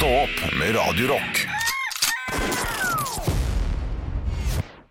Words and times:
Stå 0.00 0.06
opp 0.06 0.52
med 0.58 0.76
Radio 0.76 1.08
Rock. 1.08 1.46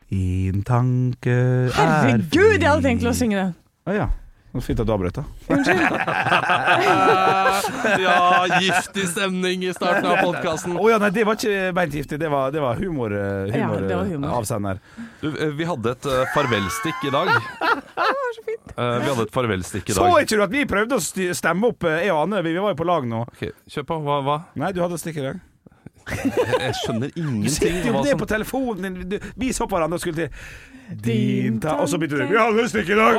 Din 0.10 0.64
tanke 0.64 1.32
er 1.34 1.72
Herregud, 1.74 2.62
jeg 2.62 2.70
hadde 2.70 2.84
tenkt 2.84 3.02
til 3.02 3.10
å 3.10 3.14
synge 3.18 3.36
den. 3.40 3.56
Å 3.90 3.92
ja. 3.96 4.06
Så 4.54 4.62
fint 4.68 4.80
at 4.84 4.86
du 4.86 4.92
avbrøt, 4.94 5.18
da. 5.18 5.24
Ja, 8.06 8.46
giftig 8.62 9.08
stemning 9.10 9.66
i 9.66 9.74
starten 9.74 10.06
av 10.12 10.22
podkasten. 10.28 10.78
Å 10.78 10.86
ja, 10.94 11.02
nei, 11.02 11.10
det 11.18 11.26
var 11.26 11.34
ikke 11.42 11.74
beint 11.82 11.94
giftig. 11.98 12.22
Det 12.22 12.30
var, 12.30 12.54
det 12.54 12.62
var 12.62 12.78
humor, 12.78 13.10
humor, 13.10 13.50
Ja, 13.50 13.82
det 13.82 13.98
var 13.98 14.06
eh, 14.06 14.14
humor. 14.14 14.30
avsender. 14.44 14.78
Vi 15.58 15.66
hadde 15.74 15.90
et 15.98 16.06
eh, 16.06 16.22
farvelstikk 16.38 17.10
i 17.10 17.18
dag. 17.18 17.34
Eh, 18.76 18.96
vi 19.04 19.10
hadde 19.10 19.26
et 19.28 19.34
farvelstikk 19.34 19.90
i 19.90 19.96
dag. 19.96 20.00
Så 20.00 20.24
ikke 20.24 20.40
du 20.40 20.44
at 20.46 20.54
vi 20.54 20.66
prøvde 20.70 21.00
å 21.00 21.36
stemme 21.36 21.72
opp, 21.74 21.84
eh, 21.90 22.06
jeg 22.06 22.14
og 22.16 22.24
Anne? 22.26 22.44
Vi, 22.46 22.54
vi 22.56 22.64
var 22.64 22.76
jo 22.76 22.80
på 22.80 22.88
lag 22.90 23.08
nå. 23.10 23.24
Ok, 23.28 23.46
Kjør 23.70 23.88
på. 23.90 24.00
Hva? 24.06 24.20
hva? 24.28 24.38
Nei, 24.60 24.72
du 24.76 24.82
hadde 24.84 25.00
et 25.00 25.04
stikk 25.04 25.20
i 25.22 25.26
dag. 25.26 25.42
Jeg, 26.66 26.74
skjønner 26.84 27.12
ingenting. 27.16 27.44
Du 27.46 27.54
sitter 27.54 27.88
jo 27.90 27.94
hva 27.98 28.04
det 28.08 28.18
på 28.20 28.28
telefonen 28.30 28.90
din. 29.00 29.10
Du, 29.10 29.32
vi 29.40 29.54
så 29.56 29.68
på 29.70 29.78
hverandre 29.78 30.00
og 30.00 30.04
skulle 30.04 30.28
til 30.28 30.78
Din 30.90 31.60
ta 31.62 31.76
Og 31.84 31.90
så 31.90 32.00
begynte 32.02 32.18
du 32.18 32.24
Vi 32.26 32.34
Vi 32.34 32.38
hadde 32.42 32.64
et 32.64 32.72
stykke 32.72 32.96
i 32.96 32.98
dag! 32.98 33.18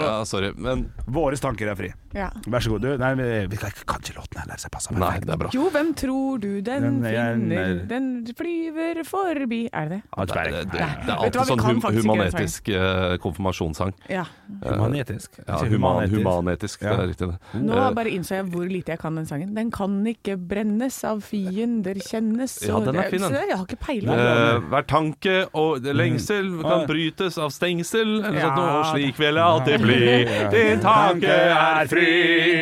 Ja, 0.00 0.24
sorry. 0.26 0.50
Men 0.58 0.88
Våre 1.06 1.38
tanker 1.38 1.70
er 1.70 1.76
fri. 1.78 1.90
Ja. 2.14 2.28
Vær 2.50 2.62
så 2.64 2.72
god. 2.72 2.82
Du, 2.82 2.88
nei, 2.98 3.10
vi, 3.18 3.26
vi 3.52 3.58
kan, 3.60 3.70
ikke 3.70 4.16
låten 4.16 4.40
heller, 4.40 4.58
så 4.58 4.66
jeg 4.66 4.72
passer 4.74 4.96
nei, 4.98 5.12
det 5.22 5.30
er 5.30 5.38
bra. 5.38 5.50
Jo, 5.54 5.68
hvem 5.70 5.92
tror 5.98 6.40
du 6.42 6.48
den, 6.66 6.86
Den 6.86 6.96
er- 7.06 7.36
finner? 7.36 7.74
Den 7.90 8.08
flyver 8.38 9.02
forbi 9.06 9.60
Er 9.72 9.90
det 9.92 10.00
det? 10.00 10.02
Det, 10.10 10.26
det, 10.34 10.64
det, 10.72 10.72
det 10.74 10.80
er 10.82 11.14
alltid 11.16 11.52
sånn 11.52 11.62
hum, 11.62 11.80
humanetisk 12.00 12.70
uh, 12.74 13.14
konfirmasjonssang. 13.22 13.94
Ja. 14.10 14.24
Humanetisk. 14.64 15.38
Ja, 15.46 15.60
human, 15.70 16.10
humanetisk. 16.10 16.82
Det 16.82 16.94
er 16.96 17.06
riktig. 17.12 17.30
det. 17.30 17.62
Nå 17.62 17.78
Eh, 17.80 17.94
bare 17.96 18.10
innså 18.12 18.36
jeg 18.36 18.50
hvor 18.52 18.66
lite 18.68 18.92
jeg 18.92 19.00
kan 19.00 19.16
den 19.16 19.26
sangen. 19.30 19.54
Den 19.56 19.70
kan 19.74 19.94
ikke 20.06 20.34
brennes 20.36 20.98
av 21.08 21.22
fiender 21.60 21.94
kjennes 22.00 22.54
Ja, 22.66 22.78
den 22.80 22.96
er 22.96 23.10
fin, 23.10 23.20
den. 23.20 23.32
Jeg 23.34 23.56
har 23.56 23.64
ikke 23.66 23.78
peiling. 23.84 24.08
Eh, 24.10 24.60
hver 24.72 24.86
tanke 24.88 25.34
og 25.54 25.82
lengsel 25.84 26.48
Mm. 26.50 26.62
kan 26.62 26.86
brytes 26.88 27.36
av 27.38 27.50
stengsel. 27.52 28.24
Eller 28.24 28.38
Ja. 28.40 28.48
sånt 28.48 28.56
noe, 28.56 28.80
og 28.80 28.84
slik 28.94 29.16
vil 29.18 29.34
jeg 29.34 29.44
alltid 29.44 29.80
bli. 29.80 30.24
Din 30.54 30.80
tanke 30.80 31.28
er 31.28 31.86
fri. 31.86 32.06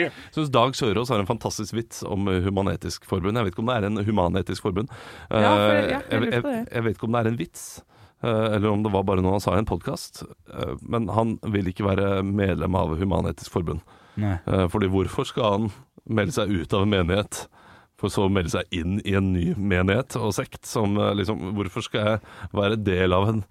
Jeg 0.09 0.13
syns 0.35 0.51
Dag 0.51 0.73
Sørås 0.75 1.09
har 1.09 1.21
en 1.21 1.27
fantastisk 1.27 1.73
vits 1.75 2.03
om 2.03 2.27
eh, 2.29 2.41
Human-Etisk 2.43 3.05
Forbund. 3.07 3.37
Jeg 3.37 3.45
vet 3.45 3.55
ikke 3.55 3.63
om 3.65 3.67
det 3.67 3.77
er 3.77 3.87
en 3.87 3.97
human-etisk 4.05 4.63
forbund. 4.63 4.89
Ja, 5.31 5.55
for- 5.55 5.73
Eh, 5.79 5.91
ja, 5.91 5.99
jeg 5.99 6.11
jeg, 6.11 6.21
lurte 6.21 6.33
jeg, 6.33 6.43
det. 6.43 6.69
jeg 6.75 6.85
vet 6.85 6.97
ikke 6.97 7.05
om 7.05 7.12
det 7.12 7.21
er 7.25 7.29
en 7.29 7.37
vits. 7.37 7.83
eh, 8.25 8.55
Eller 8.57 8.69
om 8.73 8.83
det 8.83 8.91
var 8.93 9.03
bare 9.05 9.23
noe 9.23 9.31
han 9.33 9.41
sa 9.41 9.55
i 9.55 9.59
en 9.59 9.65
podkast. 9.67 10.25
Men 10.83 11.09
han 11.09 11.39
vil 11.45 11.67
ikke 11.71 11.85
være 11.87 12.23
medlem 12.25 12.75
av 12.75 12.97
Human-Etisk 12.99 13.51
Forbund. 13.51 13.81
Nei. 14.17 14.39
Eh, 14.47 14.67
Fordi 14.69 14.89
hvorfor 14.91 15.25
skal 15.27 15.53
han 15.53 15.71
melde 16.09 16.33
seg 16.33 16.49
ut 16.51 16.73
av 16.75 16.83
en 16.83 16.91
menighet, 16.91 17.47
for 17.99 18.13
så 18.13 18.27
å 18.27 18.33
melde 18.33 18.53
seg 18.55 18.75
inn 18.79 18.99
i 19.03 19.15
en 19.19 19.33
ny 19.35 19.53
menighet 19.59 20.17
og 20.21 20.35
sekt? 20.37 20.63
Som 20.69 20.99
eh, 21.01 21.15
liksom 21.19 21.53
Hvorfor 21.59 21.85
skal 21.85 22.11
jeg 22.13 22.21
være 22.57 22.81
del 22.81 23.17
av 23.17 23.29
en 23.33 23.45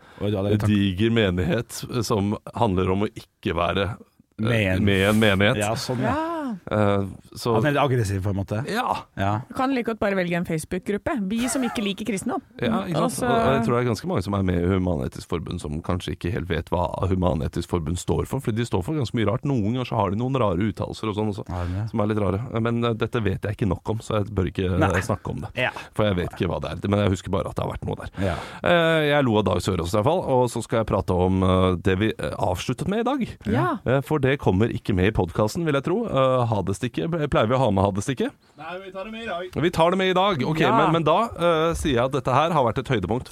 diger 0.64 1.14
menighet 1.14 1.81
eh, 1.89 2.04
som 2.06 2.36
handler 2.56 2.94
om 2.94 3.08
å 3.08 3.12
ikke 3.12 3.58
være 3.58 3.92
Med 4.39 4.75
en- 4.77 4.85
med 4.85 5.09
en 5.09 5.19
menighet? 5.19 5.57
Ja, 5.57 5.73
sånn, 5.75 5.99
ja. 6.02 6.13
Ja. 6.13 6.33
Eh, 6.71 7.03
Så 7.38 7.53
Han 7.53 7.66
er 7.66 7.71
litt 7.73 7.81
aggressiv, 7.83 8.21
på 8.23 8.30
en 8.30 8.35
måte. 8.38 8.63
ja. 8.71 8.95
Ja. 9.17 9.41
Du 9.49 9.53
kan 9.53 9.73
like 9.75 9.85
godt 9.85 9.99
bare 9.99 10.16
velge 10.16 10.33
en 10.38 10.45
Facebook-gruppe. 10.45 11.27
Vi 11.30 11.47
som 11.49 11.61
ikke 11.61 11.83
liker 11.83 12.05
kristendom. 12.05 12.41
Ja, 12.61 12.83
ikke 12.85 12.93
sant? 12.95 13.03
Altså- 13.03 13.53
jeg 13.53 13.65
tror 13.65 13.77
det 13.77 13.85
er 13.85 13.89
ganske 13.93 14.08
mange 14.08 14.23
som 14.23 14.33
er 14.33 14.43
med 14.43 14.55
i 14.63 14.65
Human-Etisk 14.65 15.27
Forbund 15.27 15.59
som 15.61 15.81
kanskje 15.81 16.15
ikke 16.15 16.31
helt 16.31 16.47
vet 16.47 16.69
hva 16.69 16.88
Human-Etisk 17.09 17.67
Forbund 17.67 17.97
står 17.97 18.25
for. 18.27 18.39
for 18.39 18.52
de 18.52 18.63
står 18.63 18.83
for 18.83 18.93
ganske 18.93 19.13
mye 19.13 19.25
rart. 19.27 19.43
Noen 19.43 19.73
ganger 19.73 19.85
så 19.85 19.95
har 19.97 20.09
de 20.11 20.15
noen 20.17 20.33
rare 20.39 20.58
uttalelser 20.58 21.09
og 21.09 21.15
sånn 21.15 21.30
også, 21.33 21.47
Har 21.49 21.88
som 21.89 21.99
er 21.99 22.05
litt 22.08 22.17
rare. 22.19 22.61
Men 22.61 22.83
uh, 22.85 22.93
dette 22.93 23.21
vet 23.23 23.41
jeg 23.41 23.58
ikke 23.58 23.67
nok 23.67 23.89
om, 23.89 23.97
så 23.99 24.23
jeg 24.23 24.33
bør 24.33 24.45
ikke 24.52 24.65
eh, 24.73 24.77
Nei. 24.80 25.02
snakke 25.02 25.30
om 25.30 25.41
det. 25.41 25.49
Ja. 25.55 25.69
For 25.93 26.05
jeg 26.05 26.15
vet 26.15 26.31
ikke 26.31 26.47
hva 26.49 26.61
det 26.61 26.71
er. 26.83 26.89
Men 26.89 26.99
jeg 26.99 27.09
husker 27.11 27.30
bare 27.30 27.49
at 27.49 27.55
det 27.55 27.65
har 27.65 27.71
vært 27.73 27.85
noe 27.85 27.95
der. 27.95 28.09
ja. 28.25 28.35
Eh, 28.63 29.08
Jeg 29.17 29.23
lo 29.25 29.38
av 29.38 29.45
Dag 29.45 29.58
Sørås 29.61 29.93
i 29.93 29.97
hvert 29.97 30.03
fall, 30.05 30.19
og 30.21 30.49
så 30.49 30.63
skal 30.63 30.80
jeg 30.80 30.88
prate 30.88 31.11
om 31.11 31.77
det 31.81 31.97
vi 31.99 32.11
avsluttet 32.13 32.87
med 32.87 32.99
i 32.99 33.03
dag. 33.03 33.27
Ja. 33.45 34.02
For 34.02 34.17
det 34.20 34.27
kommer 34.36 34.67
ikke 34.76 34.93
med 34.98 35.08
i 35.08 35.14
podkasten, 35.15 35.64
vil 35.64 35.77
jeg 35.80 35.86
tro. 35.86 36.02
Uh, 36.05 36.43
Ha-det-stikket. 36.52 37.08
Pleier 37.32 37.48
vi 37.48 37.55
å 37.55 37.61
ha 37.61 37.70
med 37.71 37.86
ha-det-stikket? 37.86 38.36
Nei, 38.60 38.73
vi 38.83 38.92
tar 38.92 39.08
det 39.08 39.14
med 39.15 39.23
i 39.23 39.30
dag. 39.30 39.58
Vi 39.64 39.71
tar 39.71 39.95
det 39.95 39.99
med 40.02 40.11
i 40.11 40.17
dag. 40.17 40.43
Ok, 40.43 40.60
Ja. 40.65 40.73
men, 40.76 40.98
men 40.98 41.08
da 41.08 41.17
uh, 41.32 41.71
sier 41.77 41.95
jeg 41.95 42.05
at 42.10 42.17
dette 42.17 42.36
her 42.36 42.52
har 42.52 42.67
vært 42.67 42.83
et 42.83 42.92
høydepunkt. 42.92 43.32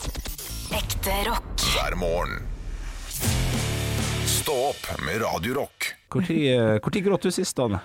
Ekte 0.75 1.17
rock. 1.27 1.65
hver 1.75 1.97
morgen. 1.99 2.39
Stå 4.31 4.55
opp 4.71 4.87
med 5.03 5.19
Radiorock. 5.25 5.91
Når 6.15 6.79
uh, 6.79 7.01
gråt 7.09 7.27
du 7.27 7.31
sist, 7.35 7.59
Anne? 7.59 7.83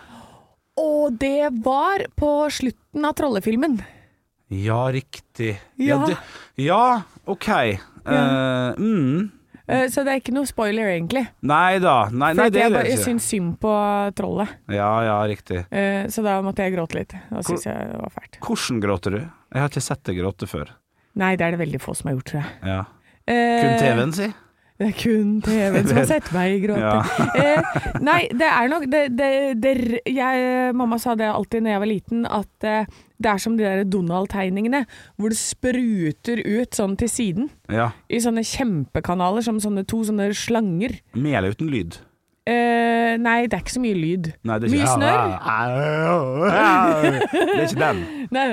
Og 0.81 1.17
det 1.19 1.51
var 1.65 2.07
på 2.17 2.31
slutten 2.55 3.05
av 3.05 3.17
Trollefilmen. 3.19 3.81
Ja, 4.51 4.87
riktig. 4.93 5.61
Ja. 5.77 6.07
det, 6.07 6.17
ja 6.59 7.03
OK. 7.25 7.49
Eh, 7.49 8.75
mm. 8.79 9.31
Eh, 9.71 9.87
Så 9.93 10.03
det 10.07 10.13
er 10.17 10.21
ikke 10.21 10.35
noe 10.35 10.49
spoiler, 10.51 10.91
egentlig. 10.97 11.23
Nei 11.47 11.79
da. 11.83 12.09
Nei, 12.11 12.33
nei 12.35 12.49
det 12.51 12.65
jeg, 12.65 12.73
bare, 12.75 12.91
jeg 12.91 12.99
syns 13.05 13.29
synd 13.31 13.57
på 13.63 13.73
trollet. 14.19 14.49
Ja, 14.75 14.91
ja, 15.07 15.17
riktig. 15.31 15.63
Eh, 15.71 16.09
Så 16.11 16.25
da 16.27 16.41
måtte 16.43 16.67
jeg 16.67 16.75
gråte 16.75 16.99
litt. 16.99 17.15
Da 17.31 17.43
syns 17.47 17.67
jeg 17.69 17.91
det 17.93 18.01
var 18.03 18.11
fælt. 18.19 18.41
Hvordan 18.45 18.81
gråter 18.83 19.17
du? 19.17 19.21
Jeg 19.55 19.63
har 19.63 19.71
ikke 19.71 19.83
sett 19.87 20.03
deg 20.11 20.19
gråte 20.19 20.49
før. 20.51 20.75
Nei, 21.21 21.35
det 21.37 21.47
er 21.47 21.57
det 21.57 21.61
veldig 21.63 21.81
få 21.83 21.95
som 21.99 22.11
har 22.11 22.19
gjort, 22.19 22.29
tror 22.33 22.43
jeg. 22.43 22.53
Ja. 22.71 22.81
Eh, 23.31 23.63
Kun 23.63 23.79
TV-en, 23.83 24.13
si. 24.17 24.29
Det 24.81 24.87
er 24.89 24.95
kun 24.97 25.33
TV-en 25.45 25.85
som 25.91 25.99
har 26.01 26.07
sett 26.15 26.31
meg 26.33 26.63
gråte. 26.63 26.81
Ja. 26.81 27.27
eh, 27.37 27.81
nei, 28.01 28.23
det 28.33 28.49
er 28.49 28.71
nok 28.73 28.87
det, 28.89 29.03
det, 29.13 29.31
det, 29.61 29.75
jeg, 30.09 30.71
Mamma 30.77 30.97
sa 31.03 31.13
det 31.21 31.29
alltid 31.29 31.67
når 31.67 31.75
jeg 31.75 31.83
var 31.83 31.91
liten, 31.91 32.23
at 32.25 32.67
eh, 32.69 32.99
det 33.21 33.29
er 33.29 33.43
som 33.45 33.59
de 33.59 33.67
der 33.67 33.85
Donald-tegningene, 33.85 34.87
hvor 35.21 35.35
det 35.35 35.37
spruter 35.37 36.41
ut 36.41 36.81
sånn 36.81 36.97
til 36.97 37.13
siden. 37.13 37.51
Ja. 37.69 37.91
I 38.09 38.23
sånne 38.25 38.41
kjempekanaler, 38.49 39.45
som 39.45 39.61
sånne 39.61 39.85
to 39.85 40.01
sånne 40.09 40.31
slanger. 40.33 40.97
Med 41.13 41.53
uten 41.53 41.69
lyd? 41.69 42.01
Eh, 42.49 43.19
nei, 43.21 43.45
det 43.51 43.59
er 43.59 43.61
ikke 43.61 43.75
så 43.75 43.83
mye 43.83 43.97
lyd. 43.99 44.31
Nei, 44.49 44.55
det 44.63 44.71
er 44.71 44.73
Mye 44.73 44.81
ikke 44.81 44.95
snørr. 44.97 45.33
Det 46.41 47.51
er 47.53 47.67
ikke 47.67 47.81
den. 47.83 47.99
Nei, 48.31 48.45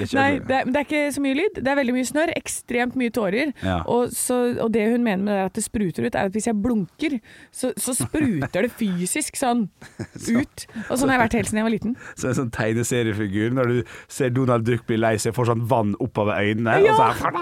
ikke 0.00 0.16
nei 0.16 0.30
det. 0.38 0.46
det, 0.48 0.56
er, 0.56 0.70
det 0.70 0.80
er 0.80 0.86
ikke 0.86 1.02
så 1.12 1.24
mye 1.24 1.36
lyd. 1.36 1.60
Det 1.60 1.72
er 1.72 1.78
veldig 1.80 1.94
mye 1.96 2.08
snørr, 2.08 2.32
ekstremt 2.38 2.96
mye 2.96 3.12
tårer. 3.14 3.52
Ja. 3.60 3.76
Og, 3.92 4.14
så, 4.16 4.38
og 4.64 4.72
det 4.74 4.86
hun 4.94 5.04
mener 5.04 5.26
med 5.26 5.36
det 5.36 5.44
at 5.50 5.58
det 5.58 5.64
spruter 5.66 6.06
ut, 6.06 6.14
er 6.16 6.30
at 6.30 6.34
hvis 6.38 6.48
jeg 6.48 6.56
blunker, 6.64 7.18
så, 7.52 7.72
så 7.76 7.94
spruter 7.98 8.64
det 8.64 8.72
fysisk 8.78 9.36
sånn 9.38 9.66
ut. 10.38 10.66
Og 10.88 10.96
sånn 10.96 11.12
har 11.12 11.18
jeg 11.18 11.24
vært 11.26 11.38
helt 11.40 11.50
siden 11.52 11.60
jeg 11.60 11.68
var 11.68 11.76
liten. 11.76 11.96
Så 12.16 12.30
en 12.32 12.38
sånn 12.40 12.52
tegneseriefigur 12.56 13.54
når 13.60 13.74
du 13.74 13.94
ser 14.08 14.32
Donald 14.34 14.64
Duck 14.66 14.86
bli 14.88 14.98
lei 15.02 15.14
seg, 15.20 15.36
får 15.36 15.52
sånn 15.52 15.66
vann 15.68 15.92
oppover 16.00 16.40
øynene. 16.40 16.80
Ja. 16.86 16.96
Og 16.96 17.20
så 17.20 17.34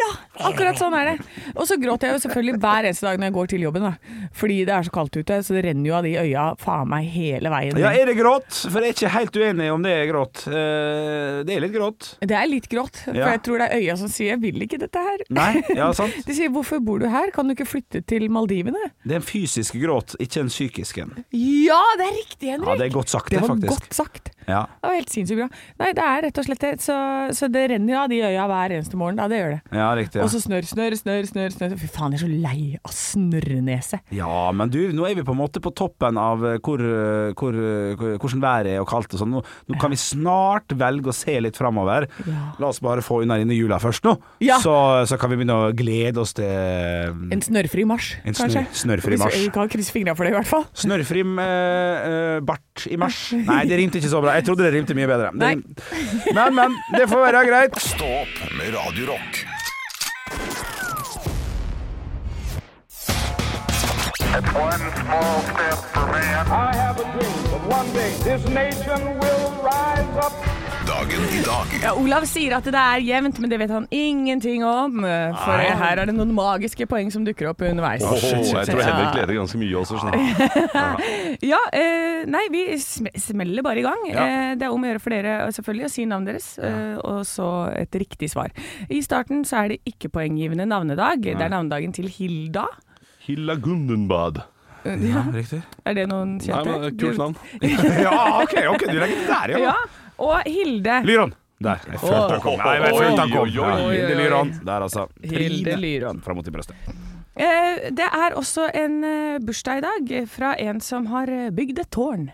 Ja, 0.00 0.10
akkurat 0.50 0.78
sånn 0.80 0.94
er 0.98 1.12
det. 1.12 1.16
Og 1.54 1.64
så 1.70 1.78
gråter 1.80 2.10
jeg 2.10 2.18
jo 2.18 2.24
selvfølgelig 2.26 2.58
hver 2.62 2.88
eneste 2.90 3.06
dag 3.06 3.20
når 3.20 3.30
jeg 3.30 3.36
går 3.38 3.50
til 3.54 3.64
jobben, 3.68 3.86
da. 3.86 4.26
Fordi 4.40 4.58
det 4.66 4.74
er 4.74 4.79
så 4.86 4.90
kaldt 4.94 5.16
ute, 5.16 5.38
så 5.42 5.54
det 5.56 5.64
renner 5.64 5.86
jo 5.90 5.94
av 5.94 6.02
de 6.04 6.14
øya 6.20 6.44
faen 6.58 6.88
meg 6.88 7.06
hele 7.12 7.50
veien. 7.52 7.76
ja, 7.78 7.90
er 7.92 8.06
det 8.06 8.16
grått? 8.18 8.50
For 8.70 8.80
jeg 8.80 8.90
er 8.90 8.96
ikke 8.96 9.12
helt 9.16 9.36
uenig 9.36 9.70
om 9.72 9.82
det 9.82 9.92
er 9.96 10.06
grått. 10.12 10.46
Eh, 10.48 11.42
det 11.46 11.56
er 11.56 11.60
litt 11.66 11.74
grått. 11.74 12.08
Det 12.20 12.36
er 12.36 12.46
litt 12.50 12.68
grått, 12.68 12.96
for 13.04 13.14
Ja. 13.16 13.30
jeg 13.32 13.42
tror 13.42 13.58
det 13.58 13.68
er 13.70 13.76
øya 13.80 13.96
som 13.98 14.08
sier 14.08 14.30
'jeg 14.36 14.40
vil 14.40 14.62
ikke 14.62 14.78
dette 14.78 14.98
her'. 14.98 15.24
Nei, 15.30 15.62
ja, 15.76 15.90
sant. 16.00 16.14
De 16.26 16.32
sier 16.34 16.48
'hvorfor 16.50 16.80
bor 16.84 16.98
du 16.98 17.08
her, 17.08 17.30
kan 17.30 17.46
du 17.48 17.54
ikke 17.54 17.66
flytte 17.66 18.04
til 18.06 18.28
Maldivene'? 18.28 18.90
Det 19.04 19.12
er 19.12 19.16
en 19.16 19.22
fysisk 19.22 19.74
gråt, 19.74 20.16
ikke 20.20 20.40
en 20.40 20.48
psykisk 20.48 20.98
en. 20.98 21.24
Ja, 21.32 21.80
det 21.98 22.06
er 22.06 22.14
riktig, 22.18 22.48
Henrik! 22.50 22.68
Ja, 22.68 22.74
det 22.76 22.86
er 22.92 22.94
godt 22.98 23.08
sagt, 23.08 23.30
Det 23.30 23.40
det, 23.40 23.48
var 23.48 23.56
godt 23.56 23.92
sagt. 23.94 24.30
Ja. 24.48 24.62
Det 24.82 24.88
var 24.88 24.94
helt 24.96 25.10
sinnssykt 25.10 25.38
bra. 25.38 25.48
Nei, 25.78 25.92
det 25.92 26.02
er 26.02 26.22
rett 26.22 26.38
og 26.38 26.44
slett 26.44 26.58
det. 26.60 26.80
Så, 26.82 26.94
så 27.36 27.46
det 27.52 27.70
renner 27.70 27.92
jo 27.92 27.98
av 28.00 28.08
de 28.08 28.18
øya 28.20 28.46
hver 28.48 28.70
eneste 28.74 28.96
morgen. 28.96 29.16
Da, 29.16 29.28
det 29.28 29.38
gjør 29.38 29.50
det. 29.54 29.60
ja, 29.72 29.88
riktig. 29.94 30.16
Ja. 30.18 30.22
Og 30.24 30.30
så 30.30 30.40
snørr, 30.40 30.66
snørr, 30.66 30.96
snørr, 30.98 31.26
snørr. 31.28 31.50
snørr. 31.54 31.78
Fy 31.78 31.86
faen, 31.86 32.12
jeg 32.12 32.18
er 32.18 32.26
så 32.26 32.42
lei 32.42 32.78
av 32.84 32.90
snørrenese. 32.92 34.00
Ja, 34.10 34.50
men 34.52 34.69
du, 34.72 34.78
nå 34.96 35.06
er 35.08 35.16
vi 35.18 35.24
på 35.26 35.34
en 35.34 35.40
måte 35.40 35.60
på 35.62 35.72
toppen 35.76 36.18
av 36.20 36.44
eh, 36.46 36.58
hvor, 36.64 36.80
eh, 36.80 37.32
hvor, 37.38 37.56
eh, 37.56 38.16
hvordan 38.20 38.42
været 38.44 38.70
er 38.74 38.82
og 38.82 38.88
kaldt 38.90 39.14
og 39.16 39.22
sånn. 39.22 39.34
Nå, 39.36 39.42
nå 39.70 39.78
kan 39.82 39.92
vi 39.92 39.98
snart 40.00 40.74
velge 40.80 41.12
å 41.12 41.16
se 41.16 41.36
litt 41.42 41.58
framover. 41.60 42.06
Ja. 42.26 42.44
La 42.62 42.70
oss 42.70 42.80
bare 42.84 43.04
få 43.04 43.20
unna 43.24 43.38
denne 43.40 43.56
jula 43.56 43.80
først 43.82 44.06
nå, 44.06 44.16
Ja. 44.44 44.58
så, 44.62 44.74
så 45.10 45.18
kan 45.20 45.32
vi 45.32 45.40
begynne 45.40 45.58
å 45.68 45.70
glede 45.76 46.22
oss 46.22 46.34
til 46.38 46.46
En 46.46 47.44
snørrfri 47.44 47.84
mars, 47.88 48.14
En 48.24 48.36
kanskje. 48.36 48.64
snørrfri 48.84 49.18
mars. 49.20 49.36
Vi 49.36 49.52
kan 49.54 49.70
krysse 49.72 49.94
fingra 49.94 50.16
for 50.16 50.26
det, 50.26 50.34
i 50.34 50.38
hvert 50.38 50.50
fall. 50.50 50.66
Snørrfri 50.74 51.24
eh, 51.24 52.40
bart 52.46 52.86
i 52.90 52.98
mars. 53.00 53.22
Nei, 53.50 53.62
det 53.70 53.80
rimte 53.80 54.00
ikke 54.00 54.12
så 54.12 54.22
bra. 54.24 54.38
Jeg 54.38 54.48
trodde 54.48 54.66
det 54.66 54.74
rimte 54.76 54.96
mye 54.98 55.10
bedre. 55.10 55.32
Nei. 55.36 55.54
Men, 56.34 56.54
men. 56.56 56.76
Det 56.96 57.08
får 57.10 57.24
være 57.28 57.46
greit. 57.48 57.80
Stå 57.90 58.10
opp 58.24 58.44
med 58.58 58.74
Radio 58.76 59.16
Dagen 70.90 71.24
i 71.28 71.40
dag 71.44 71.74
Ja, 71.82 71.90
Olav 71.98 72.24
sier 72.28 72.54
at 72.56 72.64
det 72.64 72.80
er 72.80 73.02
jevnt, 73.04 73.36
men 73.42 73.52
det 73.52 73.58
vet 73.60 73.72
han 73.74 73.84
ingenting 73.92 74.64
om. 74.64 75.02
For 75.04 75.60
her 75.82 76.00
er 76.00 76.08
det 76.08 76.14
noen 76.16 76.32
magiske 76.36 76.86
poeng 76.88 77.12
som 77.12 77.26
dukker 77.26 77.50
opp 77.52 77.60
underveis. 77.68 78.04
Åh, 78.06 78.16
jeg 78.16 78.66
tror 78.70 78.80
Henrik 78.80 79.10
Ja. 79.10 79.12
leder 79.20 79.36
ganske 79.42 79.60
mye 79.60 79.76
også. 79.82 80.00
Sånn. 80.00 80.16
Ja, 81.52 81.60
eh, 81.76 82.24
nei, 82.28 82.42
vi 82.52 82.64
sm 82.80 83.06
smeller 83.20 83.62
bare 83.66 83.80
i 83.82 83.86
gang. 83.86 84.02
Eh, 84.08 84.54
det 84.56 84.66
er 84.66 84.72
om 84.72 84.82
å 84.84 84.88
gjøre 84.90 85.02
for 85.04 85.14
dere 85.14 85.38
selvfølgelig 85.52 85.86
å 85.86 85.92
si 85.92 86.04
navnet 86.08 86.32
deres, 86.32 86.48
eh, 86.64 86.96
og 87.04 87.24
så 87.28 87.48
et 87.76 87.92
riktig 88.00 88.30
svar. 88.32 88.52
I 88.88 89.00
starten 89.04 89.44
så 89.44 89.64
er 89.64 89.74
det 89.74 89.82
ikke 89.88 90.08
poenggivende 90.16 90.64
navnedag. 90.68 91.20
Det 91.28 91.36
er 91.36 91.52
navnedagen 91.52 91.92
til 91.96 92.08
Hilda. 92.08 92.66
Hilla 93.26 93.54
Gundenbad. 93.60 94.40
Ja, 94.84 95.26
riktig. 95.34 95.60
Er 95.84 95.96
det 95.98 96.06
noen 96.08 96.38
Nei, 96.38 96.46
kjente? 96.46 96.78
men 96.80 96.96
Kult 97.00 97.18
navn. 97.20 97.36
Ja, 98.06 98.14
OK, 98.40 98.54
ok, 98.72 98.86
du 98.88 98.96
legger 98.96 99.18
det 99.18 99.26
der, 99.28 99.52
ja. 99.52 99.60
Ja, 99.66 99.74
og 100.24 100.48
Hilde. 100.48 100.96
Lyron. 101.04 101.34
Der. 101.60 101.82
Jeg 101.84 102.00
følte 102.00 102.32
han 102.32 102.40
kom. 102.40 102.56
Nei, 102.64 102.74
jeg 102.80 102.94
følte 102.96 103.20
han 103.20 103.32
kom. 103.34 103.50
Ja, 103.52 103.70
Hilde 103.90 104.14
Lyron. 104.22 104.52
Der, 104.64 104.86
altså. 104.86 105.04
Hilde 105.20 105.76
Lyron. 105.82 106.22
Fra 106.24 106.36
mot 106.38 106.48
i 106.48 106.54
brøstet. 106.54 106.88
Eh, 107.40 107.90
det 107.96 108.06
er 108.08 108.34
også 108.40 108.66
en 108.76 108.96
eh, 109.04 109.36
bursdag 109.44 109.82
i 109.82 109.84
dag 109.84 110.14
fra 110.28 110.54
en 110.60 110.80
som 110.84 111.06
har 111.12 111.28
eh, 111.30 111.50
bygd 111.54 111.84
et 111.84 111.90
tårn. 111.92 112.30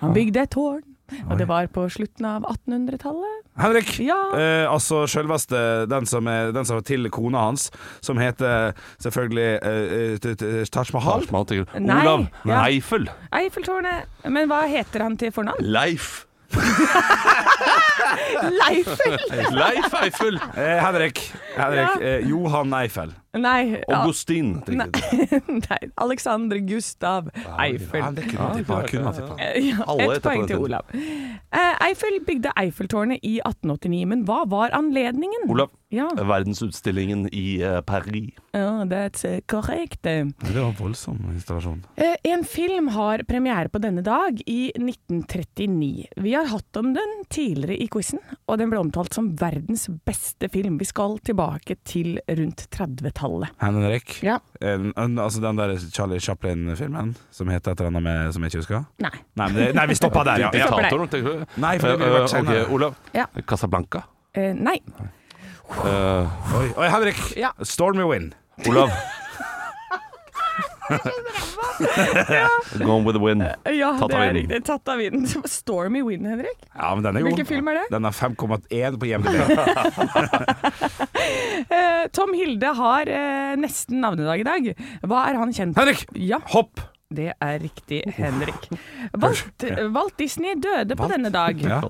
Han 0.00 0.12
bygde 0.16 0.42
et 0.46 0.52
tårn, 0.56 0.82
og 1.30 1.38
det 1.40 1.46
var 1.48 1.66
på 1.74 1.86
slutten 1.92 2.26
av 2.28 2.44
1800-tallet. 2.50 3.40
Henrik. 3.60 3.92
Ja. 4.02 4.18
Eh, 4.34 4.64
altså 4.70 5.04
selveste 5.10 5.86
den 5.90 6.06
som 6.10 6.26
er 6.30 6.50
den 6.56 6.66
som 6.66 6.80
er 6.80 6.86
til 6.88 7.06
kona 7.14 7.44
hans, 7.48 7.68
som 8.02 8.18
heter 8.18 8.72
selvfølgelig 9.02 9.48
eh, 9.62 9.96
eh, 9.98 10.18
t- 10.18 10.64
Taj 10.74 10.90
Mahal. 10.96 11.22
Taj 11.26 11.32
Mahal 11.36 11.46
til 11.52 11.64
Nei, 11.78 12.00
Olav 12.02 12.26
ja. 12.50 12.64
Eiffel. 12.66 13.08
Eiffeltårnet. 13.32 14.10
Men 14.26 14.48
hva 14.50 14.64
heter 14.70 15.06
han 15.06 15.16
til 15.20 15.30
fornavn? 15.34 15.62
Leif. 15.64 16.24
Leifel! 18.60 19.18
Leif 19.54 19.94
Eiffel. 20.02 20.38
Eh, 20.56 20.78
Henrik. 20.84 21.20
Henrik 21.56 21.88
Ja. 22.00 22.00
eh, 22.00 22.28
Johan 22.28 22.72
Eiffel. 22.74 23.12
Nei, 23.34 23.80
Augustin. 23.90 24.60
Nei. 24.68 24.86
nei, 25.48 25.78
Alexander 25.98 26.58
Gustav 26.62 27.30
Eiffel. 27.58 28.00
Ja, 28.00 28.10
det 28.14 28.28
kunne 28.30 28.50
tippa. 28.60 28.76
det 28.84 28.90
kunne 28.92 29.12
tippa. 29.16 29.38
Ja, 29.58 29.86
på 29.88 30.20
poeng 30.22 30.44
til. 30.46 30.60
Olav. 30.62 30.84
Eh, 30.94 31.72
Eiffel 31.88 32.20
bygde 32.26 32.52
Eiffeltårnet 32.60 33.18
i 33.26 33.40
1889, 33.42 34.04
men 34.12 34.22
hva 34.28 34.44
var 34.46 34.70
anledningen? 34.78 35.48
Olav. 35.50 35.72
Ja, 35.94 36.08
Verdensutstillingen 36.18 37.28
i 37.34 37.60
eh, 37.62 37.80
Paris. 37.86 38.32
ja 38.54 38.70
that's 38.90 39.22
eh, 39.28 39.40
korrekt. 39.50 40.02
Det 40.02 40.30
var 40.54 40.68
en 40.70 40.78
voldsom 40.78 41.18
installasjon. 41.34 41.84
Eh, 41.96 42.14
En 42.24 42.42
film 42.44 42.88
har 42.94 43.22
premiere 43.28 43.68
på 43.68 43.78
denne 43.82 44.02
dag 44.02 44.40
i 44.46 44.72
1939. 44.78 46.06
Vi 46.16 46.34
har 46.34 46.46
hatt 46.50 46.76
om 46.80 46.94
den 46.94 47.12
tidligere 47.30 47.76
i 47.82 47.86
quizen, 47.94 48.20
og 48.50 48.58
den 48.60 48.72
ble 48.72 48.80
omtalt 48.82 49.14
som 49.14 49.30
verdens 49.38 49.86
beste 50.06 50.50
film. 50.52 50.76
Vi 50.80 50.88
skal 50.88 51.16
tilbake 51.24 51.78
til 51.86 52.18
rundt 52.28 52.66
30-tallet. 52.74 53.54
Henrik. 53.62 54.18
Ja. 54.26 54.40
En, 54.60 54.90
en, 54.98 55.18
altså 55.22 55.42
den 55.44 55.60
der 55.60 55.76
Charlie 55.86 56.20
Chaplin-filmen 56.20 57.14
som 57.34 57.50
heter 57.52 57.72
et 57.72 57.80
eller 57.80 57.94
annet 57.94 58.06
med 58.08 58.34
som 58.34 58.44
jeg 58.44 58.54
ikke 58.54 58.64
husker? 58.64 58.84
Nei. 59.04 59.14
Nei, 59.38 59.48
men 59.48 59.60
det, 59.60 59.70
nei 59.78 59.88
vi 59.90 59.98
stoppa 59.98 60.26
der, 60.26 60.46
ja. 60.48 60.52
ja. 60.60 60.70
du? 60.90 61.44
Nei, 61.62 61.76
for 61.78 61.94
det 61.94 61.98
vært 62.02 62.14
Eh, 62.14 62.22
eh, 62.22 62.30
senere. 62.32 62.62
ok, 62.64 62.72
Olav. 62.72 62.94
Ja. 63.14 63.26
Casablanca. 63.46 64.04
Eh, 64.34 64.52
nei. 64.54 64.78
Uh, 65.64 66.28
Oi, 66.58 66.66
oi, 66.76 66.88
Henrik. 66.92 67.20
Ja. 67.40 67.54
Stormy 67.62 68.04
Wind. 68.04 68.34
Olav. 68.68 68.90
Gone 72.78 73.04
with 73.04 73.14
the 73.16 73.22
wind. 73.22 73.42
Ja, 73.64 73.92
Tatt 73.98 74.10
det 74.10 74.16
av 74.16 74.22
er 74.22 74.32
vinden. 74.32 74.50
riktig. 74.50 74.64
Tatt 74.68 74.88
av 74.92 74.98
vinden. 75.00 75.26
Stormy 75.48 76.02
Wind, 76.06 76.26
Henrik. 76.28 76.58
Ja, 76.74 76.90
men 76.94 77.02
den 77.06 77.16
er 77.16 77.20
god. 77.24 77.30
Hvilken 77.30 77.48
film 77.48 77.68
er 77.72 77.78
det? 77.80 77.84
Den 77.94 78.04
er 78.04 78.10
5,1 78.16 78.98
på 79.00 79.10
IMDb. 79.10 79.34
Eh, 81.64 82.04
Tom 82.12 82.34
Hilde 82.36 82.68
har 82.76 83.08
eh, 83.08 83.54
nesten 83.56 84.02
navnedag 84.04 84.42
i 84.42 84.44
dag. 84.44 84.66
Hva 85.08 85.22
er 85.30 85.38
han 85.40 85.52
kjent 85.56 85.78
Henrik! 85.78 86.02
Ja, 86.20 86.36
Hopp! 86.52 86.82
Det 87.16 87.30
er 87.32 87.58
riktig, 87.62 88.00
Henrik. 88.16 88.68
Walt, 89.20 89.64
Walt 89.94 90.16
Disney 90.20 90.56
døde 90.60 90.96
på 90.98 91.08
denne 91.10 91.30
dag. 91.34 91.60
Ja. 91.62 91.80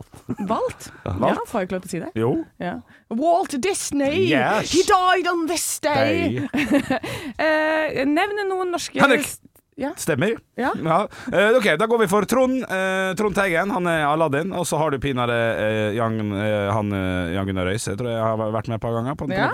Walt? 0.49 0.91
Ja, 1.05 1.35
får 1.49 1.61
jeg 1.65 1.69
ikke 1.69 1.77
lov 1.79 1.87
til 1.87 1.91
å 1.91 1.95
si 1.95 2.03
det? 2.05 2.11
Jo. 2.19 2.31
Ja. 2.63 2.75
Walt 3.15 3.57
Disney! 3.65 4.27
Yes. 4.31 4.73
He 4.75 4.85
died 4.89 5.31
on 5.33 5.47
this 5.51 5.67
day! 5.85 6.41
Eh, 7.45 8.05
nevne 8.07 8.45
noen 8.49 8.71
norske 8.73 9.01
Henrik. 9.01 9.27
Ja. 9.77 9.91
Stemmer. 9.99 10.37
Ja. 10.55 10.71
Eh, 11.33 11.57
ok, 11.59 11.65
da 11.79 11.87
går 11.91 11.99
vi 12.05 12.07
for 12.11 12.23
Trond. 12.31 12.63
Uh, 12.71 13.11
Trond 13.19 13.35
Teigen, 13.35 13.73
han 13.75 13.87
er 13.91 14.05
Aladdin. 14.07 14.53
Og 14.55 14.67
så 14.69 14.79
har 14.79 14.95
du 14.95 15.01
pinadø 15.03 15.35
uh, 15.35 15.95
Jan, 15.97 16.19
han, 16.71 16.93
Jan 17.35 17.49
Gunnar 17.49 17.67
Røise, 17.67 17.97
tror 17.99 18.11
jeg 18.13 18.23
har 18.23 18.39
vært 18.55 18.71
med 18.71 18.79
et 18.79 18.85
par 18.85 18.95
ganger 18.95 19.19
på 19.19 19.29
Ja. 19.35 19.49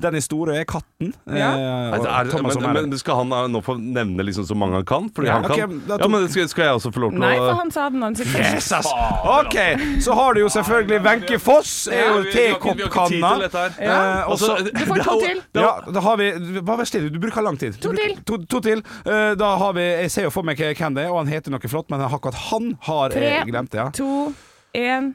Dennis 0.00 0.24
Store 0.28 0.56
er 0.60 0.64
Katten. 0.68 1.12
Ja. 1.28 1.50
Altså, 1.92 2.08
er, 2.08 2.32
men, 2.72 2.88
men 2.88 2.98
skal 3.00 3.20
han 3.20 3.52
nå 3.52 3.60
få 3.64 3.76
nevne 3.78 4.24
liksom 4.24 4.46
så 4.48 4.56
mange 4.58 4.80
han 4.80 4.86
kan? 4.88 5.10
Fordi 5.14 5.28
Ja, 5.28 5.38
han 5.38 5.44
okay, 5.50 5.60
kan 5.66 5.76
da 5.88 5.98
Ja, 6.00 6.08
men 6.08 6.26
skal, 6.32 6.48
skal 6.48 6.64
jeg 6.68 6.78
også 6.78 6.92
få 6.94 7.02
lov 7.04 7.12
til 7.12 7.22
Nei, 7.22 7.34
for 7.36 7.60
han 7.60 7.72
sa 7.74 7.88
navnet 7.92 8.22
sitt 8.22 8.30
først. 8.32 8.54
Yes, 8.54 8.70
ass! 8.78 8.88
OK, 9.28 9.58
så 10.04 10.16
har 10.18 10.34
du 10.38 10.40
jo 10.44 10.48
selvfølgelig 10.56 11.00
Wenche 11.04 11.38
Foss. 11.42 11.74
Er 11.92 12.16
jo 12.16 12.24
tekoppkanna. 12.32 13.34
Ja. 13.52 13.68
Eh, 13.68 14.28
Altså, 14.28 14.56
Du 14.72 14.82
får 14.88 15.04
to 15.04 15.18
til. 15.22 15.42
ja, 15.56 15.70
da 15.94 16.00
har 16.04 16.16
vi 16.20 16.30
Hva 16.62 16.76
verst 16.80 16.96
er 16.96 17.06
det? 17.06 17.12
Du 17.14 17.20
bruker 17.22 17.44
lang 17.44 17.58
tid. 17.60 17.76
To 17.82 17.92
til. 17.96 18.16
To, 18.28 18.38
to 18.56 18.60
til. 18.64 18.82
Eh, 19.18 19.34
da 19.40 19.50
har 19.60 19.74
vi 19.76 19.84
Jeg 19.84 20.10
ser 20.14 20.28
jo 20.28 20.32
for 20.34 20.46
meg 20.46 20.60
hvem 20.60 20.96
det 20.96 21.04
er, 21.06 21.12
og 21.12 21.22
han 21.22 21.30
heter 21.32 21.54
noe 21.54 21.70
flott, 21.70 21.90
men 21.92 22.02
akkurat 22.06 22.38
han 22.48 22.72
har 22.88 23.14
Tre, 23.14 23.30
jeg 23.38 23.50
glemt. 23.50 23.74
Ja. 23.74 23.90
to, 23.94 24.32
én 24.78 25.14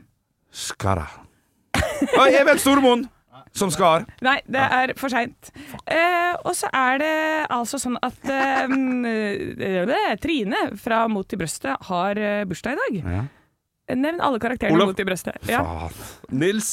Skara. 0.53 1.07
Ah, 1.73 2.27
Even 2.29 2.59
Stormoen 2.61 3.07
som 3.53 3.69
skar. 3.73 4.05
Nei, 4.25 4.39
det 4.49 4.61
er 4.61 4.93
for 4.97 5.13
seint. 5.13 5.51
Eh, 5.85 6.33
og 6.41 6.55
så 6.57 6.69
er 6.73 6.99
det 7.01 7.13
altså 7.53 7.79
sånn 7.81 7.99
at 8.01 8.25
eh, 8.29 10.17
Trine 10.23 10.63
fra 10.81 11.03
Mot 11.11 11.35
i 11.35 11.39
brøstet 11.39 11.89
har 11.89 12.17
eh, 12.19 12.43
bursdag 12.49 12.73
i 12.75 12.81
dag. 12.81 12.99
Ja. 13.17 13.23
Nevn 13.93 14.21
alle 14.23 14.39
karakterene 14.41 14.77
Olav. 14.77 14.93
Mot 14.93 15.01
i 15.03 15.05
brøstet. 15.05 15.37
Ja. 15.49 15.61
Nils. 16.33 16.71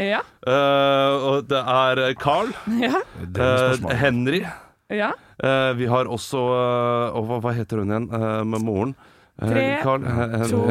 Ja. 0.00 0.22
eh, 0.46 1.26
og 1.30 1.46
det 1.50 1.62
er 1.62 2.02
Carl. 2.18 2.50
Ja. 2.80 3.04
Det 3.22 3.50
er 3.52 3.78
eh. 3.78 3.96
Henry. 4.02 4.42
ja. 4.90 5.12
Eh, 5.44 5.72
vi 5.76 5.86
har 5.86 6.08
også 6.08 6.40
og 6.40 7.26
hva, 7.28 7.40
hva 7.44 7.52
heter 7.56 7.82
hun 7.82 7.92
igjen 7.92 8.08
eh, 8.16 8.42
med 8.48 8.64
moren? 8.64 8.94
Tre, 9.36 9.64
to, 9.84 10.62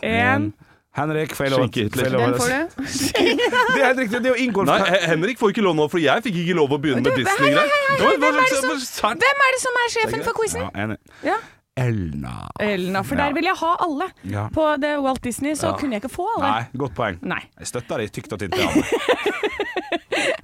én. 0.00 0.50
Henrik, 0.96 1.34
feil 1.38 1.52
lov 1.52 1.68
Den 1.70 2.34
får 2.34 2.48
du. 2.50 2.82
Det 3.76 3.78
er 3.78 3.84
helt 3.84 4.00
riktig. 4.00 4.22
Det 4.24 4.26
er 4.26 4.32
jo 4.32 4.40
Ingolf 4.42 4.66
Nei, 4.72 4.80
Henrik 5.06 5.38
får 5.38 5.52
ikke 5.54 5.62
lov 5.62 5.76
nå, 5.78 5.86
for 5.92 6.02
jeg 6.02 6.24
fikk 6.24 6.40
ikke 6.42 6.56
lov 6.58 6.72
å 6.74 6.80
begynne 6.82 7.04
med 7.04 7.14
Disney-greier. 7.20 7.70
Hvem 8.00 8.26
er 8.26 8.40
det 8.40 8.58
som- 8.58 9.12
er 9.14 9.54
det 9.54 9.60
som 9.62 9.78
sjefen 9.94 10.24
for 10.26 10.34
quizen? 10.40 10.64
Ja, 10.66 10.70
enig. 10.86 10.98
Ja. 11.22 11.36
Elna. 11.80 12.34
Elna. 12.60 13.04
For 13.06 13.16
der 13.16 13.32
vil 13.36 13.44
jeg 13.46 13.56
ha 13.60 13.76
alle. 13.86 14.10
Ja. 14.24 14.48
På 14.52 14.66
det 14.80 14.96
Walt 15.00 15.22
Disney 15.22 15.54
så 15.54 15.70
Ja. 15.70 15.76
kunne 15.78 15.92
jeg 15.94 16.02
ikke 16.02 16.14
få 16.16 16.26
alle. 16.36 16.50
Nei, 16.50 16.64
godt 16.76 16.94
poeng. 16.94 17.18
Nei. 17.22 17.40
Jeg 17.58 17.66
støtter 17.70 17.98
deg 17.98 18.12
tykt 18.12 18.32
og 18.32 18.38
tynt. 18.40 18.54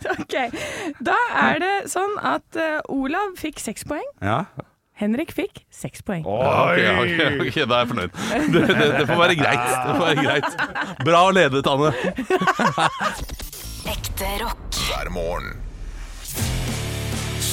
Ja. 0.07 0.15
Ok, 0.23 0.37
Da 1.11 1.17
er 1.49 1.61
det 1.63 1.75
sånn 1.93 2.17
at 2.23 2.57
eh, 2.63 2.79
Olav 2.95 3.35
fikk 3.41 3.61
seks 3.63 3.85
poeng. 3.85 4.07
ja. 4.23 4.45
Henrik 4.97 5.29
fikk 5.37 5.59
seks 5.69 6.01
poeng. 6.01 6.23
Ja, 6.25 6.53
ok, 6.73 6.79
ok, 7.03 7.19
ok, 7.45 7.57
da 7.69 7.75
er 7.77 7.83
jeg 7.83 7.89
fornøyd. 7.91 8.15
Det, 8.55 8.63
det, 8.71 8.87
det 8.97 9.05
får 9.11 9.19
være 9.21 9.35
greit. 9.37 9.67
Det 9.69 9.97
får 9.99 10.07
være 10.07 10.25
greit. 10.25 11.05
Bra 11.05 11.21
ledet, 11.37 11.69
Anne. 11.69 11.91
Ekte 13.93 14.31
rock. 14.41 14.81
hver 14.89 15.11
morgen. 15.13 15.53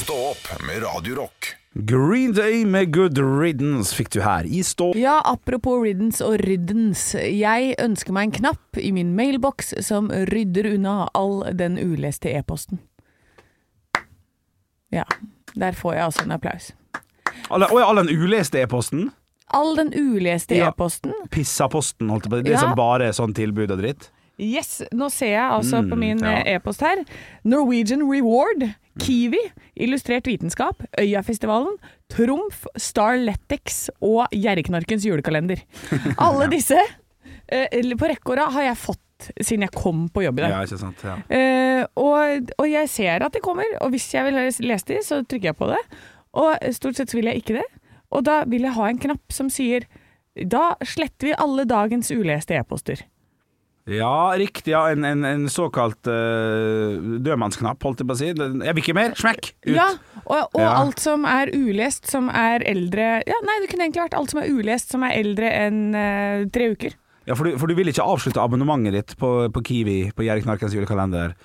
Stå 0.03 0.13
opp 0.13 0.61
med 0.67 0.83
Radio 0.83 1.15
Rock. 1.15 1.55
Green 1.73 2.33
Day 2.33 2.65
med 2.65 2.93
Good 2.93 3.17
Riddance 3.41 3.95
fikk 3.95 4.09
du 4.13 4.19
her 4.21 4.43
i 4.45 4.59
stå. 4.63 4.91
Ja, 4.99 5.21
apropos 5.25 5.79
riddance 5.83 6.21
og 6.25 6.37
riddance. 6.43 7.17
Jeg 7.33 7.75
ønsker 7.81 8.13
meg 8.13 8.27
en 8.29 8.33
knapp 8.39 8.77
i 8.81 8.91
min 8.93 9.13
mailboks 9.17 9.73
som 9.85 10.09
rydder 10.29 10.73
unna 10.75 11.07
all 11.17 11.41
den 11.57 11.79
uleste 11.81 12.33
e-posten. 12.35 12.81
Ja, 14.93 15.05
der 15.55 15.73
får 15.77 15.95
jeg 15.97 16.05
altså 16.09 16.25
en 16.27 16.35
applaus. 16.35 16.71
Alle, 17.49 17.69
og 17.73 17.81
all 17.81 18.03
den 18.03 18.11
uleste 18.13 18.61
e-posten. 18.61 19.07
All 19.53 19.75
den 19.77 19.93
uleste 19.97 20.55
Ja. 20.57 20.69
e-posten. 20.69 21.13
Pissaposten, 21.33 22.09
holdt 22.09 22.25
jeg 22.27 22.31
på. 22.35 22.43
Det 22.43 22.51
Ja. 22.53 22.59
som 22.59 22.75
bare 22.77 23.07
er 23.07 23.11
sånn 23.17 23.33
tilbud 23.33 23.71
og 23.71 23.79
dritt. 23.81 24.09
Yes, 24.39 24.81
nå 24.91 25.09
ser 25.11 25.27
jeg 25.37 25.51
altså 25.51 25.81
Mm, 25.83 25.89
på 25.89 25.95
min 25.97 26.17
ja. 26.19 26.31
eh, 26.41 26.55
e-post 26.55 26.81
her. 26.81 27.03
Norwegian 27.43 28.01
Reward, 28.09 28.73
Kiwi, 29.01 29.39
Illustrert 29.83 30.27
vitenskap, 30.29 30.83
Øyafestivalen, 30.99 31.77
Trumf, 32.13 32.65
Starletics 32.77 33.87
og 34.01 34.27
Gjerriknarkens 34.35 35.07
julekalender. 35.07 35.63
Alle 36.25 36.49
disse 36.51 36.77
eh, 37.47 37.95
på 37.97 38.11
rekke 38.11 38.35
og 38.35 38.37
rad 38.37 38.53
har 38.57 38.69
jeg 38.69 38.81
fått 38.83 38.99
siden 39.39 39.63
jeg 39.65 39.73
kom 39.75 40.07
på 40.11 40.25
jobb 40.25 40.41
i 40.41 40.43
dag. 40.45 40.53
Ja, 40.55 40.63
ikke 40.67 40.81
sant. 40.81 41.03
Ja. 41.05 41.15
Eh, 41.31 41.83
og, 41.99 42.51
og 42.59 42.67
jeg 42.69 42.89
ser 42.91 43.23
at 43.25 43.35
de 43.35 43.41
kommer, 43.43 43.69
og 43.81 43.93
hvis 43.93 44.09
jeg 44.13 44.27
vil 44.27 44.37
lese 44.37 44.65
lese 44.65 44.89
de, 44.89 44.99
så 45.05 45.21
trykker 45.23 45.53
jeg 45.53 45.59
på 45.59 45.69
det. 45.71 45.79
Og 46.39 46.73
stort 46.75 46.99
sett 46.99 47.13
så 47.13 47.19
vil 47.19 47.29
jeg 47.31 47.43
ikke 47.43 47.57
det. 47.61 47.67
Og 48.13 48.25
da 48.27 48.41
vil 48.49 48.67
jeg 48.67 48.75
ha 48.75 48.89
en 48.89 49.01
knapp 49.01 49.33
som 49.33 49.47
sier 49.53 49.87
Da 50.33 50.75
sletter 50.85 51.29
vi 51.29 51.35
alle 51.37 51.65
dagens 51.69 52.09
uleste 52.13 52.57
e-poster. 52.57 53.03
Ja, 53.89 54.31
riktig. 54.39 54.71
Ja. 54.71 54.85
En, 54.93 55.03
en, 55.03 55.25
en 55.27 55.49
såkalt 55.51 56.07
uh, 56.07 56.95
dødmannsknapp, 57.19 57.83
holdt 57.83 57.99
jeg 58.03 58.07
på 58.07 58.15
å 58.15 58.19
si. 58.21 58.29
Jeg 58.31 58.75
vil 58.77 58.83
ikke 58.83 58.95
mer. 58.95 59.15
Smekk! 59.19 59.49
Ut. 59.65 59.73
Ja, 59.75 59.89
og, 60.23 60.53
og 60.55 60.61
Ja. 60.63 60.69
alt 60.79 61.03
som 61.03 61.25
er 61.27 61.51
ulest, 61.51 62.07
som 62.07 62.29
er 62.31 62.63
eldre 62.69 63.09
Ja, 63.27 63.39
nei, 63.43 63.57
det 63.59 63.67
kunne 63.73 63.89
egentlig 63.89 64.05
vært 64.05 64.15
alt 64.19 64.31
som 64.31 64.39
er 64.43 64.51
ulest, 64.53 64.93
som 64.93 65.03
er 65.03 65.17
eldre 65.19 65.51
enn 65.65 65.81
uh, 65.91 66.45
tre 66.55 66.69
uker. 66.77 66.95
Ja, 67.27 67.35
for, 67.39 67.47
du, 67.47 67.57
for 67.59 67.71
du 67.71 67.75
vil 67.75 67.87
ikke 67.91 68.03
avslutte 68.03 68.41
abonnementet 68.43 68.95
ditt 68.95 69.13
på, 69.19 69.33
på 69.55 69.61
Kiwi 69.67 69.97
på 70.15 70.25
Gjerriknarkens 70.27 70.73
julekalender? 70.75 71.35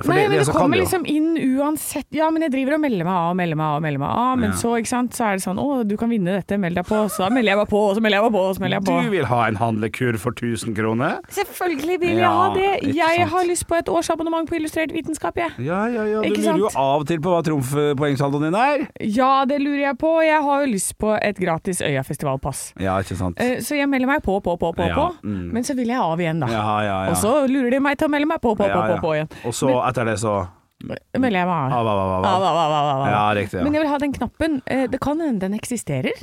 For 0.00 0.12
Nei, 0.14 0.28
men 0.28 0.38
det, 0.38 0.46
kommer 0.54 0.76
det 0.78 0.84
liksom 0.86 1.04
inn 1.06 1.36
uansett. 1.60 2.06
Ja, 2.16 2.30
men 2.32 2.42
jeg 2.46 2.52
driver 2.54 2.74
og 2.78 2.80
melder 2.80 3.04
meg 3.04 3.12
av 3.14 3.30
og 3.30 3.36
melder 3.36 3.58
meg 3.60 3.66
av 3.66 3.76
og 3.76 3.82
melder 3.84 4.00
meg 4.00 4.10
av. 4.10 4.38
Men 4.40 4.50
Ja. 4.50 4.56
så, 4.56 4.70
sant, 4.88 5.12
så 5.16 5.24
er 5.28 5.36
det 5.36 5.44
sånn 5.44 5.58
Å, 5.60 5.66
du 5.86 5.96
kan 6.00 6.08
vinne 6.10 6.32
dette, 6.38 6.56
meld 6.58 6.74
deg 6.80 6.86
på. 6.88 7.02
Så 7.12 7.24
da 7.24 7.28
melder 7.34 7.52
jeg 7.52 7.58
meg 7.60 7.68
på, 7.68 7.80
og 7.90 7.96
så 7.98 8.00
melder 8.04 8.16
jeg 8.18 8.24
meg 8.24 8.32
på, 8.36 8.42
og 8.48 8.54
så 8.56 8.60
melder 8.64 8.76
jeg 8.80 8.86
på. 8.88 8.96
Du 9.04 9.10
vil 9.10 9.26
ha 9.30 9.40
en 9.48 9.56
handlekur 9.60 10.18
for 10.22 10.32
1000 10.32 10.74
kroner? 10.78 11.18
Selvfølgelig 11.36 11.98
vil 12.00 12.08
jeg 12.16 12.18
Ja, 12.24 12.30
ha 12.32 12.54
det. 12.54 12.70
Jeg 12.96 13.18
sant. 13.20 13.30
har 13.34 13.44
lyst 13.50 13.66
på 13.68 13.76
et 13.78 13.88
årsabonnement 13.92 14.48
på 14.48 14.56
Illustrert 14.60 14.92
vitenskap, 14.92 15.36
jeg. 15.36 15.50
Ja, 15.66 15.84
ja, 15.92 16.04
ja. 16.08 16.22
Du 16.22 16.34
lurer 16.40 16.58
jo 16.64 16.70
av 16.74 17.00
og 17.02 17.06
til 17.08 17.20
på 17.20 17.30
hva 17.34 17.42
trumfpoengsaldoen 17.44 18.48
din 18.48 18.54
er. 18.58 18.86
Ja, 19.00 19.44
det 19.44 19.60
lurer 19.60 19.82
jeg 19.90 19.98
på. 20.00 20.14
Jeg 20.24 20.40
har 20.42 20.64
jo 20.64 20.72
lyst 20.72 20.96
på 21.00 21.12
et 21.20 21.36
gratis 21.40 21.80
Øyafestivalpass. 21.84 22.72
Ja, 22.80 22.96
ikke 23.02 23.16
sant. 23.18 23.36
Eh, 23.40 23.58
Så 23.60 23.76
jeg 23.76 23.88
melder 23.88 24.06
meg 24.06 24.22
på, 24.22 24.40
på, 24.42 24.56
på, 24.58 24.72
på, 24.76 24.86
Ja, 24.88 24.94
på. 24.96 25.06
mm. 25.26 25.50
Men 25.52 25.62
så 25.64 25.74
vil 25.76 25.88
jeg 25.88 25.98
av 26.00 26.18
igjen, 26.20 26.40
da. 26.40 26.46
Ja, 26.48 26.80
ja, 26.82 27.04
ja. 27.04 27.10
Og 27.10 27.16
så 27.16 27.46
lurer 27.50 27.70
de 27.70 27.80
meg 27.80 27.98
til 27.98 28.08
å 28.08 28.10
melde 28.10 28.26
meg 28.26 28.40
på, 28.40 28.54
på, 28.56 28.64
på, 28.66 28.80
på, 28.88 28.96
på 29.04 29.14
igjen. 29.16 29.28
Og 29.44 29.54
så 29.54 29.70
etter 29.90 30.08
det 30.08 30.18
så 30.22 30.38
Melder 30.80 31.42
jeg 31.42 31.44
meg 31.44 31.52
av. 31.52 31.72
Av, 31.76 31.86
av, 31.92 31.98
av, 32.00 32.10
av. 32.24 32.26
Av, 32.26 32.44
av, 32.56 32.90
av. 32.96 33.08
Ja, 33.12 33.24
riktig. 33.36 33.58
Ja. 33.60 33.64
Men 33.66 33.74
jeg 33.76 33.82
vil 33.82 33.90
ha 33.92 33.98
den 34.00 34.12
knappen. 34.16 34.60
Eh, 34.64 34.86
Det 34.88 35.00
kan 35.04 35.20
hende 35.20 35.42
den 35.44 35.52
eksisterer. 35.58 36.14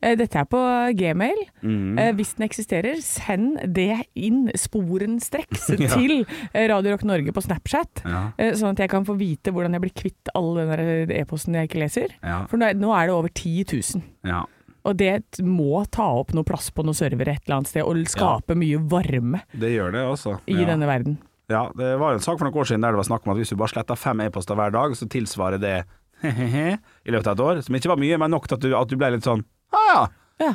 Eh, 0.00 0.14
Dette 0.16 0.38
er 0.40 0.46
på 0.48 0.60
gmail. 0.96 1.42
Mm. 1.60 1.98
Eh, 2.00 2.12
Hvis 2.16 2.32
den 2.38 2.46
eksisterer, 2.48 2.96
send 3.04 3.58
det 3.76 4.06
inn 4.16 4.46
sporenstreks 4.56 5.68
Ja. 5.84 5.90
til 5.92 6.24
Radio 6.54 6.94
Rock 6.94 7.04
Norge 7.04 7.34
på 7.36 7.42
Snapchat. 7.44 8.00
Ja. 8.08 8.22
Sånn 8.56 8.72
at 8.72 8.80
jeg 8.86 8.88
kan 8.94 9.04
få 9.04 9.18
vite 9.20 9.52
hvordan 9.52 9.76
jeg 9.76 9.84
blir 9.84 9.92
kvitt 10.00 10.32
all 10.34 10.54
den 10.56 11.12
e-posten 11.20 11.54
jeg 11.60 11.68
ikke 11.68 11.82
leser. 11.84 12.16
Ja. 12.24 12.46
For 12.48 12.56
nå 12.56 12.70
er, 12.72 13.10
det 13.10 13.14
over 13.18 13.28
10 13.28 13.66
000. 13.68 14.02
ja. 14.32 14.46
Og 14.88 14.94
det 14.96 15.42
må 15.44 15.82
ta 15.92 16.06
opp 16.22 16.30
noe 16.32 16.46
plass 16.48 16.70
på 16.72 16.80
noen 16.88 16.96
servere 16.96 17.34
et 17.36 17.42
eller 17.44 17.58
annet 17.58 17.68
sted, 17.68 17.82
og 17.84 17.98
skape 18.08 18.54
mye 18.56 18.78
varme 18.88 19.42
Det 19.52 19.74
gjør 19.74 19.92
det 19.92 20.04
også. 20.08 20.38
i 20.48 20.56
denne 20.64 20.86
verden. 20.88 21.18
Ja, 21.50 21.64
det 21.74 21.90
var 21.98 22.14
en 22.14 22.22
sak 22.22 22.38
for 22.38 22.46
noen 22.46 22.60
år 22.62 22.68
siden 22.70 22.84
der 22.86 22.94
det 22.94 23.00
var 23.00 23.08
snakk 23.08 23.26
om 23.26 23.32
at 23.34 23.40
hvis 23.40 23.50
du 23.50 23.58
bare 23.58 23.72
sletter 23.72 23.98
fem 23.98 24.22
e-poster 24.22 24.58
hver 24.58 24.72
dag, 24.74 24.94
så 24.94 25.08
tilsvarer 25.10 25.58
det 25.62 25.76
i 26.24 27.10
løpet 27.10 27.26
av 27.26 27.34
et 27.34 27.44
år. 27.46 27.62
Som 27.66 27.78
ikke 27.78 27.90
var 27.90 28.00
mye, 28.00 28.18
men 28.22 28.34
nok 28.34 28.46
til 28.48 28.58
at 28.58 28.64
du, 28.64 28.72
at 28.78 28.90
du 28.90 28.96
ble 29.00 29.12
litt 29.16 29.26
sånn 29.26 29.42
ah, 29.74 29.80
ja, 29.90 30.02
Ja. 30.46 30.52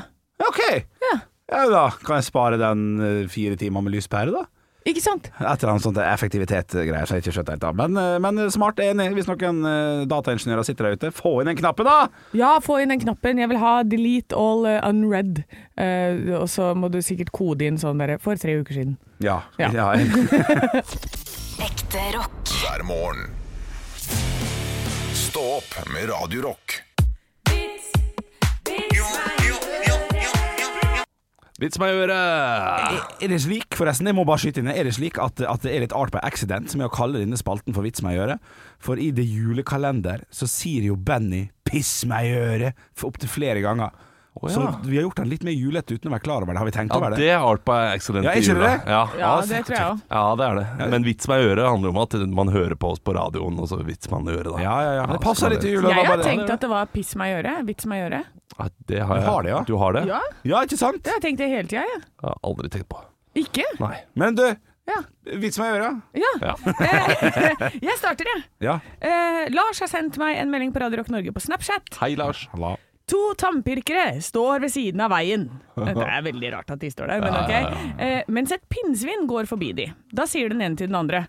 OK. 0.47 0.61
Ja. 1.03 1.15
Ja, 1.45 1.59
da 1.69 1.83
kan 2.01 2.17
jeg 2.17 2.25
spare 2.25 2.57
den 2.57 2.85
eh, 2.99 3.27
fire 3.29 3.57
timer 3.59 3.83
med 3.85 3.93
lyspære, 3.93 4.33
da. 4.33 4.47
Ikke 4.85 5.01
sant? 5.01 5.31
Et 5.33 5.45
eller 5.45 5.71
annet 5.71 5.85
sånt 5.85 5.97
effektivitet-greier 5.97 7.09
som 7.09 7.17
jeg 7.17 7.25
ikke 7.25 7.33
skjønte 7.39 7.55
helt 7.55 7.65
av. 7.65 7.77
Men, 7.79 7.97
eh, 7.97 8.17
men 8.21 8.51
smart 8.53 8.77
enig. 8.83 9.07
Hvis 9.17 9.29
noen 9.29 9.65
eh, 9.65 10.03
dataingeniører 10.11 10.67
sitter 10.67 10.89
der 10.89 10.99
ute, 10.99 11.11
få 11.15 11.39
inn 11.41 11.49
den 11.49 11.57
knappen, 11.57 11.89
da! 11.89 12.11
Ja, 12.37 12.55
få 12.61 12.77
inn 12.83 12.93
den 12.93 13.01
knappen. 13.01 13.41
Jeg 13.41 13.49
vil 13.49 13.61
ha 13.63 13.81
'delete 13.83 14.37
all 14.37 14.67
unread'. 14.85 15.41
Uh, 15.75 16.39
og 16.39 16.47
så 16.47 16.69
må 16.77 16.87
du 16.87 17.01
sikkert 17.03 17.33
kode 17.35 17.65
inn 17.67 17.77
sånn 17.81 17.99
der, 17.99 18.15
for 18.23 18.37
tre 18.39 18.55
uker 18.61 18.77
siden. 18.77 18.95
Ja. 19.19 19.41
Ja. 19.59 19.73
ja. 19.75 19.89
Ekte 21.67 22.05
rock. 22.15 22.53
hver 22.61 22.85
morgen. 22.87 23.33
Stå 25.15 25.43
opp 25.59 25.79
med 25.91 26.09
Radio 26.13 26.55
Vits 31.55 31.79
meg 31.79 31.93
i 31.93 31.99
øret! 32.03 33.03
Er 33.23 33.29
det 33.31 33.37
slik, 33.45 33.77
forresten, 33.79 34.09
jeg 34.09 34.15
må 34.17 34.25
bare 34.27 34.41
skyte 34.43 34.59
inn 34.59 34.67
Er 34.73 34.83
det 34.83 34.97
slik 34.97 35.15
at, 35.23 35.39
at 35.39 35.63
det 35.63 35.71
er 35.71 35.85
litt 35.85 35.93
art 35.95 36.11
by 36.11 36.19
accident 36.27 36.67
som 36.67 36.81
er 36.83 36.89
å 36.89 36.91
kalle 36.91 37.21
denne 37.21 37.39
spalten 37.39 37.71
for 37.71 37.87
Vits 37.87 38.03
meg 38.03 38.17
i 38.17 38.19
øret? 38.25 38.49
For 38.83 38.99
i 38.99 39.07
det 39.15 39.23
julekalender 39.23 40.25
så 40.35 40.49
sier 40.51 40.83
jo 40.89 40.97
Benny 40.99 41.45
'piss 41.63 42.03
meg 42.11 42.27
i 42.27 42.35
øret' 42.35 43.07
opptil 43.07 43.31
flere 43.31 43.63
ganger. 43.63 43.95
Å, 44.35 44.49
Så 44.51 44.61
vi 44.83 44.97
har 44.97 45.05
gjort 45.05 45.15
den 45.21 45.29
litt 45.31 45.43
mer 45.47 45.53
julete 45.55 45.95
uten 45.95 46.09
å 46.09 46.13
være 46.17 46.23
klar 46.25 46.43
over 46.43 46.51
det. 46.51 46.59
Har 46.59 46.67
vi 46.67 46.71
tenkt 46.75 46.91
Ja, 46.91 46.97
over 46.99 47.13
det? 47.13 47.17
det 47.23 47.29
er 47.31 47.39
art 47.39 47.61
by 47.63 47.77
accident. 47.95 48.25
Ja, 48.27 48.33
jula. 48.35 48.65
det? 48.67 48.91
Ja. 48.91 49.03
Ja, 49.17 49.29
det 49.47 49.61
tror 49.65 49.75
jeg 49.77 49.85
òg. 49.93 50.01
ja, 50.11 50.23
det 50.35 50.45
er 50.49 50.55
det. 50.59 50.89
Men 50.91 51.03
vits 51.07 51.27
meg 51.31 51.39
i 51.39 51.45
øret 51.53 51.69
handler 51.69 51.89
om 51.93 51.99
at 52.03 52.13
man 52.41 52.51
hører 52.51 52.75
på 52.75 52.89
oss 52.91 52.99
på 52.99 53.15
radioen, 53.15 53.55
og 53.63 53.69
så 53.71 53.79
vits 53.87 54.11
meg 54.11 54.27
i 54.27 54.35
øret, 54.35 54.51
da. 54.51 54.59
Ja, 54.65 54.75
ja, 54.83 54.91
ja. 54.99 55.05
Det 55.13 55.21
passer 55.23 55.49
litt 55.55 55.63
i 55.63 55.71
jula. 55.71 55.89
Jeg 55.95 56.05
har 56.11 56.17
tenkt 56.25 56.49
at 56.51 56.59
det 56.59 56.69
var 56.69 56.85
'piss 56.91 57.15
meg 57.15 57.31
i 57.31 57.37
øret'. 57.41 57.65
Vits 57.65 57.85
meg 57.85 57.97
i 58.03 58.05
øret. 58.09 58.25
Ja, 58.59 58.67
det 58.87 58.99
har 59.07 59.19
Du 59.19 59.25
har 59.31 59.41
det, 59.43 59.49
ja? 59.55 59.63
Du 59.63 59.77
har 59.77 59.93
det? 59.93 60.05
Ja, 60.07 60.19
Ja, 60.43 60.61
ikke 60.67 60.77
sant? 60.77 61.01
det 61.03 61.11
har 61.13 61.19
jeg 61.21 61.25
tenkt 61.31 61.37
det 61.39 61.49
hele 61.49 61.67
tida, 61.67 61.81
jeg. 61.87 62.01
Jeg 62.03 62.27
har 62.27 62.35
aldri 62.43 62.69
tenkt 62.69 62.89
på. 62.89 62.99
Ikke? 63.35 63.63
Nei. 63.79 63.97
Men 64.15 64.35
du, 64.35 64.43
Ja. 64.87 64.99
vits 65.39 65.57
meg 65.57 65.73
i 65.73 65.79
øret. 65.79 66.01
ja. 66.13 66.31
Ja. 66.43 66.55
Jeg 67.81 67.97
starter, 67.97 68.25
jeg. 68.35 68.43
Ja. 68.61 68.79
Eh, 69.01 69.47
Lars 69.49 69.79
har 69.79 69.87
sendt 69.87 70.17
meg 70.17 70.37
en 70.37 70.51
melding 70.51 70.71
på 70.73 70.79
Radio 70.79 70.97
Rock 70.99 71.09
Norge 71.09 71.31
på 71.31 71.39
Snapchat. 71.41 71.95
Hei, 71.99 72.15
Lars. 72.15 72.47
To 73.11 73.21
tannpirkere 73.37 74.21
står 74.25 74.63
ved 74.63 74.71
siden 74.73 75.01
av 75.05 75.11
veien. 75.13 75.43
Det 75.77 75.93
er 76.01 76.23
veldig 76.25 76.49
rart 76.55 76.71
at 76.73 76.81
de 76.81 76.89
står 76.89 77.11
der, 77.11 77.21
men 77.21 77.35
ok. 77.37 77.81
Eh, 78.01 78.21
mens 78.33 78.53
et 78.55 78.63
pinnsvin 78.71 79.27
går 79.29 79.45
forbi 79.49 79.73
de. 79.77 79.91
Da 80.15 80.25
sier 80.29 80.49
den 80.49 80.63
ene 80.65 80.79
til 80.79 80.89
den 80.89 80.97
andre 80.97 81.27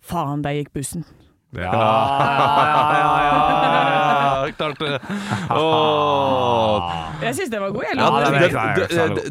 Faen, 0.00 0.40
der 0.44 0.54
gikk 0.56 0.70
bussen. 0.72 1.02
Ja, 1.50 1.70
klart 4.56 4.78
det. 4.78 5.00
Jeg 7.20 7.34
syns 7.36 7.50
den 7.52 7.62
var 7.62 7.70
god, 7.74 7.84
jeg. 7.88 7.96
Ja, 7.98 8.04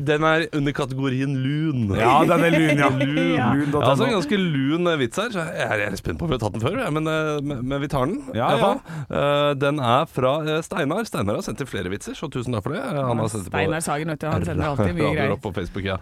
den 0.10 0.24
er 0.28 0.40
er 0.40 0.46
under 0.60 0.74
kategorien 0.76 1.36
lun. 1.44 1.86
Ja, 1.98 2.18
den 2.28 2.44
er 2.46 2.52
lun, 2.54 2.78
ja. 2.84 2.90
Lun, 2.90 3.16
lun, 3.16 3.72
Ja, 3.72 3.90
altså 3.92 4.04
en 4.08 4.14
ganske 4.18 4.38
lun 4.40 4.88
eh, 4.92 4.98
vits 5.02 5.18
her. 5.22 5.30
så 5.34 5.40
Jeg 5.48 5.66
er, 5.66 5.86
er 5.88 5.94
litt 5.96 6.02
spent 6.04 6.20
på 6.20 6.28
om 6.28 6.32
vi 6.34 6.38
har 6.38 6.44
tatt 6.44 6.58
den 6.58 6.64
før, 6.66 6.76
men, 6.96 7.08
eh, 7.08 7.80
vi 7.86 7.88
tar 7.92 8.06
den. 8.12 8.20
Ja, 8.36 8.50
Ja. 8.60 8.72
Eh, 9.10 9.54
Den 9.60 9.80
er 9.80 10.06
fra 10.12 10.34
eh, 10.46 10.62
Steinar. 10.66 11.06
Steinar 11.08 11.40
har 11.40 11.46
sendt 11.46 11.62
inn 11.64 11.68
flere 11.72 11.90
vitser, 11.94 12.14
så 12.20 12.30
tusen 12.32 12.54
takk 12.54 12.64
for 12.68 12.76
det. 12.76 12.84
Eh, 12.84 13.00
Han 13.10 13.18
har 13.24 13.28
sendt 13.32 13.48
Steinar 13.48 13.80
Sagen, 13.86 14.08
vet 14.12 14.20
du. 14.20 14.28
Han 14.28 14.46
sender 14.46 14.66
alltid 14.74 14.96
mye 14.96 15.14
greier. 15.16 15.30
Rock 15.36 15.42
på 15.48 15.54
Facebook, 15.56 15.86
ja. 15.88 15.98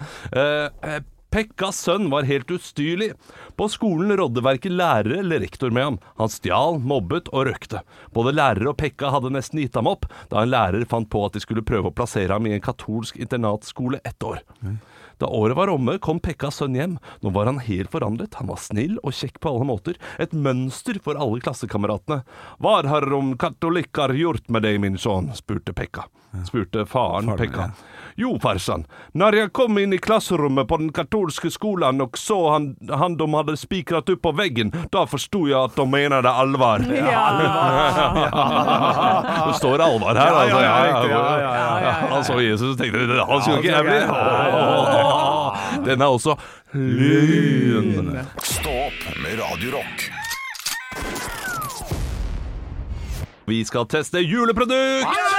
Pekkas 1.29 1.81
sønn 1.84 2.07
var 2.10 2.27
helt 2.27 2.51
ustyrlig. 2.51 3.12
På 3.60 3.67
skolen 3.72 4.13
rådde 4.17 4.43
verken 4.46 4.77
lærere 4.79 5.19
eller 5.19 5.41
rektor 5.43 5.74
med 5.75 5.84
ham. 5.84 5.98
Han 6.22 6.31
stjal, 6.31 6.79
mobbet 6.79 7.27
og 7.34 7.50
røkte. 7.50 7.81
Både 8.15 8.36
lærere 8.36 8.72
og 8.72 8.77
Pekka 8.79 9.12
hadde 9.12 9.34
nesten 9.36 9.60
gitt 9.60 9.75
ham 9.75 9.89
opp, 9.91 10.07
da 10.31 10.43
en 10.43 10.53
lærer 10.53 10.88
fant 10.88 11.10
på 11.12 11.25
at 11.27 11.36
de 11.36 11.43
skulle 11.43 11.65
prøve 11.67 11.91
å 11.91 11.96
plassere 11.96 12.31
ham 12.31 12.48
i 12.48 12.55
en 12.55 12.63
katolsk 12.63 13.19
internatskole 13.19 14.00
ett 14.07 14.24
år. 14.24 14.39
Da 15.17 15.25
året 15.34 15.57
var 15.57 15.72
omme, 15.74 15.98
kom 16.00 16.19
Pekkas 16.22 16.60
sønn 16.62 16.77
hjem. 16.77 16.98
Nå 17.25 17.31
var 17.34 17.50
han 17.50 17.60
helt 17.65 17.91
forandret. 17.91 18.38
Han 18.38 18.51
var 18.51 18.62
snill 18.62 19.00
og 19.01 19.15
kjekk 19.17 19.39
på 19.41 19.51
alle 19.51 19.65
måter. 19.67 19.98
Et 20.22 20.34
mønster 20.34 21.00
for 21.03 21.17
alle 21.17 21.41
klassekameratene. 21.43 22.22
Hva 22.62 22.75
har 22.86 23.10
om 23.17 23.34
katolikker 23.41 24.13
gjort 24.15 24.48
med 24.53 24.63
deg, 24.67 24.79
min 24.84 25.00
sønn? 25.01 25.34
spurte 25.36 25.74
Pekka. 25.74 26.05
Spurte 26.46 26.86
faren 26.86 27.31
Faren, 27.31 27.38
Pekka. 27.39 27.72
Ja. 28.17 28.24
Jo, 28.27 28.31
farsan. 28.41 28.86
Når 29.13 29.36
jeg 29.38 29.51
kom 29.53 29.77
inn 29.77 29.93
i 29.93 29.97
klasserommet 30.01 30.67
på 30.67 30.77
den 30.81 30.89
katolske 30.93 31.51
skolen 31.53 32.01
og 32.01 32.17
så 32.17 32.38
han, 32.50 32.71
han 32.89 33.13
de 33.19 33.27
hadde 33.36 33.53
spikret 33.62 34.09
opp 34.09 34.21
på 34.25 34.31
veggen, 34.33 34.71
da 34.91 35.03
forsto 35.05 35.43
jeg 35.47 35.57
at 35.69 35.75
de 35.77 35.86
menade 35.86 36.29
alvar. 36.29 36.81
Det 39.47 39.53
står 39.59 39.81
alvar 39.86 40.15
her, 40.17 40.33
altså. 40.33 40.59
ja, 40.62 40.65
Ja, 40.67 40.89
ja, 40.89 41.07
ja, 41.07 41.53
ja, 41.53 41.79
ja. 41.86 41.91
Han 42.12 42.24
så 42.25 42.39
Jesus 42.41 42.74
og 42.74 42.77
tenkte 42.81 43.05
han 43.21 43.41
skulle 43.45 43.62
ikke 43.62 43.69
Ja, 43.69 43.75
jeg 43.77 43.86
bli. 45.86 45.86
Den 45.91 46.01
er 46.01 46.09
også 46.17 46.36
lyn. 46.74 48.17
Stopp 48.43 48.97
med 49.21 49.38
Radio 49.39 49.77
Rock. 49.77 50.09
Vi 53.47 53.62
skal 53.63 53.86
teste 53.88 54.19
juleprodukt! 54.25 55.37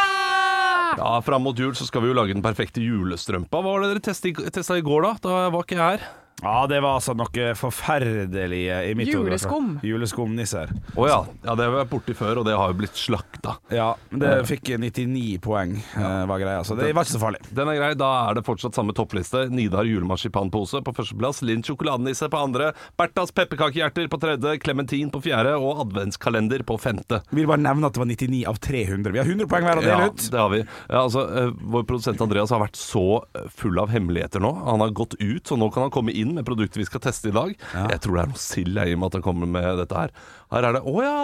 Ja, 0.98 1.18
Fram 1.22 1.44
mot 1.46 1.58
jul 1.58 1.76
så 1.78 1.86
skal 1.86 2.02
vi 2.02 2.10
jo 2.10 2.16
lage 2.18 2.34
den 2.34 2.42
perfekte 2.42 2.82
julestrømpa. 2.82 3.60
Hva 3.62 3.76
var 3.76 3.84
det 3.84 4.00
dere 4.02 4.50
testa 4.50 4.78
i 4.78 4.82
går, 4.84 5.04
da? 5.06 5.12
Da 5.22 5.42
var 5.54 5.62
ikke 5.62 5.78
jeg 5.78 5.84
her. 5.98 6.08
Ja, 6.42 6.66
det 6.70 6.78
var 6.84 6.98
altså 7.00 7.14
noe 7.18 7.52
forferdelig 7.58 8.60
i 8.70 8.92
mitt 8.98 9.10
hode. 9.10 9.32
Juleskum. 9.32 9.70
Juleskumnisser. 9.82 10.70
Å 10.94 11.08
ja. 11.08 11.18
ja. 11.42 11.56
Det 11.58 11.66
har 11.66 11.74
vært 11.74 11.90
borti 11.90 12.14
før, 12.14 12.40
og 12.40 12.46
det 12.46 12.54
har 12.54 12.70
jo 12.70 12.78
blitt 12.78 12.98
slakta. 12.98 13.56
Ja, 13.74 13.88
det 14.10 14.34
fikk 14.46 14.70
99 14.78 15.40
poeng, 15.42 15.74
ja. 15.96 16.10
var 16.30 16.42
greia. 16.42 16.62
Så 16.66 16.76
det 16.78 16.92
var 16.94 17.06
ikke 17.06 17.16
så 17.16 17.22
farlig. 17.22 17.42
Den 17.50 17.70
er 17.72 17.80
grei. 17.80 17.90
Da 17.98 18.10
er 18.28 18.38
det 18.38 18.44
fortsatt 18.46 18.78
samme 18.78 18.94
toppliste. 18.96 19.48
Nidar 19.50 19.88
julemarsipanpose 19.88 20.82
på 20.86 20.94
førsteplass. 21.00 21.42
Linn 21.46 21.64
sjokoladenisse 21.66 22.30
på 22.30 22.42
andre. 22.48 22.70
Bertas 23.00 23.34
pepperkakehjerter 23.34 24.06
på 24.12 24.22
tredje. 24.22 24.54
Klementin 24.62 25.10
på 25.14 25.22
fjerde. 25.26 25.56
Og 25.58 25.82
adventskalender 25.88 26.62
på 26.68 26.78
femte. 26.78 27.22
Vi 27.32 27.42
vil 27.42 27.50
bare 27.50 27.64
nevne 27.66 27.90
at 27.90 27.98
det 27.98 28.04
var 28.04 28.10
99 28.12 28.44
av 28.52 28.62
300. 28.62 29.14
Vi 29.16 29.22
har 29.22 29.32
100 29.34 29.50
poeng 29.50 29.66
hver 29.66 29.82
å 29.82 29.84
dele 29.84 30.06
Ja, 30.06 30.14
det 30.14 30.42
har 30.44 30.54
vi. 30.54 30.62
Ja, 30.62 31.02
altså, 31.02 31.26
eh, 31.42 31.50
vår 31.74 31.88
produsent 31.90 32.22
Andreas 32.22 32.54
har 32.54 32.62
vært 32.62 32.78
så 32.78 33.06
eh, 33.34 33.50
full 33.58 33.82
av 33.82 33.90
hemmeligheter 33.90 34.42
nå. 34.44 34.54
Han 34.68 34.86
har 34.86 34.94
gått 34.94 35.18
ut, 35.18 35.42
så 35.48 35.58
nå 35.58 35.72
kan 35.74 35.88
han 35.88 35.94
komme 35.94 36.14
inn 36.14 36.27
med 36.36 36.46
produktet 36.48 36.80
vi 36.80 36.86
skal 36.88 37.02
teste 37.04 37.30
i 37.30 37.34
dag. 37.34 37.54
Jeg 37.74 38.00
tror 38.04 38.18
det 38.18 38.24
er 38.24 38.32
noe 38.32 38.42
sild 38.42 38.82
i 38.82 38.94
og 38.94 39.00
med 39.00 39.10
at 39.10 39.18
han 39.18 39.26
kommer 39.28 39.50
med 39.58 39.68
dette 39.80 40.02
her. 40.02 40.12
Her 40.52 40.68
er 40.68 40.78
det 40.78 40.82
Å 40.84 40.96
ja! 41.04 41.14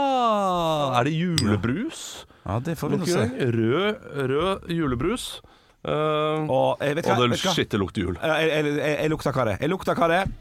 Er 1.00 1.08
det 1.08 1.16
julebrus? 1.16 2.04
Ja, 2.44 2.60
det 2.64 2.76
får 2.80 2.94
vi 2.94 3.00
nå 3.02 3.08
se. 3.08 3.26
Rød, 3.58 4.08
rød 4.32 4.72
julebrus. 4.74 5.28
Uh, 5.84 6.48
Og 6.48 6.80
jeg 6.80 6.96
vet 6.96 7.10
og 7.12 7.20
det 7.20 7.40
hva? 7.44 7.78
lukter 7.82 8.06
jul. 8.06 8.16
Jeg, 8.16 8.48
jeg, 8.48 8.72
jeg, 8.72 8.96
jeg 9.02 9.12
lukter 9.12 9.36
hva 9.36 9.44
det 9.48 9.56
er. 9.58 9.62
Jeg 9.64 9.72
lukter 9.72 9.98
hva 10.00 10.08
det 10.08 10.22
er. 10.22 10.32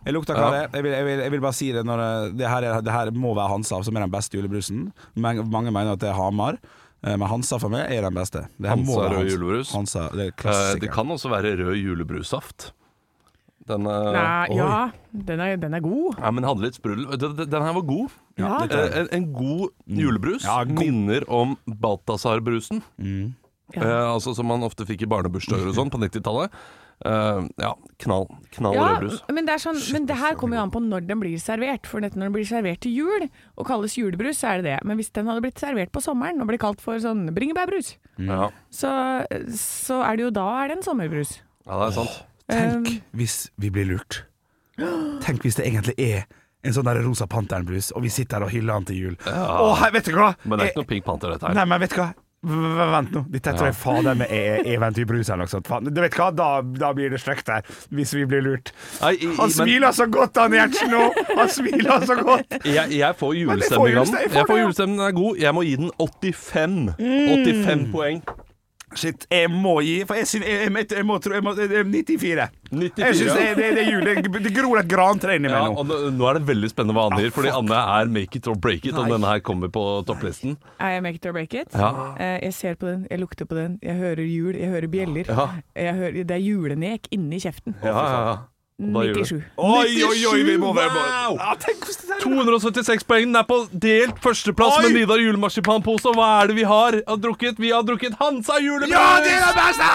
Jeg 0.00 0.16
lukter 0.16 0.38
hva 0.38 0.48
det 0.54 0.60
er. 0.64 0.88
Jeg 0.88 1.30
vil, 1.30 1.42
bare 1.44 1.56
si 1.56 1.70
det 1.76 1.84
når 1.84 2.00
det, 2.00 2.10
det, 2.40 2.46
her, 2.48 2.64
er, 2.64 2.84
det 2.84 2.94
her 2.94 3.10
må 3.12 3.34
være 3.36 3.52
Hansa, 3.52 3.80
som 3.84 3.96
er 3.98 4.06
den 4.06 4.12
beste 4.14 4.38
julebrusen. 4.38 4.86
Mange, 5.20 5.44
mange 5.44 5.72
mener 5.74 5.94
at 5.94 6.02
det 6.02 6.08
er 6.08 6.16
Hamar, 6.16 6.56
eh, 7.04 7.14
men 7.14 7.26
Hansa 7.28 7.60
for 7.60 7.72
meg 7.72 7.92
er 7.92 8.06
den 8.08 8.16
beste. 8.16 8.46
Hansa 8.64 9.08
rød 9.12 9.28
julebrus. 9.34 9.74
Hansa, 9.76 10.08
det 10.16 10.30
Eh, 10.40 10.74
det 10.80 10.90
kan 10.94 11.10
også 11.12 11.30
være 11.32 11.52
rød 11.60 11.76
julebrussaft. 11.76 12.70
Den, 13.70 13.86
eh, 13.86 14.10
Nei, 14.16 14.48
oi. 14.50 14.56
ja, 14.58 14.90
den 15.30 15.40
er, 15.44 15.56
den 15.62 15.74
er 15.78 15.84
god. 15.84 16.18
ja, 16.18 16.30
men 16.34 16.46
hadde 16.48 16.64
litt 16.66 16.78
sprudel. 16.80 17.06
Den, 17.20 17.62
her 17.62 17.76
var 17.78 17.86
god. 17.86 18.16
Ja. 18.40 18.56
Eh, 18.66 18.98
en, 19.04 19.08
en 19.18 19.28
god 19.36 19.70
julebrus 19.86 20.44
Ja, 20.48 20.62
god. 20.64 20.78
minner 20.80 21.26
om 21.30 21.56
Balthazar-brusen. 21.66 22.82
Ja. 23.70 23.82
Eh, 23.82 24.06
altså 24.16 24.34
Som 24.34 24.48
man 24.50 24.64
ofte 24.66 24.82
fikk 24.88 25.04
i 25.06 25.10
barnebursdager 25.10 25.68
og 25.70 25.76
sånn 25.76 25.90
på 25.94 26.00
90-tallet. 26.02 26.50
Eh, 27.00 27.38
ja, 27.62 27.70
knall, 28.02 28.26
knall 28.52 28.74
Ja, 28.76 28.86
rødbrus. 28.98 29.20
men 29.32 29.46
det, 29.48 29.54
er 29.54 29.62
sånn, 29.62 29.78
men 29.94 30.04
det 30.10 30.18
her 30.20 30.34
kommer 30.36 30.58
jo 30.58 30.64
an 30.66 30.72
på 30.74 30.82
når 30.84 31.06
den 31.08 31.20
blir 31.22 31.38
servert. 31.40 31.86
For 31.88 32.02
når 32.02 32.12
den 32.12 32.34
blir 32.34 32.44
servert 32.48 32.82
til 32.84 32.92
jul 32.98 33.28
og 33.56 33.64
kalles 33.70 33.94
julebrus, 33.96 34.42
så 34.42 34.50
er 34.50 34.60
det 34.60 34.66
det. 34.72 34.78
Men 34.84 34.98
hvis 35.00 35.08
den 35.16 35.30
hadde 35.30 35.40
blitt 35.46 35.62
servert 35.62 35.92
på 35.94 36.02
sommeren 36.04 36.42
og 36.44 36.50
blir 36.50 36.60
kalt 36.60 36.82
for 36.84 36.98
sånn 37.00 37.28
bringebærbrus, 37.36 37.94
Ja. 38.20 38.50
så, 38.74 38.90
så 39.56 40.02
er 40.04 40.18
det 40.18 40.26
jo 40.26 40.34
da 40.42 40.48
er 40.64 40.68
det 40.74 40.76
en 40.80 40.84
sommerbrus. 40.90 41.38
ja, 41.64 41.78
det 41.80 41.86
er 41.88 41.96
sant. 42.02 42.18
Tenk 42.50 42.88
Um, 42.90 43.00
hvis 43.16 43.50
vi 43.58 43.70
blir 43.70 43.86
lurt. 43.86 44.22
Tenk 45.24 45.42
hvis 45.44 45.56
det 45.60 45.66
egentlig 45.68 45.94
er 45.98 46.24
en 46.64 46.74
sånn 46.76 46.84
der 46.88 46.98
Rosa 47.04 47.26
Panteren-blues, 47.30 47.92
og 47.96 48.02
vi 48.04 48.10
sitter 48.12 48.38
her 48.40 48.44
og 48.48 48.50
hyller 48.52 48.74
han 48.76 48.84
til 48.88 48.96
jul. 49.00 49.14
Å, 49.26 49.70
hei, 49.80 49.90
vet 49.94 50.04
du 50.10 50.16
hva? 50.16 50.34
Men 50.44 50.58
det 50.58 50.66
er 50.66 50.72
ikke 50.74 50.82
noe 50.82 50.90
Pink 50.90 51.04
Panther, 51.06 51.30
dette 51.32 51.46
her. 51.48 51.54
Nei, 51.56 51.64
men 51.70 51.80
vet 51.80 51.94
du 51.94 52.00
hva? 52.02 52.10
Vent 52.40 53.10
nå, 53.12 53.20
dette 53.28 53.52
tror 53.52 53.66
jeg 53.68 53.76
fader 53.76 54.14
meg 54.16 54.30
er 54.32 54.62
eventyrbrus 54.72 55.28
eller 55.28 55.44
noe 55.44 55.52
sånt. 55.52 55.66
Faen, 55.68 55.84
Du 55.92 56.00
vet 56.00 56.14
hva, 56.16 56.30
da, 56.32 56.46
da 56.64 56.88
blir 56.96 57.10
det 57.12 57.18
stygt 57.20 57.50
her, 57.52 57.66
hvis 57.92 58.14
vi 58.16 58.22
blir 58.24 58.40
lurt. 58.46 58.72
Nei, 59.02 59.10
i- 59.12 59.26
i- 59.26 59.34
Han 59.36 59.36
men- 59.44 59.50
smiler 59.58 59.92
så 59.92 60.06
godt, 60.08 60.36
han 60.40 60.56
Gjertsen 60.56 60.88
nå! 60.90 61.02
Han 61.36 61.48
smiler 61.52 62.06
så 62.08 62.16
godt! 62.24 62.56
Jeg, 62.64 62.96
jeg 62.96 63.16
får 63.20 63.34
Men 63.34 63.40
julestemning 63.44 63.98
av 64.00 64.06
den. 64.06 64.14
jeg 64.24 64.30
får 64.30 64.36
Jeg 64.40 64.46
får 64.46 64.54
det, 64.54 64.56
ja. 64.56 64.64
julestemning, 64.64 64.96
den 64.96 65.06
er 65.06 65.12
god. 65.20 65.36
Jeg 65.44 65.54
må 65.54 65.62
gi 65.68 65.76
den 65.76 65.90
85. 66.00 66.94
85 66.96 67.84
poeng. 67.92 68.22
Shit, 68.98 69.26
jeg 69.30 69.46
må 69.54 69.76
gi 69.86 70.00
For 70.08 70.18
jeg, 70.18 70.26
syns- 70.26 70.46
jeg, 70.50 70.64
jeg, 70.66 70.86
jeg, 70.96 71.04
må 71.06 71.18
tro 71.22 71.36
jeg 71.36 71.44
må, 71.46 71.52
det 71.54 71.68
er 71.70 71.84
94. 71.86 72.46
94, 72.70 72.98
Jeg 73.04 73.14
syns 73.20 73.36
det, 73.38 73.44
det, 73.60 73.68
det 73.76 73.84
er 73.84 73.90
jul. 73.92 74.02
Det, 74.08 74.42
det 74.48 74.52
gror 74.56 74.80
et 74.80 74.88
grantre 74.90 75.36
inni 75.38 75.48
Ja, 75.52 75.60
meg 75.68 75.76
nå. 75.76 75.84
og 75.84 76.12
nå, 76.16 76.26
er 76.30 76.38
det 76.40 76.42
veldig 76.48 76.70
spennende 76.72 76.96
hva 76.98 77.04
Anne 77.10 77.20
gir, 77.22 77.30
fordi 77.36 77.52
Anne 77.54 77.78
er 78.00 78.10
make 78.10 78.34
it 78.40 78.48
or 78.50 78.58
break 78.58 78.84
it, 78.90 78.98
om 78.98 79.06
denne 79.10 79.30
her 79.30 79.40
kommer 79.46 79.70
på 79.70 79.84
topplisten. 80.10 80.56
er 80.80 80.96
jeg 80.96 81.02
make 81.06 81.20
it 81.22 81.26
or 81.30 81.32
break 81.38 81.54
it? 81.54 81.70
Ja. 81.74 81.90
Eh, 82.18 82.38
jeg 82.48 82.54
ser 82.58 82.74
på 82.80 82.86
den, 82.90 83.06
jeg 83.10 83.22
lukter 83.22 83.46
på 83.50 83.54
den, 83.58 83.78
jeg 83.82 83.94
hører 83.98 84.26
jul, 84.26 84.54
jeg 84.58 84.70
hører 84.74 84.88
bjeller. 84.90 85.30
Ja. 85.30 85.48
Jeg 85.86 85.94
hører, 86.02 86.22
det 86.24 86.36
er 86.40 86.42
julenek 86.44 87.06
inni 87.14 87.38
kjeften. 87.46 87.78
Ja, 87.82 87.94
ja, 87.94 88.22
ja. 88.26 88.38
Og 88.80 88.94
da 88.96 89.02
gjør 89.04 89.18
det. 89.18 89.26
97. 89.28 89.42
Oi, 89.60 90.02
oi, 90.08 90.20
oi, 90.30 90.42
vi 90.48 90.56
må 90.60 90.72
være 90.76 90.90
Wow! 90.96 91.36
ja, 91.36 91.54
tenk 91.60 91.84
det 91.84 91.96
er 92.16 92.22
276 92.24 93.04
poeng. 93.08 93.28
Den 93.30 93.38
er 93.40 93.46
på 93.48 93.58
delt 93.70 94.20
førsteplass 94.24 94.78
Oi! 94.78 94.86
med 94.86 94.96
Nidar 94.96 95.20
julemarsipanpose. 95.20 96.08
Og 96.10 96.16
hva 96.18 96.28
er 96.40 96.50
det 96.50 96.56
vi 96.58 96.64
har, 96.68 96.96
har 97.06 97.20
drukket? 97.20 97.60
Vi 97.60 97.72
har 97.74 97.84
drukket 97.86 98.16
Hansa 98.20 98.56
julebrus! 98.62 98.96
Ja, 98.96 99.20
det 99.24 99.34
er 99.36 99.44
det 99.44 99.54
beste! 99.60 99.90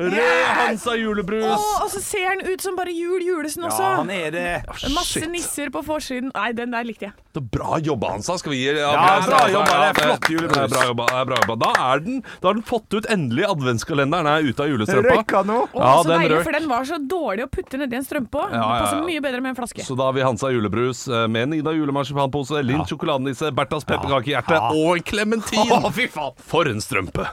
Rød 0.00 0.44
Hansa 0.60 0.94
julebrus. 0.96 1.48
Oh, 1.50 1.82
og 1.84 1.90
så 1.92 2.00
ser 2.04 2.38
den 2.38 2.52
ut 2.54 2.62
som 2.62 2.78
bare 2.78 2.94
jul 2.94 3.24
julesen 3.26 3.66
også. 3.66 3.82
Ja, 3.82 3.96
han 3.98 4.12
er 4.14 4.30
det. 4.34 4.46
Masse 4.94 5.26
nisser 5.28 5.72
på 5.74 5.82
forsiden. 5.86 6.30
Nei, 6.36 6.52
den 6.56 6.72
der 6.74 6.86
likte 6.86 7.10
jeg. 7.10 7.16
Det 7.34 7.42
er 7.42 7.48
bra 7.58 7.78
jobba, 7.82 8.14
Hansa. 8.14 8.38
Skal 8.40 8.54
vi 8.54 8.62
gi 8.62 8.70
Ja, 8.78 8.94
bra 9.26 9.42
jobba, 9.50 9.74
det 9.74 9.90
er 9.90 9.98
flott 10.00 10.30
julebrus. 10.30 10.56
Det 10.56 10.64
er 10.64 10.70
Bra 10.70 10.86
jobba, 10.86 11.06
det 11.10 11.18
er 11.20 11.28
bra 11.28 11.40
jobba. 11.42 11.58
Da, 11.60 11.72
er 11.90 12.04
den, 12.06 12.22
da 12.40 12.48
har 12.50 12.56
den 12.58 12.64
fått 12.66 12.94
ut 12.96 13.10
endelig 13.10 13.44
adventskalenderen 13.50 14.30
er 14.30 14.46
ute 14.46 14.64
av 14.64 14.70
julestrømpa. 14.72 15.18
Røyka 15.18 15.42
nå. 15.50 15.58
Ja, 15.74 15.92
den 16.06 16.24
røyk. 16.30 16.44
for 16.46 16.56
den 16.56 16.70
var 16.70 16.88
så 16.88 16.98
dårlig 17.10 17.46
å 17.46 17.50
putte 17.52 17.80
nedi 17.80 17.98
en 17.98 18.06
strømpe 18.06 18.19
på. 18.26 18.42
Ja, 18.50 18.56
ja, 18.56 18.64
ja. 18.76 18.84
passer 18.84 19.04
mye 19.06 19.22
bedre 19.24 19.40
med 19.40 19.54
en 19.54 19.58
flaske. 19.58 19.84
Så 19.86 19.96
da 19.98 20.08
har 20.10 20.16
vi 20.16 20.24
Hansa 20.26 20.50
julebrus 20.52 21.06
eh, 21.08 21.26
med 21.30 21.52
Nida 21.54 21.72
julemarsipanpose, 21.76 22.62
Linn 22.66 22.84
sjokoladenisse, 22.88 23.52
Berthas 23.56 23.86
pepperkakehjerte 23.88 24.58
og 24.74 24.96
en 24.98 25.06
klementin. 25.06 25.72
Oh, 25.72 25.90
fy 25.94 26.08
faen. 26.10 26.36
For 26.50 26.68
en 26.70 26.82
strømpe! 26.84 27.28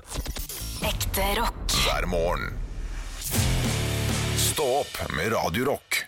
Ekte 0.88 1.26
rock. 1.40 1.78
hver 1.84 2.06
morgen. 2.12 2.54
Stå 4.38 4.68
opp 4.82 5.02
med 5.18 5.34
Radiorock. 5.34 6.04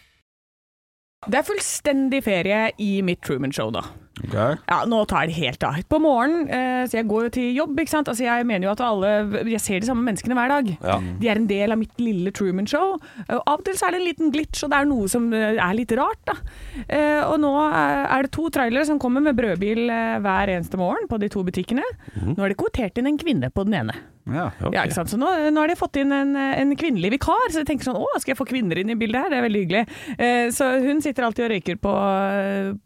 Det 1.28 1.42
er 1.42 1.44
fullstendig 1.46 2.22
ferie 2.24 2.70
i 2.80 3.02
mitt 3.06 3.20
Truman 3.26 3.52
Show, 3.54 3.74
da. 3.76 3.84
Ok. 4.20 4.34
Ja, 4.36 4.78
nå 4.90 4.98
tar 5.08 5.24
jeg 5.26 5.32
det 5.32 5.38
helt 5.40 5.64
av. 5.64 5.78
På 5.90 6.00
morgenen, 6.04 6.50
eh, 6.52 6.84
så 6.90 6.98
jeg 7.00 7.08
går 7.08 7.24
jo 7.28 7.30
til 7.38 7.48
jobb, 7.56 7.78
ikke 7.80 7.94
sant. 7.94 8.10
Altså, 8.12 8.26
jeg 8.26 8.46
mener 8.50 8.68
jo 8.68 8.72
at 8.74 8.82
alle 8.84 9.12
Jeg 9.50 9.62
ser 9.64 9.80
de 9.80 9.88
samme 9.88 10.04
menneskene 10.04 10.36
hver 10.36 10.50
dag. 10.54 10.72
Ja. 10.84 10.98
De 11.22 11.30
er 11.32 11.40
en 11.40 11.48
del 11.48 11.72
av 11.72 11.80
mitt 11.80 11.96
lille 12.04 12.32
Truman 12.36 12.68
Show. 12.68 12.98
Og 13.00 13.40
av 13.48 13.60
og 13.60 13.66
til 13.66 13.74
så 13.80 13.88
er 13.88 13.96
det 13.96 14.02
en 14.02 14.08
liten 14.10 14.32
glitch, 14.36 14.64
og 14.64 14.72
det 14.74 14.80
er 14.82 14.90
noe 14.92 15.08
som 15.12 15.32
eh, 15.34 15.56
er 15.56 15.74
litt 15.78 15.92
rart, 15.98 16.20
da. 16.28 16.36
Eh, 16.88 17.24
Og 17.30 17.40
nå 17.40 17.54
eh, 17.72 18.06
er 18.18 18.24
det 18.28 18.32
to 18.36 18.50
trailere 18.50 18.86
som 18.86 19.00
kommer 19.00 19.22
med 19.24 19.36
brødbil 19.40 19.90
eh, 19.90 20.20
hver 20.24 20.52
eneste 20.58 20.78
morgen 20.80 21.08
på 21.10 21.20
de 21.20 21.30
to 21.32 21.44
butikkene. 21.48 21.84
Nå 22.20 22.38
er 22.44 22.50
det 22.54 22.60
kvotert 22.60 22.98
inn 23.00 23.08
en 23.08 23.18
kvinne 23.20 23.50
på 23.52 23.64
den 23.68 23.74
ene. 23.84 23.96
Ja. 24.34 24.48
Ja, 24.74 24.84
ikke 24.86 24.98
sant? 24.98 25.12
Så 25.12 25.20
nå, 25.20 25.30
nå 25.54 25.64
har 25.64 25.72
de 25.72 25.78
fått 25.80 26.00
inn 26.02 26.12
en, 26.16 26.36
en 26.36 26.74
kvinnelig 26.80 27.14
vikar, 27.16 27.50
så 27.52 27.62
jeg 27.64 27.70
tenker 27.70 27.90
sånn, 27.90 28.00
å, 28.00 28.08
skal 28.20 28.34
jeg 28.34 28.40
få 28.40 28.48
kvinner 28.50 28.80
inn 28.82 28.94
i 28.94 28.98
bildet 29.00 29.26
her? 29.26 29.34
Det 29.34 29.40
er 29.40 29.46
veldig 29.48 29.64
hyggelig. 29.66 29.84
Eh, 30.18 30.48
så 30.56 30.70
hun 30.84 31.02
sitter 31.06 31.28
alltid 31.28 31.48
og 31.48 31.54
røyker 31.54 31.80
på, 31.82 31.94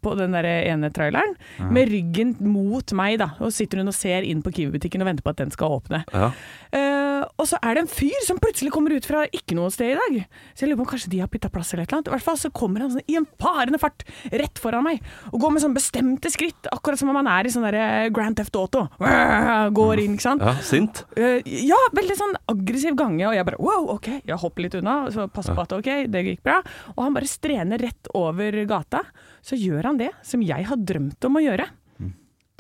på 0.04 0.16
den 0.20 0.36
der 0.38 0.48
ene 0.54 0.92
traileren, 0.94 1.36
med 1.74 1.92
ryggen 1.92 2.36
mot 2.54 2.94
meg 2.98 3.18
da, 3.22 3.32
og 3.44 3.54
sitter 3.56 3.82
hun 3.84 3.92
og 3.92 3.98
ser 3.98 4.26
inn 4.28 4.44
på 4.46 4.54
Kiwi-butikken 4.56 5.04
og 5.04 5.10
venter 5.12 5.26
på 5.26 5.34
at 5.34 5.42
den 5.44 5.54
skal 5.54 5.78
åpne. 5.80 6.04
Ja. 6.14 6.32
Eh, 6.74 7.24
og 7.40 7.48
så 7.48 7.60
er 7.64 7.78
det 7.78 7.86
en 7.86 7.92
fyr 7.92 8.24
som 8.26 8.40
plutselig 8.42 8.72
kommer 8.74 8.94
ut 8.96 9.06
fra 9.08 9.24
ikke 9.32 9.56
noe 9.58 9.72
sted 9.74 9.94
i 9.94 9.98
dag. 10.00 10.20
Så 10.54 10.66
jeg 10.66 10.72
lurer 10.72 10.82
på 10.82 10.88
om 10.88 10.92
kanskje 10.94 11.12
de 11.14 11.22
har 11.24 11.30
bytta 11.32 11.52
plass 11.54 11.74
eller 11.74 11.86
et 11.86 11.92
eller 11.92 12.02
annet. 12.02 12.12
I 12.12 12.16
hvert 12.18 12.26
fall 12.26 12.40
så 12.42 12.52
kommer 12.56 12.84
han 12.86 12.94
sånn, 12.96 13.06
i 13.10 13.18
en 13.20 13.28
farende 13.42 13.80
fart 13.82 14.06
rett 14.34 14.60
foran 14.62 14.86
meg, 14.88 15.02
og 15.32 15.40
går 15.44 15.54
med 15.56 15.64
sånn 15.64 15.76
bestemte 15.78 16.32
skritt, 16.34 16.68
akkurat 16.74 17.00
som 17.00 17.12
om 17.14 17.20
han 17.22 17.30
er 17.32 17.48
i 17.48 17.54
sånn 17.54 17.66
der 17.68 18.10
Grand 18.14 18.38
Theft 18.40 18.58
Auto. 18.60 18.86
Går 19.00 20.04
inn, 20.04 20.18
ikke 20.18 20.26
sant? 20.28 20.44
Ja, 20.44 20.54
Sint. 20.64 21.04
Eh, 21.18 21.33
ja, 21.46 21.80
veldig 21.96 22.18
sånn 22.20 22.36
aggressiv 22.52 22.98
gange, 23.00 23.26
og 23.30 23.36
jeg 23.38 23.48
bare 23.48 23.62
wow, 23.64 23.94
ok, 23.96 24.10
jeg 24.30 24.40
hopper 24.42 24.66
litt 24.66 24.78
unna, 24.80 24.98
så 25.14 25.28
pass 25.32 25.52
på 25.52 25.64
at 25.66 25.76
ok, 25.78 25.90
det 26.12 26.26
gikk 26.28 26.44
bra. 26.46 26.60
Og 26.96 27.06
han 27.06 27.16
bare 27.16 27.30
strener 27.30 27.82
rett 27.82 28.12
over 28.18 28.58
gata. 28.70 29.04
Så 29.44 29.60
gjør 29.60 29.92
han 29.92 30.00
det 30.00 30.12
som 30.26 30.44
jeg 30.46 30.70
har 30.70 30.80
drømt 30.80 31.28
om 31.28 31.40
å 31.40 31.44
gjøre. 31.44 31.68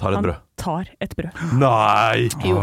Tar 0.04 0.12
et 0.12 0.20
Han 0.20 0.26
brød. 0.28 0.42
tar 0.64 0.90
et 1.02 1.16
brød. 1.18 1.40
Nei! 1.60 2.30
Jo. 2.46 2.60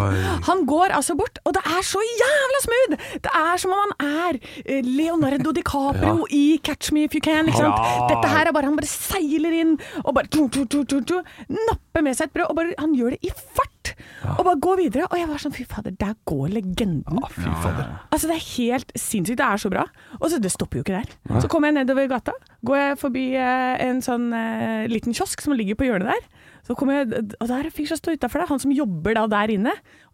Han 0.47 0.65
går 0.69 0.95
altså 0.97 1.17
bort, 1.19 1.41
og 1.45 1.57
det 1.57 1.63
er 1.67 1.83
så 1.87 2.03
jævla 2.05 2.61
smooth! 2.67 3.09
Det 3.25 3.33
er 3.41 3.61
som 3.61 3.75
om 3.75 3.83
han 3.83 3.95
er 4.07 4.39
eh, 4.65 4.85
Leonardo 4.87 5.53
DiCaprio 5.57 6.27
i 6.31 6.61
Catch 6.65 6.93
Me 6.97 7.05
If 7.09 7.17
You 7.17 7.25
Can. 7.25 7.51
Ikke 7.51 7.65
sant? 7.65 7.75
Ja. 7.77 8.07
Dette 8.13 8.31
her 8.31 8.49
er 8.49 8.57
bare 8.57 8.71
Han 8.71 8.79
bare 8.79 8.91
seiler 8.91 9.57
inn 9.63 9.77
og 10.05 10.15
bare 10.17 10.31
tu, 10.31 10.47
tu, 10.49 10.65
tu, 10.71 10.85
tu, 10.85 11.01
tu, 11.03 11.19
napper 11.49 12.05
med 12.07 12.17
seg 12.17 12.31
et 12.31 12.39
brød, 12.39 12.49
og 12.53 12.61
bare, 12.61 12.79
han 12.79 12.95
gjør 12.97 13.17
det 13.17 13.25
i 13.27 13.35
fart! 13.35 13.95
Og 14.39 14.45
bare 14.45 14.61
går 14.61 14.77
videre. 14.81 15.07
Og 15.11 15.19
jeg 15.19 15.29
var 15.31 15.41
sånn 15.43 15.55
fy 15.55 15.65
fader, 15.69 15.95
der 16.01 16.15
går 16.29 16.51
legenden. 16.53 17.21
Fy 17.33 17.49
fader. 17.63 17.89
Altså 18.13 18.29
Det 18.31 18.37
er 18.37 18.47
helt 18.57 18.93
sinnssykt. 18.95 19.41
Det 19.41 19.47
er 19.47 19.63
så 19.63 19.71
bra. 19.73 19.87
Og 20.21 20.31
så 20.31 20.41
Det 20.41 20.53
stopper 20.53 20.81
jo 20.81 20.85
ikke 20.85 21.01
der. 21.01 21.41
Så 21.41 21.49
kommer 21.49 21.71
jeg 21.71 21.81
nedover 21.81 22.09
gata. 22.11 22.35
Går 22.67 22.77
jeg 22.81 22.99
forbi 23.01 23.25
eh, 23.41 23.81
en 23.87 24.03
sånn 24.05 24.29
uh, 24.33 24.85
liten 24.91 25.17
kiosk 25.17 25.41
som 25.41 25.57
ligger 25.57 25.79
på 25.81 25.89
hjørnet 25.89 26.13
der. 26.13 26.29
Så 26.71 26.77
kom 26.79 26.91
jeg, 26.95 27.09
og 27.43 27.49
der 27.51 27.67
fikk 27.75 27.89
jeg 27.91 27.99
stå 27.99 28.13
utafor 28.15 28.45
deg, 28.45 28.51
han 28.53 28.61
som 28.63 28.71
jobber 28.71 29.17
da 29.19 29.25
der 29.27 29.51
inne. 29.57 29.73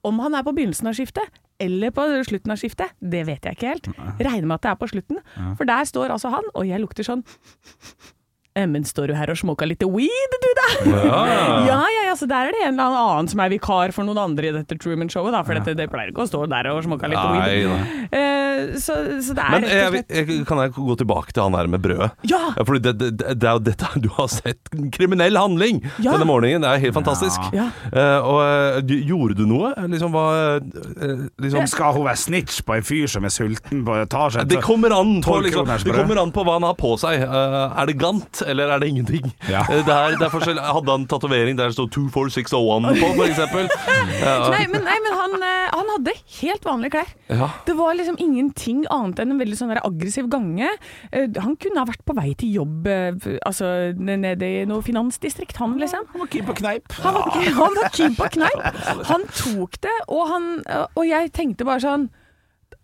Om 0.08 0.22
han 0.24 0.38
er 0.38 0.44
på 0.46 0.54
begynnelsen 0.56 0.88
av 0.88 0.96
skiftet 0.96 1.34
eller 1.60 1.92
på 1.92 2.04
slutten 2.28 2.52
av 2.52 2.60
skiftet, 2.60 2.94
det 3.00 3.22
vet 3.28 3.44
jeg 3.44 3.56
ikke 3.58 3.68
helt. 3.74 3.86
Regner 4.24 4.48
med 4.48 4.56
at 4.56 4.64
det 4.64 4.70
er 4.72 4.78
på 4.80 4.88
slutten. 4.88 5.20
For 5.58 5.68
der 5.68 5.84
står 5.88 6.14
altså 6.16 6.32
han, 6.32 6.48
og 6.56 6.64
jeg 6.68 6.80
lukter 6.80 7.04
sånn 7.04 7.20
«Eh, 7.26 8.12
men 8.64 8.84
står 8.88 9.10
du 9.12 9.14
her 9.18 9.28
og 9.32 9.36
smoker 9.36 9.68
litt 9.68 9.82
weed, 9.84 10.36
du 10.40 10.48
da? 10.56 10.68
Ja. 10.88 11.22
Ja, 11.66 11.76
ja, 11.92 12.02
ja, 12.08 12.14
så 12.16 12.26
der 12.30 12.48
er 12.48 12.54
det 12.54 12.62
en 12.64 12.78
eller 12.78 12.96
annen 12.96 13.28
som 13.28 13.40
er 13.42 13.50
vikar 13.52 13.92
for 13.94 14.06
noen 14.06 14.18
andre 14.22 14.48
i 14.48 14.52
dette 14.54 14.76
Truman-showet, 14.80 15.34
da. 15.34 15.42
For 15.46 15.58
dette, 15.58 15.74
det 15.78 15.86
pleier 15.92 16.12
ikke 16.12 16.24
å 16.24 16.28
stå 16.30 16.44
der 16.50 16.68
og 16.70 16.80
smoke 16.86 17.08
litt 17.10 17.18
Nei, 17.18 17.58
weed. 17.66 18.06
Eh, 18.16 18.76
så, 18.80 18.96
så 19.24 19.34
det 19.36 19.42
er 19.44 19.52
Men 19.52 19.66
rett 19.66 19.74
jeg, 19.74 19.86
og 19.90 19.96
slett 19.96 20.14
jeg, 20.16 20.38
kan 20.48 20.62
jeg 20.62 20.72
gå 20.76 20.96
tilbake 21.02 21.34
til 21.36 21.44
han 21.44 21.56
her 21.58 21.68
med 21.72 21.82
brødet? 21.84 22.10
Ja! 22.30 22.40
fordi 22.62 22.80
det, 22.86 22.94
det, 23.02 23.34
det 23.40 23.48
er 23.50 23.58
jo 23.58 23.62
dette 23.66 23.90
Du 24.02 24.08
har 24.16 24.30
sett 24.32 24.70
kriminell 24.94 25.36
handling 25.38 25.82
Ja. 26.02 26.14
denne 26.14 26.28
morgenen. 26.28 26.64
Det 26.64 26.70
er 26.70 26.82
helt 26.86 26.96
fantastisk. 26.96 27.50
Ja. 27.56 27.68
Uh, 27.90 28.18
og 28.30 28.38
eh, 28.46 28.78
du- 28.86 28.96
gjorde 29.10 29.36
du 29.38 29.44
noe? 29.48 29.72
Liksom 29.90 30.14
hva 30.14 30.24
uh, 30.62 31.26
liksom, 31.42 31.66
Skal 31.70 31.96
hun 31.98 32.06
være 32.08 32.20
snitch 32.22 32.62
på 32.66 32.76
en 32.78 32.86
fyr 32.86 33.06
som 33.10 33.26
er 33.26 33.34
sulten 33.34 33.84
på 33.86 33.98
etasjen? 34.02 34.46
det 34.48 34.60
kommer, 34.64 34.94
an 34.96 35.18
på, 35.24 35.38
liksom, 35.44 35.68
det 35.68 35.94
kommer 35.96 36.20
an 36.22 36.32
på 36.34 36.44
hva 36.46 36.56
han 36.58 36.66
har 36.68 36.76
på 36.78 36.94
seg. 37.00 37.22
Eh, 37.26 37.56
er 37.82 37.90
det 37.90 37.96
gant, 38.00 38.42
eller 38.50 38.72
er 38.74 38.82
det 38.82 38.88
ingenting? 38.92 39.26
Ja. 39.52 39.60
Eh, 39.70 39.82
det, 39.86 39.94
er, 39.94 40.16
det 40.18 40.26
er 40.26 40.32
forskjell. 40.32 40.58
Hadde 40.58 40.90
han 40.94 41.06
tatovering 41.10 41.58
der 41.58 41.70
det 41.70 41.76
sto 41.76 41.86
24601 41.92 42.98
på, 43.00 43.26
eksempel? 43.26 43.68
Ja. 44.16 44.34
Nei, 44.50 44.64
men, 44.70 44.82
nei, 44.86 44.96
men 45.04 45.16
han, 45.18 45.34
eh, 45.44 45.66
han 45.74 45.90
hadde 45.94 46.14
helt 46.40 46.66
vanlige 46.66 46.96
klær. 46.96 47.12
Ja. 47.30 47.48
Det 47.66 47.76
var 47.78 47.96
liksom 47.98 48.18
ingenting 48.22 48.84
annet 48.92 49.20
enn 49.22 49.34
en 49.34 49.40
veldig 49.42 49.58
sånn 49.58 49.74
aggressiv 49.76 50.28
gange. 50.32 50.70
Eh, 51.10 51.26
Han 51.42 51.56
kunne 51.60 51.82
ha 51.82 51.88
vært 51.88 52.04
på 52.06 52.14
vei 52.16 52.30
til 52.38 52.54
jobb 52.56 52.86
altså 53.46 53.68
nede 53.98 54.46
i 54.46 54.66
noe 54.68 54.84
finansdistrikt, 54.86 55.58
han 55.60 55.76
liksom. 55.80 56.06
Han 56.12 56.22
var 56.22 56.30
keen 56.32 56.46
på 56.48 56.56
kneip. 56.60 56.92
Han 57.02 57.16
var, 57.18 57.32
han 57.60 57.80
var 57.80 57.90
keen 57.94 58.14
på 58.18 58.28
kneip. 58.38 58.84
Han 59.10 59.26
tok 59.32 59.80
det, 59.84 59.96
og, 60.06 60.22
han, 60.30 60.48
og 60.94 61.04
jeg 61.06 61.32
tenkte 61.36 61.66
bare 61.68 61.82
sånn 61.82 62.08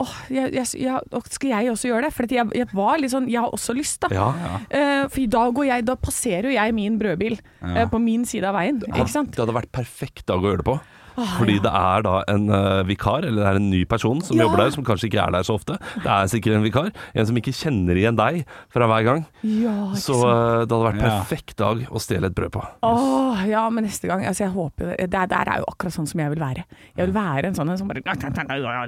åh, 0.03 0.13
jeg, 0.33 0.53
jeg, 0.57 0.69
jeg, 0.83 1.23
skal 1.33 1.53
jeg 1.53 1.73
også 1.73 1.91
gjøre 1.91 2.07
det? 2.07 2.13
For 2.17 2.35
jeg, 2.37 2.49
jeg 2.59 2.69
var 2.77 3.01
litt 3.01 3.15
sånn, 3.15 3.29
jeg 3.31 3.43
har 3.45 3.55
også 3.55 3.77
lyst, 3.77 4.01
da. 4.05 4.11
Ja, 4.15 4.31
Eh, 4.73 5.05
for 5.13 5.33
da, 5.33 5.43
går 5.55 5.67
jeg, 5.69 5.85
da 5.89 5.97
passerer 6.01 6.49
jo 6.49 6.55
jeg 6.55 6.75
min 6.77 6.99
brødbil 7.01 7.37
uh, 7.39 7.85
på 7.91 8.01
min 8.03 8.25
side 8.29 8.49
av 8.49 8.57
veien, 8.57 8.81
ikke 8.89 9.11
sant? 9.11 9.33
Det 9.35 9.43
hadde 9.43 9.55
vært 9.57 9.73
perfekt 9.75 10.25
dag 10.29 10.43
å 10.43 10.53
gjøre 10.53 10.63
det 10.63 10.69
på. 10.69 10.77
Fordi 11.17 11.59
det 11.63 11.73
er 11.73 12.03
da 12.07 12.15
en 12.33 12.47
uh, 12.51 12.83
vikar, 12.89 13.25
eller 13.29 13.43
det 13.43 13.49
er 13.53 13.61
en 13.61 13.71
ny 13.71 13.83
person 13.89 14.21
som 14.25 14.37
Ja. 14.39 14.45
jobber 14.47 14.63
der, 14.65 14.71
som 14.75 14.85
kanskje 14.85 15.09
ikke 15.11 15.21
er 15.27 15.31
der 15.35 15.43
så 15.47 15.55
ofte. 15.59 15.77
Det 16.03 16.09
er 16.09 16.31
sikkert 16.33 16.57
en 16.57 16.65
vikar. 16.65 16.91
En 17.15 17.27
som 17.29 17.37
ikke 17.37 17.53
kjenner 17.55 17.99
igjen 18.01 18.17
deg 18.19 18.43
fra 18.73 18.87
hver 18.91 19.05
gang. 19.05 19.25
Ja, 19.43 19.75
ikke 19.93 20.01
Så 20.03 20.17
eh, 20.25 20.65
det 20.65 20.73
hadde 20.73 20.87
vært 20.89 21.03
Ja. 21.03 21.11
perfekt 21.21 21.57
dag 21.61 21.85
å 21.91 22.01
stjele 22.03 22.27
et 22.31 22.35
brød 22.35 22.53
på. 22.57 22.65
Åh, 22.83 23.45
ja, 23.49 23.65
men 23.71 23.85
neste 23.85 24.09
gang 24.09 24.25
altså 24.27 24.45
jeg 24.47 24.53
håper 24.55 24.97
det, 24.97 25.11
det 25.13 25.25
der 25.31 25.49
er 25.53 25.59
jo 25.63 25.69
akkurat 25.69 25.93
sånn 25.95 26.09
som 26.09 26.21
jeg 26.21 26.31
vil 26.35 26.41
være. 26.43 26.65
Jeg 26.97 27.07
vil 27.07 27.15
være 27.15 27.45
en 27.51 27.55
sånn 27.59 27.71
en 27.71 27.79
som 27.79 27.89
bare 27.89 28.03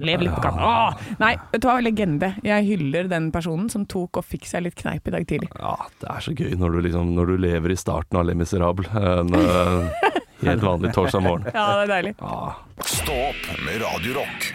Leve 0.05 0.25
litt 0.27 0.35
på 0.35 0.43
kanten. 0.45 0.63
Åh, 0.65 0.95
Nei, 1.21 1.35
vet 1.53 1.61
du 1.63 1.69
hva, 1.69 1.77
legende. 1.85 2.33
Jeg 2.45 2.65
hyller 2.69 3.09
den 3.11 3.31
personen 3.35 3.69
som 3.73 3.85
tok 3.87 4.19
og 4.21 4.25
fikk 4.25 4.47
seg 4.49 4.65
litt 4.67 4.75
kneip 4.81 5.07
i 5.09 5.15
dag 5.15 5.27
tidlig. 5.29 5.51
Ja, 5.59 5.77
det 6.01 6.09
er 6.11 6.21
så 6.25 6.35
gøy 6.37 6.55
når 6.59 6.77
du, 6.77 6.81
liksom, 6.89 7.15
når 7.17 7.27
du 7.33 7.37
lever 7.45 7.75
i 7.75 7.79
starten 7.79 8.19
av 8.21 8.27
Le 8.29 8.35
Miserable. 8.39 8.87
En 8.95 9.33
eh, 10.45 10.51
helt 10.55 10.63
vanlig 10.63 10.93
torsdag 10.95 11.21
morgen. 11.25 11.51
Ja, 11.55 11.67
det 11.77 11.83
er 11.89 11.93
deilig. 11.97 12.15
Ah. 12.21 12.61
Stå 12.85 13.19
opp 13.31 13.51
med 13.67 13.81
Radiorock. 13.83 14.53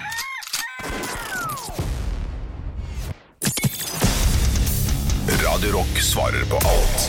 Radiorock 5.43 5.99
svarer 6.01 6.45
på 6.49 6.55
alt 6.55 7.03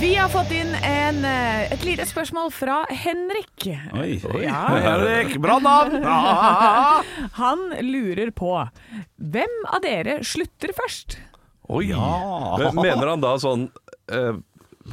Vi 0.00 0.14
har 0.14 0.28
fått 0.30 0.50
inn 0.54 0.70
en, 0.74 1.24
eh, 1.24 1.72
et 1.72 1.84
lite 1.84 2.04
spørsmål 2.06 2.52
fra 2.54 2.82
Henrik. 2.90 3.66
Oi, 3.98 4.20
Ja. 4.44 4.60
Henrik, 4.86 5.36
bra 5.44 5.58
navn! 5.58 6.04
Ah. 6.06 7.02
Han 7.38 7.72
lurer 7.80 8.30
på 8.30 8.52
hvem 9.16 9.58
av 9.72 9.82
dere 9.84 10.20
slutter 10.26 10.74
først? 10.76 11.18
Oi. 11.72 11.88
Ja. 11.90 12.70
Mener 12.76 13.14
han 13.14 13.24
da 13.24 13.34
sånn 13.42 13.68
eh, 14.12 14.38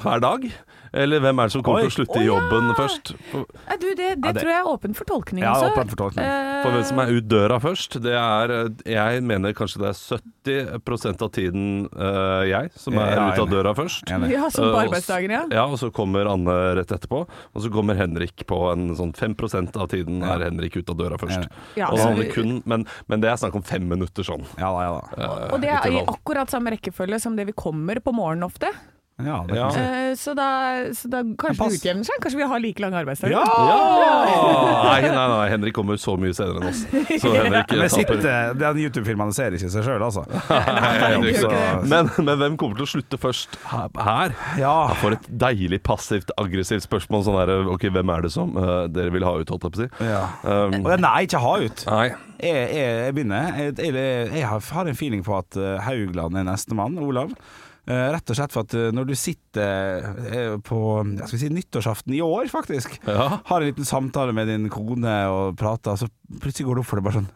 hver 0.01 0.23
dag? 0.23 0.49
Eller 0.93 1.19
hvem 1.21 1.39
er 1.39 1.49
det 1.49 1.53
som 1.53 1.63
kommer 1.63 1.83
Oi. 1.83 1.87
til 1.87 1.91
å 1.91 1.97
slutte 1.99 2.19
i 2.21 2.25
ja. 2.25 2.31
jobben 2.33 2.71
først? 2.77 3.11
Ja, 3.33 3.75
du, 3.77 3.87
det, 3.89 3.95
det, 3.97 4.07
Ja, 4.09 4.31
det- 4.33 4.41
tror 4.41 4.51
jeg 4.53 4.59
er 4.63 4.69
åpen 4.71 4.95
for 4.97 5.05
tolkning 5.05 5.43
Ja, 5.43 5.53
også. 5.53 5.71
åpen 5.73 5.89
for 5.89 5.95
tolkning. 6.03 6.25
Eh, 6.25 6.63
for 6.63 6.71
hvem 6.75 6.85
som 6.89 6.99
er 7.03 7.11
ut 7.13 7.27
døra 7.29 7.59
først, 7.61 7.99
det 8.01 8.15
er 8.17 8.53
eh, 8.55 8.69
Jeg 8.89 9.23
mener 9.23 9.53
kanskje 9.53 9.81
det 9.83 9.89
er 9.91 10.19
70% 10.49 11.21
av 11.21 11.29
tiden 11.35 11.65
uh, 11.93 12.41
jeg 12.49 12.71
som 12.79 12.97
er 12.97 13.11
Ja, 13.13 13.27
ut 13.33 13.39
av 13.43 13.49
døra 13.51 13.73
først. 13.77 14.09
Ja, 14.09 14.49
som 14.49 14.65
Eh, 14.69 14.73
på 14.73 14.81
arbeidsdagen, 14.85 15.31
ja. 15.31 15.43
Ja, 15.53 15.65
og 15.69 15.77
så 15.79 15.91
kommer 15.93 16.27
Anne 16.29 16.55
rett 16.75 16.91
etterpå. 16.91 17.21
Og 17.55 17.61
så 17.63 17.69
kommer 17.73 17.95
Henrik 17.95 18.45
på 18.49 18.57
en 18.73 18.89
sånn 18.97 19.13
5% 19.15 19.77
av 19.79 19.87
tiden 19.93 20.21
er 20.23 20.43
Henrik 20.49 20.75
ut 20.77 20.89
av 20.89 20.97
døra 20.99 21.17
først. 21.21 21.47
Ja, 21.79 21.89
og 21.93 21.97
så 22.01 22.27
kun, 22.33 22.61
men, 22.65 22.85
men 23.07 23.21
det 23.23 23.29
er 23.31 23.37
snakk 23.39 23.55
om 23.55 23.63
fem 23.63 23.87
minutter 23.89 24.23
sånn. 24.25 24.45
Ja 24.59 24.69
ja 24.83 24.91
da. 24.99 25.23
eh, 25.23 25.53
Og 25.53 25.61
det 25.63 25.69
er 25.69 25.91
i 25.93 26.03
akkurat 26.05 26.49
samme 26.51 26.73
rekkefølge 26.75 27.19
som 27.21 27.35
det 27.37 27.45
vi 27.49 27.53
kommer 27.53 27.99
på 28.03 28.13
morgenen 28.15 28.43
ofte. 28.49 28.71
Ja, 29.19 29.41
det 29.47 29.55
kan 29.55 29.59
ja. 29.59 29.69
si. 29.75 29.79
Eh, 29.83 30.13
Så 30.19 30.33
da, 30.37 30.45
så 30.95 31.09
da 31.11 31.19
kanskje 31.37 31.65
det 31.69 31.77
utjevner 31.79 32.07
seg. 32.07 32.21
Kanskje 32.23 32.39
vi 32.39 32.47
har 32.51 32.61
like 32.63 32.81
lang 32.83 32.93
arbeidsdag. 32.97 33.33
Ja! 33.33 33.41
Ja! 33.43 34.13
Nei, 34.85 35.01
nei, 35.03 35.25
nei, 35.33 35.49
Henrik 35.51 35.75
kommer 35.75 35.99
så 36.01 36.15
mye 36.19 36.33
senere 36.37 36.61
enn 36.61 36.69
oss. 36.71 36.81
Så 37.21 37.33
Henrik 37.35 37.73
Men 37.75 37.83
eh, 37.85 37.91
sitter, 37.93 38.21
den 38.59 38.79
YouTube-filmen 38.85 39.33
ser 39.35 39.55
ikke 39.57 39.69
seg 39.73 39.85
sjøl, 39.85 40.05
altså. 40.07 40.23
Nei, 40.49 40.93
Henrik, 41.03 41.39
så- 41.41 41.51
Men, 41.91 42.09
men 42.23 42.39
hvem 42.41 42.57
kommer 42.61 42.79
til 42.79 42.87
å 42.87 42.91
slutte 42.95 43.19
først 43.21 43.59
her? 43.69 44.33
Ja. 44.61 44.75
For 45.01 45.15
et 45.17 45.27
deilig 45.29 45.81
passivt 45.85 46.31
aggressivt 46.39 46.87
spørsmål. 46.87 47.25
Sånn 47.27 47.37
her, 47.41 47.53
ok, 47.75 47.89
hvem 47.93 48.13
er 48.15 48.25
det 48.25 48.33
som 48.33 48.55
uh, 48.57 48.87
dere 48.91 49.11
vil 49.13 49.25
ha 49.27 49.35
ut, 49.41 49.51
holdt 49.53 49.67
jeg 49.67 49.75
på 49.75 49.83
å 49.83 49.85
si. 49.85 50.09
ja. 50.09 50.23
Um, 50.47 50.79
Nei, 50.99 51.15
ikke 51.27 51.39
ha 51.43 51.53
ut. 51.61 51.85
nei. 51.89 52.07
Jeg, 52.39 52.55
jeg, 52.71 52.91
jeg 53.03 53.13
begynner. 53.17 53.55
Jeg, 53.59 53.73
jeg, 53.83 53.93
jeg 54.39 54.45
har 54.47 54.61
har 54.79 54.87
en 54.87 54.95
feeling 54.95 55.23
på 55.27 55.33
at 55.35 55.57
eh, 55.59 55.73
Haugland 55.83 56.37
er 56.39 56.45
nestemann, 56.47 56.95
Olav. 57.03 57.33
Eh, 57.89 58.07
rett 58.13 58.29
og 58.29 58.37
slett 58.37 58.53
for 58.53 58.67
at 58.67 58.73
eh, 58.77 58.91
når 58.93 59.07
du 59.09 59.15
sitter 59.17 60.03
eh, 60.29 60.55
på 60.61 60.79
si, 61.31 61.49
nyttårsaften 61.49 62.13
i 62.13 62.21
år, 62.21 62.45
faktisk, 62.53 62.99
Ja. 63.09 63.39
har 63.49 63.61
en 63.61 63.67
liten 63.71 63.87
samtale 63.87 64.35
med 64.37 64.47
din 64.51 64.69
kone 64.69 65.15
og 65.33 65.57
prater, 65.57 65.97
så 65.97 66.05
plutselig 66.39 66.67
går 66.69 66.77
det 66.77 66.83
opp 66.85 66.89
for 66.91 67.01
deg 67.01 67.07
bare 67.09 67.17
sånn 67.23 67.29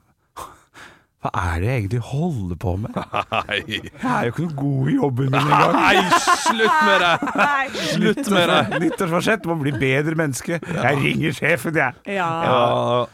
Hva 1.24 1.30
er 1.40 1.62
det 1.64 1.68
jeg 1.70 1.80
egentlig 1.84 2.00
holder 2.04 2.58
på 2.60 2.72
med? 2.84 2.98
Nei. 3.32 3.60
Jeg 3.64 3.92
er 4.04 4.26
jo 4.28 4.32
ikke 4.34 4.44
noe 4.44 4.56
god 4.60 4.90
i 4.92 4.96
jobben 4.98 5.30
min 5.32 5.40
engang. 5.40 5.76
Nei, 5.78 6.20
slutt 6.44 6.80
med 6.84 7.04
det! 7.04 7.12
Slutt 7.94 8.32
med 8.34 8.52
det! 8.52 8.82
Nyttårsforsett 8.84 9.48
må 9.48 9.56
bli 9.62 9.72
bedre 9.80 10.18
menneske. 10.20 10.58
Jeg 10.60 11.00
ringer 11.00 11.38
sjefen, 11.38 11.80
jeg. 11.80 11.96
Ja. 12.18 12.28
Ja, 12.44 12.58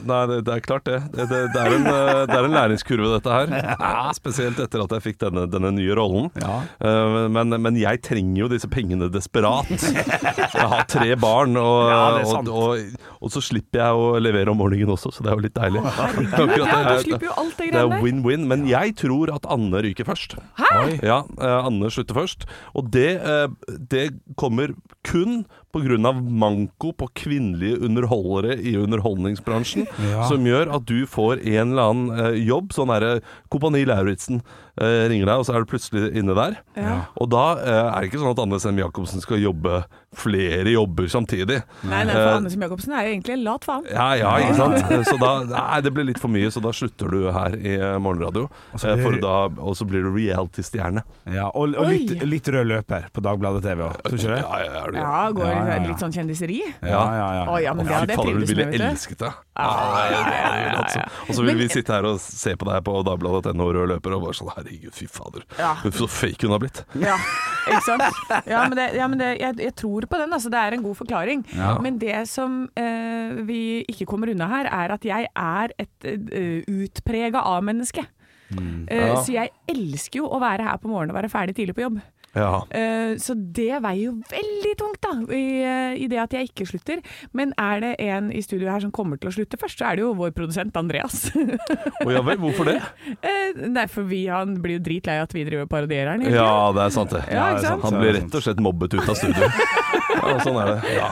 nei, 0.09 0.21
det, 0.31 0.39
det 0.47 0.55
er 0.55 0.63
klart 0.65 0.87
det. 0.89 0.97
Det, 1.13 1.27
det, 1.29 1.41
det, 1.53 1.61
er 1.67 1.75
en, 1.77 1.85
eh, 1.91 2.23
det 2.31 2.37
er 2.39 2.47
en 2.49 2.55
læringskurve, 2.57 3.11
dette 3.19 3.35
her. 3.35 3.53
Ja, 3.77 4.07
spesielt 4.17 4.59
etter 4.65 4.83
at 4.87 4.95
jeg 4.97 5.05
fikk 5.05 5.21
denne, 5.27 5.45
denne 5.53 5.71
nye 5.77 5.93
rollen. 5.99 6.31
Ja. 6.41 6.59
Eh, 6.81 7.27
Men, 7.29 7.53
men 7.61 7.77
jeg 7.77 8.01
trenger 8.05 8.41
jo 8.45 8.49
disse 8.51 8.67
pengene 8.71 9.07
desperat. 9.13 9.69
Jeg 9.69 10.65
har 10.73 10.83
tre 10.89 11.13
barn, 11.19 11.53
og, 11.61 11.93
og, 12.25 12.49
og, 12.49 12.97
og 13.21 13.33
så 13.33 13.41
slipper 13.43 13.83
jeg 13.83 14.01
å 14.01 14.09
levere 14.21 14.49
om 14.53 14.57
morgenen 14.59 14.95
også, 14.95 15.11
så 15.13 15.23
det 15.25 15.29
er 15.31 15.37
jo 15.37 15.45
litt 15.45 15.55
deilig. 15.57 15.83
Ja, 15.85 16.07
du 16.09 17.03
slipper 17.05 17.27
jo 17.29 17.35
alt 17.37 17.53
det 17.59 17.69
det 17.69 17.73
greiene 17.75 17.95
er. 17.98 17.98
Win-win, 18.03 18.47
men 18.49 18.67
jeg 18.69 18.95
tror 18.99 19.31
at 19.33 19.47
Anne 19.49 19.81
ryker 19.85 20.07
først. 20.07 20.35
Hæ? 20.59 20.99
Ja, 21.03 21.21
eh, 21.39 21.65
Anne 21.65 21.91
slutter 21.91 22.17
først. 22.17 22.45
Og 22.73 22.91
det, 22.93 23.21
eh, 23.21 23.47
det 23.91 24.05
kommer 24.37 24.73
kun 25.07 25.45
pga. 25.73 26.13
manko 26.13 26.91
på 26.97 27.07
kvinnelige 27.15 27.77
underholdere 27.85 28.57
i 28.59 28.75
underholdningsbransjen, 28.77 29.87
Ja. 30.11 30.23
som 30.27 30.43
gjør 30.45 30.73
at 30.75 30.85
du 30.85 31.05
får 31.05 31.41
en 31.45 31.71
eller 31.71 31.89
annen 31.91 32.19
eh, 32.19 32.39
jobb. 32.47 32.71
Sånn 32.73 32.89
derre 32.89 33.21
Kompani 33.51 33.85
Lauritzen 33.85 34.41
eh, 34.79 35.07
ringer 35.09 35.25
deg, 35.29 35.35
og 35.39 35.45
så 35.45 35.55
er 35.55 35.63
du 35.65 35.69
plutselig 35.69 36.11
inne 36.17 36.35
der. 36.37 36.57
Ja. 36.77 36.97
Og 37.19 37.29
da 37.29 37.45
eh, 37.59 37.87
er 37.95 37.99
det 38.01 38.09
ikke 38.11 38.21
sånn 38.23 38.31
at 38.33 38.39
Anne 38.43 38.59
Sem 38.59 38.77
Jacobsen 38.81 39.21
skal 39.21 39.41
jobbe 39.43 39.83
flere 40.17 40.71
jobber 40.73 41.05
samtidig. 41.11 41.59
Nei, 41.85 42.03
nei, 42.07 42.13
for 42.17 42.39
Anne 42.39 42.49
Sem 42.49 42.61
Jacobsen 42.65 42.93
er 42.97 43.05
jo 43.05 43.13
egentlig 43.13 43.35
en 43.37 43.43
lat 43.45 43.65
faen. 43.67 43.85
Ja, 43.93 44.07
ja, 44.17 44.31
ikke 44.41 44.57
sant? 44.57 45.05
Så 45.09 45.17
da, 45.21 45.33
nei, 45.51 45.81
det 45.85 45.93
blir 45.93 46.07
litt 46.09 46.19
for 46.21 46.31
mye, 46.33 46.49
så 46.53 46.61
da 46.65 46.71
slutter 46.73 47.11
du 47.13 47.27
her 47.35 47.55
i 47.59 47.75
eh, 47.77 47.97
morgenradio. 48.01 48.47
så 48.75 48.89
Eh, 48.89 48.95
blir- 48.97 49.05
For 49.05 49.19
da, 49.21 49.35
og 49.61 49.75
så 49.77 49.85
blir 49.85 50.01
du 50.07 50.09
reality-stjerne. 50.15 51.03
Ja, 51.29 51.49
og, 51.53 51.75
og 51.77 51.91
litt, 51.93 52.15
litt 52.25 52.47
rød 52.49 52.65
løper 52.71 53.05
på 53.13 53.21
Dagbladet 53.21 53.61
TV 53.67 53.83
òg, 53.85 53.99
tror 54.01 54.17
du 54.17 54.23
ikke 54.23 54.33
det? 54.33 54.41
Ja, 54.41 54.59
ja, 54.65 54.83
er 54.83 54.91
du- 54.91 54.97
Ja, 54.97 55.29
går 55.37 55.45
Ja, 55.67 55.75
ja, 55.79 55.87
litt 55.89 56.01
sånn 56.03 56.13
kjendiseri. 56.15 56.59
Ja, 56.81 57.01
ja, 57.19 57.27
ja. 57.39 57.43
Å 57.51 57.57
ja, 57.63 57.73
men 57.75 57.85
det 57.87 57.93
hadde 57.95 58.13
jeg 58.15 58.19
fader, 58.21 58.31
du 58.31 58.39
trivdes 58.39 58.49
ville 58.53 58.65
med, 58.69 58.81
elsket 58.89 59.19
det. 59.23 59.31
altså. 59.59 61.03
Og 61.27 61.35
så 61.37 61.45
ville 61.45 61.59
vi 61.63 61.67
sitte 61.73 61.93
her 61.95 62.07
og 62.09 62.19
se 62.23 62.53
på 62.59 62.67
deg 62.69 62.83
på 62.87 62.95
dagbladet.no 63.07 63.67
rød 63.75 63.91
løper 63.93 64.15
og 64.17 64.25
bare 64.27 64.37
sånn 64.39 64.51
herregud, 64.55 64.93
fy 64.95 65.07
fader. 65.11 65.45
Ja. 65.59 65.73
Så 65.99 66.07
fake 66.11 66.47
hun 66.47 66.55
har 66.55 66.61
blitt. 66.63 66.83
Ja, 66.99 67.17
ikke 67.69 67.81
sant? 67.87 68.05
Ja, 68.49 68.63
men, 68.69 68.75
det, 68.79 68.87
ja, 68.97 69.07
men 69.11 69.19
det, 69.21 69.29
jeg, 69.41 69.57
jeg 69.61 69.75
tror 69.77 70.05
på 70.09 70.19
den, 70.21 70.31
altså. 70.35 70.49
Det 70.53 70.59
er 70.61 70.75
en 70.77 70.83
god 70.85 70.97
forklaring. 70.97 71.43
Ja. 71.55 71.73
Men 71.83 71.97
det 72.01 72.21
som 72.31 72.61
eh, 72.79 73.41
vi 73.47 73.59
ikke 73.91 74.07
kommer 74.09 74.31
unna 74.31 74.47
her, 74.49 74.69
er 74.73 74.95
at 74.95 75.05
jeg 75.05 75.27
er 75.37 75.73
et 75.79 76.07
uh, 76.09 76.63
utprega 76.79 77.43
A-menneske. 77.57 78.05
Eh, 78.49 78.87
Ja. 78.89 79.19
Så 79.21 79.29
jeg 79.35 79.51
elsker 79.69 80.23
jo 80.23 80.29
å 80.33 80.39
være 80.41 80.65
her 80.65 80.79
på 80.81 80.89
morgenen 80.89 81.13
og 81.13 81.19
være 81.19 81.29
ferdig 81.29 81.53
tidlig 81.59 81.75
på 81.77 81.83
jobb. 81.85 81.99
Ja. 82.37 82.61
Eh, 82.69 83.15
så 83.21 83.33
det 83.35 83.79
veier 83.81 84.03
jo 84.03 84.13
veldig 84.29 84.73
tungt, 84.77 84.99
da, 85.01 85.13
i, 85.33 85.43
eh, 85.65 85.95
i 86.03 86.07
det 86.11 86.19
at 86.21 86.35
jeg 86.37 86.49
ikke 86.51 86.67
slutter. 86.69 87.01
Men 87.35 87.53
er 87.57 87.81
det 87.83 87.91
en 88.05 88.29
i 88.35 88.41
studio 88.45 88.69
her 88.69 88.83
som 88.83 88.91
kommer 88.95 89.17
til 89.19 89.31
å 89.31 89.33
slutte 89.33 89.57
først, 89.59 89.79
så 89.81 89.89
er 89.89 89.97
det 89.99 90.05
jo 90.05 90.13
vår 90.19 90.33
produsent 90.37 90.77
Andreas. 90.79 91.29
Oh, 92.05 92.11
ja 92.13 92.21
vel, 92.25 92.37
hvorfor 92.41 92.69
det? 92.69 92.79
Eh, 93.19 93.57
Nei, 93.69 93.83
for 93.91 94.05
vi, 94.07 94.21
han 94.31 94.53
blir 94.63 94.77
jo 94.77 94.83
dritlei 94.85 95.17
at 95.21 95.33
vi 95.35 95.41
driver 95.47 95.65
og 95.65 95.71
parodierer 95.71 96.13
han. 96.13 96.23
Ja, 96.29 96.69
det 96.75 96.83
er 96.85 96.93
sant 96.93 97.11
det. 97.13 97.23
Ja, 97.33 97.49
ikke 97.55 97.65
sant? 97.65 97.83
Han 97.87 97.97
blir 97.99 98.13
rett 98.15 98.37
og 98.37 98.43
slett 98.45 98.61
mobbet 98.63 98.95
ut 98.95 99.05
av 99.09 99.17
studio. 99.19 99.49
Ja, 100.19 100.33
sånn 100.43 100.57
er 100.59 100.69
det. 100.73 100.93
Ja. 100.97 101.07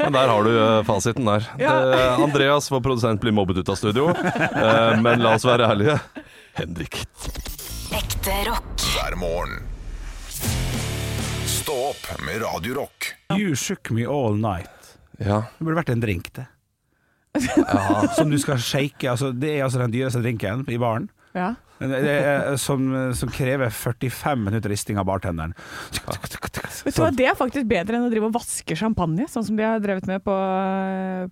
Men 0.00 0.14
der 0.16 0.30
har 0.32 0.46
du 0.46 0.52
fasiten 0.88 1.28
der. 1.28 1.44
Ja. 1.60 1.74
Eh, 1.94 2.22
Andreas, 2.24 2.70
vår 2.72 2.82
produsent, 2.84 3.20
blir 3.22 3.34
mobbet 3.36 3.60
ut 3.62 3.72
av 3.72 3.78
studio. 3.78 4.10
Eh, 4.10 4.96
men 5.00 5.22
la 5.24 5.36
oss 5.38 5.46
være 5.48 5.68
ærlige. 5.70 5.98
Henrik. 6.58 7.02
Ekte 7.96 8.40
rock. 8.48 8.72
hver 8.96 9.16
morgen. 9.20 9.69
Opp 11.90 12.20
med 12.22 12.42
Radio 12.42 12.74
Rock. 12.74 13.14
You 13.34 13.56
shook 13.56 13.90
me 13.90 14.04
all 14.06 14.36
night. 14.38 14.92
Ja. 15.18 15.40
Det 15.58 15.64
burde 15.64 15.80
vært 15.80 15.88
en 15.90 16.02
drink, 16.02 16.28
det. 16.36 16.44
Som 18.16 18.30
du 18.30 18.36
skal 18.38 18.60
shake. 18.62 19.08
Altså, 19.10 19.32
det 19.34 19.56
er 19.56 19.64
altså 19.64 19.80
den 19.82 19.94
dyreste 19.96 20.22
drinken 20.22 20.62
i 20.70 20.78
baren. 20.78 21.08
Ja. 21.34 21.56
Det 21.80 22.12
er, 22.12 22.56
som, 22.60 22.82
som 23.16 23.30
krever 23.32 23.70
45 23.72 24.42
minutter 24.44 24.70
risting 24.70 24.98
av 25.00 25.06
bartenderen. 25.08 25.54
Vet 25.96 26.92
du 26.92 27.00
hva, 27.00 27.08
Det 27.16 27.26
er 27.30 27.38
faktisk 27.38 27.64
bedre 27.70 27.96
enn 27.96 28.04
å 28.04 28.10
drive 28.12 28.28
og 28.28 28.34
vaske 28.36 28.76
champagne, 28.76 29.24
sånn 29.32 29.46
som 29.48 29.56
de 29.56 29.64
har 29.64 29.80
drevet 29.80 30.04
med 30.10 30.20
på, 30.26 30.34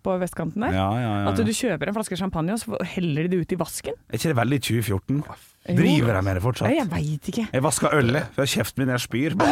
på 0.00 0.16
vestkanten 0.22 0.64
der. 0.64 0.78
Ja, 0.78 0.88
ja, 0.96 1.12
ja. 1.20 1.26
At 1.34 1.42
du 1.44 1.52
kjøper 1.52 1.92
en 1.92 1.98
flaske 1.98 2.18
champagne 2.18 2.56
og 2.56 2.62
så 2.62 2.80
heller 2.96 3.28
de 3.28 3.36
det 3.36 3.44
ut 3.44 3.54
i 3.54 3.60
vasken. 3.60 4.00
Er 4.08 4.18
ikke 4.18 4.32
det 4.32 4.40
veldig 4.40 4.60
2014? 4.70 5.22
Driver 5.68 6.14
jeg 6.16 6.24
med 6.24 6.38
det 6.38 6.42
fortsatt? 6.44 6.68
Nei, 6.68 6.78
jeg 6.78 6.88
veit 6.92 7.28
ikke. 7.32 7.44
Jeg 7.52 7.64
vasker 7.64 7.96
ølet, 7.98 8.30
for 8.36 8.48
kjeften 8.48 8.84
min 8.84 8.92
jeg 8.94 9.04
spyr. 9.04 9.36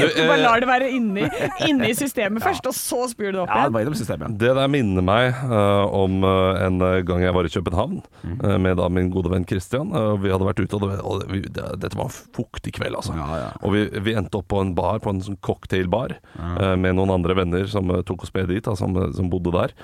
Du 0.00 0.20
bare 0.24 0.38
lar 0.40 0.60
det 0.62 0.68
være 0.68 0.88
inni, 0.94 1.24
inni 1.66 1.90
systemet 1.98 2.42
først, 2.44 2.66
og 2.68 2.74
så 2.76 3.00
spyr 3.10 3.32
du 3.32 3.38
det 3.38 3.42
opp 3.42 3.50
Ja, 3.50 3.54
det 3.54 3.60
igjen. 3.64 3.74
var 3.74 3.84
innom 3.84 3.96
systemet. 3.98 4.36
Det 4.40 4.52
der 4.56 4.70
minner 4.70 5.04
meg 5.04 5.40
uh, 5.50 5.84
om 5.96 6.22
eh, 6.24 6.60
en 6.66 6.78
gang 7.08 7.24
jeg 7.24 7.34
var 7.36 7.48
i 7.48 7.52
København 7.52 7.98
uh, 8.44 8.56
med 8.62 8.78
da 8.80 8.86
min 8.92 9.10
gode 9.12 9.32
venn 9.32 9.44
Christian. 9.48 9.90
Uh, 9.92 10.14
vi 10.22 10.32
hadde 10.32 10.46
vært 10.46 10.62
ute, 10.62 10.78
og, 10.78 10.86
det, 10.86 10.98
og 11.04 11.24
vi, 11.32 11.42
det, 11.48 11.66
dette 11.82 11.98
var 11.98 12.08
en 12.08 12.16
fuktig 12.36 12.74
kveld, 12.78 12.96
altså. 13.00 13.16
Ja, 13.18 13.28
ja. 13.42 13.50
Og 13.66 13.74
vi, 13.74 13.84
vi 14.04 14.14
endte 14.16 14.40
opp 14.40 14.48
på 14.50 14.60
en 14.62 14.74
bar, 14.78 15.00
på 15.04 15.12
en 15.12 15.22
sånn 15.24 15.38
cocktailbar, 15.44 16.16
eh, 16.38 16.76
med 16.80 16.96
noen 16.98 17.12
andre 17.14 17.36
venner 17.38 17.66
som 17.70 17.90
eh, 17.92 18.04
tok 18.06 18.24
oss 18.26 18.34
med 18.36 18.50
dit, 18.52 18.64
da, 18.66 18.76
som, 18.78 18.96
som 19.16 19.30
bodde 19.32 19.52
der. 19.54 19.74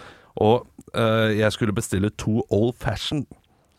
Og 0.43 0.67
eh, 0.93 1.37
jeg 1.39 1.53
skulle 1.55 1.77
bestille 1.77 2.13
to 2.21 2.43
old 2.53 2.77
fashion. 2.83 3.25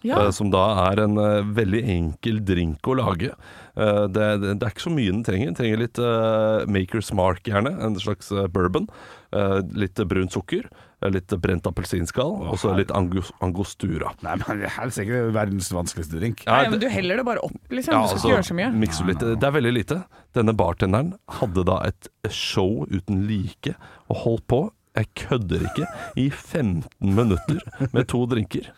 Ja. 0.08 0.24
eh, 0.26 0.34
Som 0.36 0.52
da 0.54 0.66
er 0.88 1.04
en 1.06 1.18
eh, 1.22 1.44
veldig 1.58 1.84
enkel 1.98 2.42
drink 2.48 2.88
å 2.88 2.98
lage. 3.00 3.34
Eh, 3.78 4.04
det, 4.10 4.28
det, 4.42 4.58
det 4.58 4.68
er 4.68 4.74
ikke 4.74 4.88
så 4.88 4.94
mye 4.96 5.14
den 5.14 5.24
trenger. 5.28 5.52
Den 5.52 5.60
trenger 5.60 5.84
litt 5.84 6.02
uh, 6.02 6.66
Maker's 6.72 7.14
Mark, 7.16 7.44
gjerne. 7.48 7.76
En 7.84 7.98
slags 8.02 8.32
bourbon. 8.54 8.88
Eh, 9.36 9.60
litt 9.76 10.00
brunt 10.08 10.32
sukker. 10.32 10.70
Litt 11.14 11.34
brent 11.44 11.68
appelsinskall. 11.70 12.32
Og 12.50 12.56
så 12.58 12.72
litt 12.78 12.90
angos, 12.96 13.30
angostura. 13.46 14.14
Nei, 14.26 14.38
men 14.42 14.64
det 14.64 14.72
er 14.72 15.28
verdens 15.36 15.70
vanskeligste 15.76 16.18
drink. 16.18 16.42
Nei, 16.48 16.64
men 16.72 16.82
du 16.82 16.88
heller 16.90 17.22
det 17.22 17.26
bare 17.28 17.44
opp, 17.46 17.58
liksom. 17.70 17.94
ja, 17.94 18.02
du 18.02 18.08
skal 18.08 18.16
altså, 18.16 18.24
ikke 18.24 18.34
gjøre 18.34 18.48
så 18.48 18.58
mye. 18.58 18.72
mikser 18.82 19.12
litt. 19.12 19.28
Det 19.28 19.46
er 19.50 19.54
veldig 19.60 19.76
lite. 19.76 20.00
Denne 20.38 20.56
bartenderen 20.58 21.14
hadde 21.38 21.68
da 21.70 21.84
et 21.86 22.10
show 22.34 22.88
uten 22.90 23.28
like 23.30 23.76
og 24.08 24.24
holdt 24.24 24.48
på, 24.50 24.62
jeg 24.98 25.12
kødder 25.28 25.68
ikke, 25.70 25.86
i 26.18 26.32
15 26.34 27.14
minutter 27.20 27.62
med 27.94 28.08
to 28.10 28.24
drinker. 28.32 28.72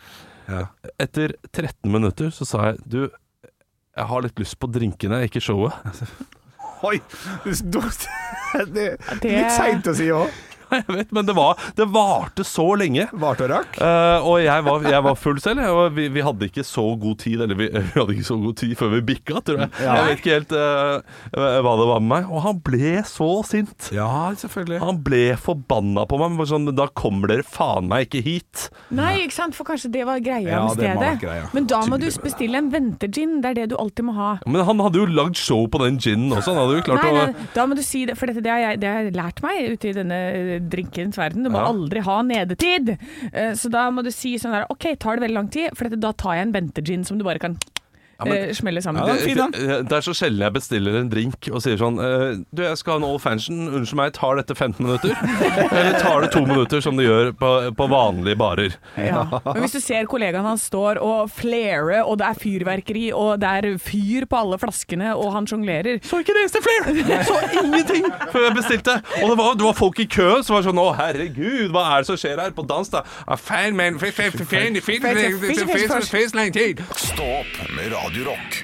Ja. 0.49 0.65
Etter 0.97 1.35
13 1.53 1.91
minutter 1.93 2.31
så 2.33 2.47
sa 2.47 2.69
jeg 2.71 2.81
du, 2.89 2.99
jeg 3.95 4.09
har 4.11 4.25
litt 4.25 4.39
lyst 4.41 4.57
på 4.59 4.69
drinkene, 4.71 5.21
ikke 5.27 5.41
showet. 5.43 5.75
Oi! 6.89 6.97
Det 8.73 8.85
er 8.95 9.19
litt 9.21 9.51
seint 9.53 9.89
å 9.91 9.93
si 9.97 10.07
òg. 10.15 10.31
Jeg 10.79 10.85
vet, 10.87 11.11
men 11.15 11.25
det, 11.25 11.33
var, 11.37 11.59
det 11.75 11.87
varte 11.89 12.45
så 12.45 12.65
lenge. 12.79 13.07
Varte 13.19 13.45
og 13.47 13.51
rakk. 13.51 13.77
Uh, 13.81 14.27
og 14.29 14.35
jeg 14.43 14.65
var, 14.65 14.85
jeg 14.85 15.05
var 15.05 15.17
full 15.17 15.39
selv, 15.41 15.63
og 15.65 15.95
vi, 15.97 16.07
vi 16.13 16.23
hadde 16.25 16.49
ikke 16.49 16.65
så 16.67 16.83
god 16.99 17.17
tid 17.23 17.41
Eller 17.45 17.57
vi, 17.57 17.69
vi 17.89 17.95
hadde 17.95 18.15
ikke 18.15 18.27
så 18.27 18.37
god 18.39 18.57
tid 18.61 18.75
før 18.79 18.93
vi 18.95 19.01
bikka, 19.09 19.41
tror 19.45 19.63
jeg. 19.63 19.71
Ja. 19.81 19.95
Jeg 19.97 20.07
vet 20.09 20.21
ikke 20.21 20.35
helt 20.37 20.55
uh, 20.55 21.61
hva 21.65 21.75
det 21.81 21.87
var 21.89 22.03
med 22.03 22.09
meg. 22.13 22.29
Og 22.29 22.43
han 22.45 22.61
ble 22.65 22.93
så 23.09 23.29
sint. 23.47 23.89
Ja, 23.95 24.29
selvfølgelig. 24.37 24.81
Han 24.83 25.01
ble 25.05 25.23
forbanna 25.39 26.05
på 26.09 26.19
meg. 26.21 26.37
Sånn, 26.49 26.69
da 26.77 26.87
kommer 26.97 27.31
dere 27.31 27.45
faen 27.45 27.89
meg 27.89 28.07
ikke 28.07 28.23
hit. 28.25 28.67
Nei, 28.95 29.25
ikke 29.25 29.35
sant, 29.35 29.57
for 29.57 29.67
kanskje 29.67 29.91
det 29.93 30.05
var 30.07 30.21
greia 30.23 30.47
Ja, 30.47 30.61
med 30.67 30.79
stedet. 30.79 31.15
greia. 31.23 31.49
Men 31.55 31.67
da 31.69 31.81
må 31.89 31.99
du 32.01 32.07
bestille 32.23 32.61
en 32.61 32.69
ventegin, 32.73 33.39
det 33.43 33.53
er 33.53 33.59
det 33.61 33.67
du 33.73 33.77
alltid 33.79 34.07
må 34.07 34.15
ha. 34.17 34.31
Men 34.45 34.65
han 34.67 34.81
hadde 34.85 35.01
jo 35.01 35.09
lagd 35.09 35.39
show 35.39 35.65
på 35.71 35.81
den 35.83 35.99
ginen 36.01 36.33
også. 36.35 36.53
Han 36.53 36.63
hadde 36.63 36.79
jo 36.79 36.85
klart 36.89 37.05
Nei, 37.05 37.27
å 37.33 37.49
da 37.55 37.65
må 37.69 37.77
du 37.77 37.83
si 37.85 38.05
det, 38.07 38.15
for 38.19 38.29
dette, 38.29 38.43
det, 38.45 38.51
har 38.53 38.61
jeg, 38.63 38.81
det 38.81 38.89
har 38.89 39.05
jeg 39.07 39.15
lært 39.17 39.41
meg 39.45 39.73
ute 39.73 39.91
i 39.91 39.95
denne 39.95 40.19
drinkens 40.59 41.17
verden. 41.17 41.43
Du 41.43 41.49
må 41.49 41.59
Ja. 41.59 41.67
aldri 41.71 41.99
ha 42.01 42.21
nedetid. 42.21 42.97
Eh, 43.33 43.51
Så 43.53 43.69
da 43.69 43.89
må 43.91 44.03
du 44.03 44.11
si 44.11 44.35
sånn 44.37 44.53
her 44.53 44.65
OK, 44.69 44.95
tar 44.99 45.15
det 45.17 45.23
veldig 45.29 45.33
lang 45.35 45.47
tid, 45.49 45.75
for 45.77 45.85
dette, 45.89 45.99
da 45.99 46.11
tar 46.11 46.35
jeg 46.35 46.47
en 46.47 46.53
Bente-gin 46.53 47.03
som 47.05 47.17
du 47.17 47.23
bare 47.23 47.39
kan 47.39 47.57
men- 48.25 48.49
eh, 48.49 48.53
smelle 48.53 48.81
sammen. 48.81 49.05
Ja, 49.07 49.13
det 49.13 49.21
er 49.21 49.25
fin, 49.27 49.51
det, 49.53 49.77
det 49.89 49.97
er 49.97 50.01
så 50.05 50.13
sjelden 50.13 50.39
jeg 50.43 50.53
bestiller 50.53 50.97
en 50.99 51.09
drink 51.09 51.49
og 51.53 51.61
sier 51.63 51.77
sånn 51.79 51.99
eh, 51.99 52.39
Du, 52.53 52.63
jeg 52.63 52.77
skal 52.77 52.93
ha 52.93 52.97
en 52.99 53.07
old 53.07 53.21
fashion. 53.21 53.67
Unnskyld 53.69 53.95
meg, 53.99 54.13
tar 54.17 54.35
dette 54.41 54.55
15 54.55 54.85
minutter? 54.85 55.13
Eller 55.71 55.99
tar 55.99 56.21
det 56.25 56.31
to 56.33 56.41
minutter, 56.45 56.81
som 56.81 56.97
det 56.97 57.05
gjør 57.07 57.31
på, 57.39 57.51
på 57.77 57.87
vanlige 57.91 58.35
barer? 58.39 58.75
Ja. 58.97 59.23
Men 59.45 59.61
hvis 59.63 59.77
du 59.77 59.79
ser 59.83 60.05
kollegaen 60.09 60.43
hans 60.45 60.65
står 60.69 60.99
og 61.03 61.29
flere, 61.31 62.03
og 62.05 62.17
det 62.19 62.27
er 62.27 62.39
fyrverkeri, 62.41 63.05
og 63.15 63.39
det 63.41 63.49
er 63.49 63.77
fyr 63.81 64.25
på 64.29 64.39
alle 64.41 64.57
flaskene, 64.61 65.13
og 65.15 65.31
han 65.35 65.47
sjonglerer 65.49 65.99
Så 66.03 66.19
ikke 66.23 66.33
det 66.35 66.43
eneste 66.47 66.63
flere! 66.65 66.95
Jeg 67.09 67.25
så 67.29 67.37
ingenting 67.63 68.05
før 68.33 68.45
jeg 68.49 68.55
bestilte. 68.57 68.97
Og 69.23 69.29
det 69.31 69.37
var, 69.39 69.53
det 69.59 69.65
var 69.69 69.77
folk 69.77 69.99
i 69.99 70.07
kø 70.09 70.29
som 70.43 70.55
var 70.57 70.65
sånn 70.67 70.79
Å, 70.81 70.87
herregud, 70.97 71.69
hva 71.73 71.85
er 71.95 72.03
det 72.03 72.09
som 72.11 72.17
skjer 72.19 72.39
her 72.41 72.51
på 72.55 72.65
dans, 72.69 72.89
da? 72.93 73.03
Ah, 73.27 73.35
fan, 73.39 73.75
man, 73.77 73.95
f- 74.01 74.09
f- 74.09 74.19
f- 74.33 74.43
fan, 74.49 74.73
det 74.75 74.83
finnes- 74.83 74.83
det 74.83 74.83
finnes- 74.83 75.41
det 75.41 75.65
finnes- 75.69 76.05
det 76.09 76.09
finnes 76.09 76.35
lang 76.35 76.51
tid. 76.55 76.81
Stå 76.95 77.25
opp 77.39 77.59
med 77.75 77.91
Radio 77.93 78.07
Rock. 78.17 78.63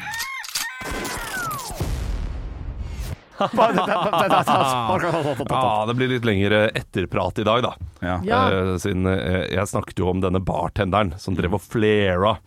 Ja, 5.50 5.86
det 5.88 5.94
blir 5.94 6.08
litt 6.08 6.26
lengre 6.26 6.70
etterprat 6.70 7.40
i 7.40 7.44
dag, 7.44 7.64
da. 7.64 7.74
Ja. 8.00 8.20
Eh, 8.52 8.76
siden 8.80 9.06
eh, 9.12 9.44
jeg 9.52 9.68
snakket 9.68 10.00
jo 10.00 10.08
om 10.14 10.22
denne 10.24 10.40
bartenderen 10.40 11.14
som 11.20 11.36
drev 11.36 11.58
og 11.60 11.64
flera. 11.66 12.38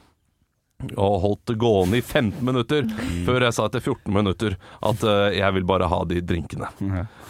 Og 0.95 1.17
holdt 1.25 1.43
det 1.51 1.59
gående 1.61 1.99
i 1.99 2.03
15 2.05 2.39
minutter 2.47 2.87
før 3.27 3.43
jeg 3.49 3.57
sa 3.57 3.67
etter 3.67 3.83
14 3.83 4.15
minutter 4.15 4.55
at 4.81 5.03
eh, 5.05 5.37
jeg 5.41 5.57
vil 5.59 5.67
bare 5.69 5.89
ha 5.91 6.01
de 6.09 6.23
drinkene. 6.25 6.71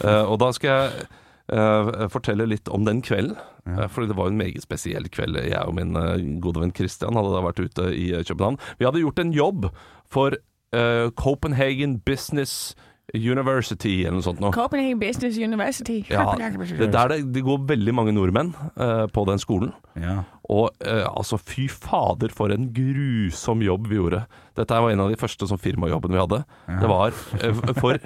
Eh, 0.05 0.23
og 0.23 0.39
da 0.43 0.53
skal 0.55 0.71
jeg 0.71 1.09
eh, 1.53 2.09
fortelle 2.13 2.49
litt 2.49 2.69
om 2.73 2.85
den 2.89 3.03
kvelden. 3.05 3.39
Uh, 3.69 3.85
for 3.93 4.09
det 4.09 4.17
var 4.17 4.31
en 4.31 4.41
meget 4.41 4.65
spesiell 4.65 5.09
kveld. 5.13 5.37
Jeg 5.45 5.61
og 5.61 5.77
min 5.77 5.97
uh, 5.97 6.17
gode 6.43 6.63
venn 6.63 6.75
Christian 6.77 7.19
hadde 7.19 7.35
da 7.35 7.45
vært 7.45 7.63
ute 7.63 7.89
i 7.93 8.11
København. 8.25 8.61
Vi 8.81 8.89
hadde 8.89 9.03
gjort 9.05 9.25
en 9.25 9.35
jobb 9.37 9.73
for 10.09 10.39
Copenhagen 11.17 11.95
Business 12.05 12.75
University 13.17 14.03
eller 14.03 14.19
noe 14.19 14.25
sånt 14.27 14.43
nå. 14.43 14.51
Copenhagen 14.53 14.99
Business 15.01 15.39
University. 15.41 16.03
Ja, 16.13 16.27
det, 16.37 16.91
der 16.93 17.09
det, 17.09 17.17
det 17.33 17.43
går 17.47 17.63
veldig 17.71 17.95
mange 17.97 18.13
nordmenn 18.13 18.51
på 18.77 19.25
den 19.31 19.41
skolen. 19.41 19.73
Ja. 19.97 20.19
Og 20.45 20.77
altså, 20.85 21.41
fy 21.41 21.71
fader, 21.73 22.29
for 22.37 22.53
en 22.53 22.69
grusom 22.77 23.65
jobb 23.65 23.89
vi 23.89 23.97
gjorde. 23.97 24.27
Dette 24.59 24.79
var 24.83 24.91
en 24.91 25.01
av 25.07 25.13
de 25.13 25.19
første 25.21 25.47
sånn 25.49 25.61
firmajobbene 25.63 26.17
vi 26.17 26.23
hadde. 26.23 26.41
Det 26.83 26.91
var 26.91 27.15
eh, 27.39 27.61
for 27.79 27.99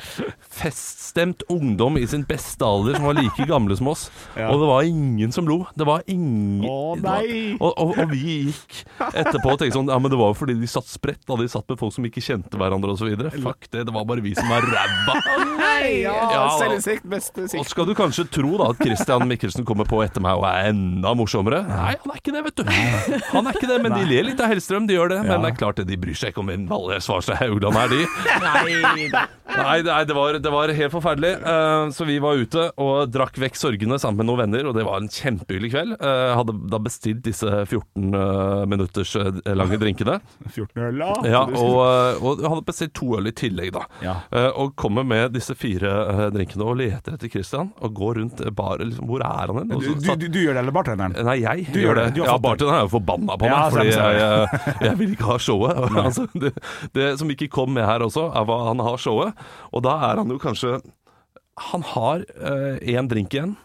feststemt 0.53 1.43
ungdom 1.53 1.97
i 1.99 2.05
sin 2.07 2.25
beste 2.29 2.65
alder 2.67 2.97
som 2.99 3.07
var 3.09 3.17
like 3.19 3.47
gamle 3.49 3.77
som 3.79 3.89
oss. 3.93 4.07
Og 4.37 4.61
det 4.61 4.69
var 4.69 4.87
ingen 4.89 5.33
som 5.35 5.49
lo. 5.49 5.63
Det 5.79 5.87
var 5.89 6.03
ingen 6.11 6.67
Å, 6.69 6.95
nei! 7.01 7.57
var- 7.57 7.71
Og, 7.73 7.73
og, 7.79 7.99
og 8.03 8.11
vi 8.13 8.37
gikk 8.51 8.83
etterpå 9.13 9.53
og 9.55 9.59
tenkte 9.61 9.77
sånn 9.79 9.89
Ja, 9.93 9.99
men 10.03 10.11
det 10.13 10.19
var 10.21 10.33
jo 10.33 10.37
fordi 10.39 10.57
de 10.61 10.69
satt 10.71 10.89
spredt, 10.91 11.23
da 11.29 11.37
de 11.41 11.49
satt 11.51 11.69
med 11.71 11.79
folk 11.81 11.95
som 11.95 12.07
ikke 12.09 12.23
kjente 12.25 12.59
hverandre 12.61 12.95
osv. 12.95 13.11
Fuck 13.43 13.69
det, 13.73 13.85
det 13.89 13.95
var 13.95 14.05
bare 14.09 14.23
vi 14.25 14.35
som 14.37 14.49
var 14.51 14.65
ræva. 14.67 15.17
Nei, 15.59 16.03
ja, 16.05 16.15
Ja, 16.33 16.43
selvinnsikt, 16.59 17.07
beste 17.11 17.47
Og 17.59 17.67
skal 17.69 17.89
du 17.89 17.95
kanskje 17.99 18.27
tro 18.33 18.55
da 18.61 18.71
at 18.73 18.81
Christian 18.83 19.27
Mikkelsen 19.31 19.67
kommer 19.69 19.89
på 19.89 20.03
etter 20.05 20.23
meg 20.25 20.39
og 20.41 20.47
er 20.49 20.71
enda 20.73 21.15
morsommere? 21.19 21.63
Nei, 21.69 21.95
han 22.03 22.13
er 22.15 22.21
ikke 22.21 22.35
det, 22.37 22.45
vet 22.49 22.61
du. 22.63 22.73
Han 23.33 23.49
er 23.49 23.57
ikke 23.59 23.71
det, 23.71 23.79
men 23.85 23.97
de 23.97 24.05
ler 24.09 24.27
litt 24.31 24.41
av 24.43 24.51
Hellstrøm, 24.53 24.87
de 24.91 24.97
gjør 24.99 25.15
det. 25.17 25.21
Men 25.25 25.33
Ja. 25.33 25.41
det 25.47 25.53
er 25.55 25.59
klart 25.59 25.81
det, 25.81 25.87
de 25.89 25.97
bryr 26.03 26.19
seg 26.19 26.33
ikke 26.35 26.42
om 26.43 26.51
en 26.53 26.67
Valgerd 26.71 27.05
Svarstad 27.07 27.41
Haugland 27.43 27.79
er 27.85 27.93
de. 27.93 28.01
Nei. 28.43 29.23
Nei, 29.53 29.79
det, 29.85 30.15
var, 30.17 30.39
det 30.41 30.53
var 30.53 30.73
helt 30.73 30.93
forferdelig. 30.95 31.33
Eh, 31.53 31.91
så 31.95 32.07
vi 32.09 32.17
var 32.23 32.41
ute 32.41 32.67
og 32.81 33.11
drakk 33.13 33.37
vekk 33.43 33.59
sorgene 33.59 33.99
sammen 34.01 34.23
med 34.23 34.31
noen 34.31 34.43
venner, 34.47 34.69
og 34.71 34.77
det 34.79 34.87
var 34.89 35.03
en 35.03 35.11
kjempehyggelig 35.13 35.73
kveld. 35.75 35.95
Eh, 36.01 36.33
hadde 36.39 36.55
da 36.73 36.81
bestilt 36.83 37.23
disse 37.27 37.49
14 37.67 38.17
eh, 38.17 38.63
minutters 38.73 39.15
lange 39.53 39.81
drinkene. 39.83 40.19
14 40.49 40.87
øl, 40.89 41.03
da. 41.03 41.11
Ja, 41.29 41.43
og, 41.47 42.25
og 42.25 42.45
hadde 42.49 42.67
bestilt 42.69 42.95
to 42.99 43.13
øl 43.19 43.29
i 43.31 43.35
tillegg, 43.37 43.73
da. 43.77 43.85
Ja. 44.05 44.17
Eh, 44.33 44.49
og 44.57 44.75
kommer 44.81 45.05
med 45.07 45.35
disse 45.37 45.57
fire 45.59 46.31
drinkene 46.35 46.67
og 46.73 46.79
leter 46.81 47.19
etter 47.19 47.33
Christian, 47.33 47.73
og 47.83 47.95
går 47.99 48.23
rundt 48.23 48.43
bare 48.43 48.73
baret. 48.73 48.89
Liksom, 48.89 49.09
hvor 49.11 49.23
er 49.27 49.53
han 49.53 49.59
hen? 49.61 49.69
Du, 49.69 49.93
du, 49.95 50.09
du, 50.17 50.27
du 50.33 50.41
gjør 50.41 50.57
det, 50.57 50.63
eller 50.63 50.75
bartenderen? 50.75 51.17
Nei, 51.27 51.37
jeg 51.43 51.67
Du 51.73 51.79
gjør 51.81 51.93
gjør 51.93 52.01
det. 52.01 52.07
det. 52.17 52.25
Ja. 52.27 52.37
Bartenderen 52.43 52.79
er 52.79 52.87
jo 52.87 52.93
forbanna 52.97 53.37
på 53.39 53.49
meg, 53.49 53.53
Ja, 53.53 53.63
fordi 53.73 53.93
jeg, 53.93 54.21
jeg, 54.23 54.77
jeg 54.89 54.99
vil 55.03 55.15
ikke 55.17 55.29
ha 55.29 55.39
showet. 55.43 55.83
altså, 56.07 56.27
det, 56.43 56.55
det 56.97 57.09
som 57.21 57.31
ikke 57.33 57.51
kom 57.53 57.75
med 57.75 57.87
her 57.89 58.05
også, 58.05 58.29
er 58.33 58.47
hva 58.49 58.61
han 58.71 58.83
har 58.85 59.01
showet. 59.01 59.37
Og 59.73 59.85
da 59.87 59.99
er 60.11 60.23
han 60.23 60.33
jo 60.33 60.41
kanskje 60.43 60.79
Han 61.73 61.83
har 61.85 62.23
én 62.81 63.09
drink 63.11 63.35
igjen. 63.37 63.57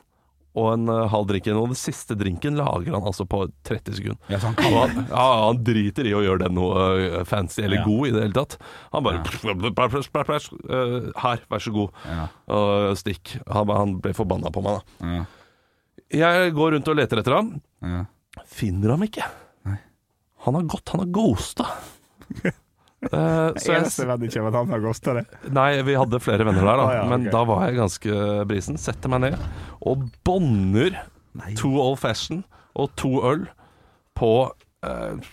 Og 0.57 0.71
en 0.73 0.89
eh, 0.89 1.03
halv 1.11 1.27
drink 1.29 1.45
igjen. 1.47 1.59
Og 1.59 1.69
den 1.71 1.77
siste 1.77 2.15
drinken 2.17 2.57
lager 2.57 2.95
han 2.95 3.05
altså 3.05 3.27
på 3.29 3.43
30 3.67 3.97
sekunder. 3.99 4.19
Ja, 4.31 4.39
han 4.41 4.55
kan 4.57 4.73
han, 4.73 4.95
ja, 5.11 5.25
han 5.45 5.59
driter 5.65 6.09
i 6.09 6.15
å 6.17 6.23
gjøre 6.25 6.47
den 6.47 6.57
noe 6.57 6.85
eh, 6.97 7.17
fancy 7.29 7.61
eller 7.63 7.83
Ja. 7.83 7.85
god 7.85 8.07
i 8.09 8.13
det 8.15 8.23
hele 8.25 8.37
tatt. 8.39 8.57
Han 8.95 9.05
bare 9.05 9.21
eh, 10.41 11.09
Her, 11.21 11.43
vær 11.51 11.63
så 11.63 11.73
god. 11.75 12.03
Ja. 12.09 12.27
Og 12.57 12.97
stikk. 12.97 13.35
Han, 13.53 13.73
han 13.77 13.97
ble 14.01 14.15
forbanna 14.17 14.51
på 14.53 14.63
meg, 14.65 14.79
da. 14.79 15.11
Ja. 15.17 15.25
Jeg 16.17 16.53
går 16.55 16.73
rundt 16.77 16.89
og 16.89 16.97
leter 16.97 17.21
etter 17.21 17.35
ham. 17.37 17.53
Ja. 17.83 18.05
Finner 18.47 18.95
ham 18.95 19.05
ikke. 19.05 19.27
Han 20.45 20.55
har 20.55 20.67
gått, 20.69 20.89
han 20.93 21.01
har 21.03 21.09
ghosta. 21.11 21.65
Eh, 22.97 23.49
så 23.61 23.75
Eneste 23.75 24.07
jeg, 24.07 24.09
venn 24.09 24.47
at 24.49 24.55
han 24.57 24.71
har 24.73 24.81
kosta 24.81 25.13
det. 25.19 25.21
nei, 25.53 25.67
vi 25.85 25.93
hadde 25.93 26.17
flere 26.17 26.47
venner 26.47 26.65
der, 26.65 26.79
da. 26.79 26.85
Ah, 26.87 26.95
ja, 26.95 27.03
Men 27.05 27.27
da 27.29 27.43
var 27.45 27.67
jeg 27.67 27.77
ganske 27.77 28.21
brisen. 28.49 28.79
Setter 28.81 29.11
meg 29.13 29.21
ned 29.21 29.43
og 29.85 30.07
bånner 30.25 30.97
to 31.59 31.75
old 31.77 31.99
fashion 32.01 32.41
og 32.73 32.89
to 32.97 33.11
øl 33.21 33.45
på 34.17 34.31
eh, 34.81 35.29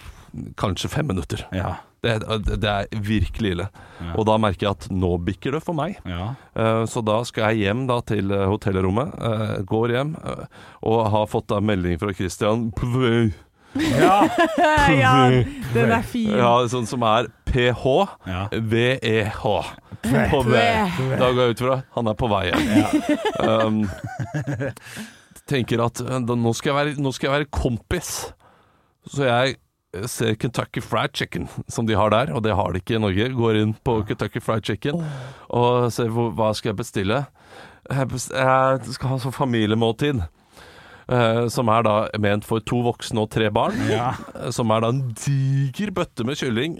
kanskje 0.61 0.93
fem 0.93 1.09
minutter. 1.09 1.47
Ja. 1.57 1.79
Det, 2.05 2.19
det 2.61 2.69
er 2.69 2.89
virkelig 3.01 3.55
ille. 3.55 3.69
Ja. 4.03 4.13
Og 4.19 4.27
da 4.29 4.37
merker 4.41 4.67
jeg 4.67 4.77
at 4.77 4.89
nå 4.93 5.15
bikker 5.25 5.57
det 5.57 5.63
for 5.65 5.77
meg. 5.79 5.97
Ja. 6.05 6.35
Uh, 6.53 6.85
Så 6.91 7.01
da 7.01 7.23
skal 7.25 7.55
jeg 7.55 7.65
hjem 7.65 7.87
da 7.89 8.01
til 8.05 8.29
eh, 8.35 8.45
hotellrommet. 8.51 9.15
Uh, 9.17 9.57
Går 9.69 9.95
hjem 9.97 10.13
uh, 10.21 10.45
og 10.85 11.07
har 11.15 11.31
fått 11.33 11.49
da 11.53 11.63
melding 11.65 11.97
fra 12.03 12.13
Christian. 12.13 12.69
Vei 12.77 13.33
Ja. 13.75 14.29
ja, 15.03 15.15
den 15.75 15.91
er 15.91 16.05
fin. 16.07 16.31
Ja, 16.37 16.53
sånn 16.71 16.87
som 16.89 17.03
er 17.09 17.29
PHVEH. 17.49 18.53
VEH. 18.53 19.43
På 20.31 20.43
vei. 20.45 20.71
Da 21.17 21.31
går 21.33 21.41
jeg 21.41 21.57
ut 21.57 21.65
fra 21.65 21.77
han 21.97 22.11
er 22.11 22.17
på 22.19 22.31
vei 22.31 22.45
igjen. 22.51 23.03
Um, 23.41 23.79
tenker 25.49 25.85
at 25.85 26.03
uh, 26.05 26.19
da, 26.21 26.37
nå, 26.37 26.55
skal 26.57 26.73
jeg 26.73 26.79
være, 26.81 26.97
nå 27.03 27.13
skal 27.15 27.31
jeg 27.31 27.37
være 27.39 27.53
kompis. 27.55 28.11
Så 29.11 29.27
jeg 29.29 29.57
eh, 29.97 30.07
ser 30.09 30.37
Kentucky 30.41 30.83
Fried 30.85 31.17
Chicken, 31.17 31.49
som 31.69 31.89
de 31.89 31.97
har 31.99 32.13
der, 32.15 32.33
og 32.35 32.45
det 32.47 32.57
har 32.57 32.73
de 32.73 32.81
ikke 32.83 32.99
i 32.99 33.03
Norge. 33.03 33.31
Går 33.37 33.61
inn 33.61 33.75
på 33.85 33.99
Kentucky 34.09 34.43
Fried 34.45 34.65
Chicken 34.65 35.03
og 35.55 35.91
ser 35.95 36.13
hvor, 36.15 36.33
hva 36.37 36.53
skal 36.57 36.73
jeg 36.73 36.81
bestille. 36.81 37.25
Jeg, 37.91 38.09
best, 38.09 38.33
jeg 38.33 38.97
skal 38.97 39.13
ha 39.13 39.21
sånn 39.21 39.37
familiemåltid. 39.37 40.25
Eh, 41.09 41.47
som 41.53 41.69
er 41.73 41.83
da 41.87 41.95
ment 42.21 42.45
for 42.47 42.61
to 42.65 42.81
voksne 42.87 43.21
og 43.25 43.31
tre 43.35 43.51
barn. 43.55 43.77
Ja. 43.91 44.13
Eh, 44.35 44.51
Som 44.55 44.71
er 44.75 44.81
da 44.85 44.89
en 44.93 45.03
diger 45.19 45.91
bøtte 45.97 46.25
med 46.27 46.37
kylling, 46.41 46.79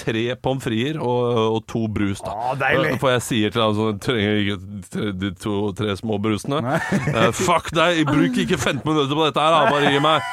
tre 0.00 0.24
pommes 0.42 0.62
frites 0.64 0.98
og, 1.02 1.38
og 1.56 1.66
to 1.70 1.86
brus. 1.92 2.20
da 2.24 2.32
Å, 2.32 2.54
deilig. 2.60 2.92
Eh, 2.94 2.98
For 3.02 3.12
jeg 3.14 3.22
sier 3.28 3.54
til 3.54 3.62
ham 3.62 3.74
sånn 3.78 4.00
Trenger 4.02 4.40
ikke 4.42 5.12
de 5.22 5.30
to-tre 5.42 5.96
små 5.98 6.18
brusene. 6.22 6.62
Eh, 7.12 7.30
fuck 7.36 7.70
deg, 7.76 8.02
bruk 8.08 8.36
ikke 8.42 8.58
15 8.58 8.82
minutter 8.88 9.14
på 9.18 9.26
dette 9.28 9.40
her, 9.42 9.52
da. 9.52 9.70
bare 9.70 9.92
gi 9.92 10.00
meg. 10.02 10.30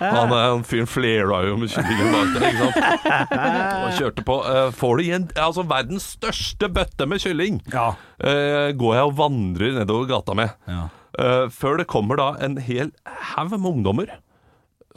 Han, 0.00 0.32
han 0.34 0.64
fyren 0.66 0.88
flera 0.90 1.42
jo 1.46 1.54
med 1.60 1.70
kyllingen 1.70 2.10
bak 2.10 2.32
der, 2.34 2.46
ikke 2.48 2.64
sant. 2.64 3.34
Og 3.84 3.98
kjørte 4.00 4.24
på. 4.26 4.38
Får 4.80 4.96
du 4.98 5.04
igjen 5.04 5.28
altså 5.38 5.64
verdens 5.70 6.08
største 6.16 6.68
bøtte 6.74 7.06
med 7.10 7.22
kylling, 7.22 7.60
Ja. 7.72 7.92
går 8.74 8.94
jeg 8.98 9.08
og 9.10 9.16
vandrer 9.18 9.76
nedover 9.78 10.08
gata 10.10 10.34
med. 10.38 10.54
Ja. 10.70 10.88
Eh, 11.18 11.46
før 11.52 11.78
det 11.78 11.86
kommer 11.90 12.18
da 12.18 12.32
en 12.42 12.56
hel 12.58 12.90
haug 13.34 13.54
med 13.54 13.70
ungdommer 13.70 14.16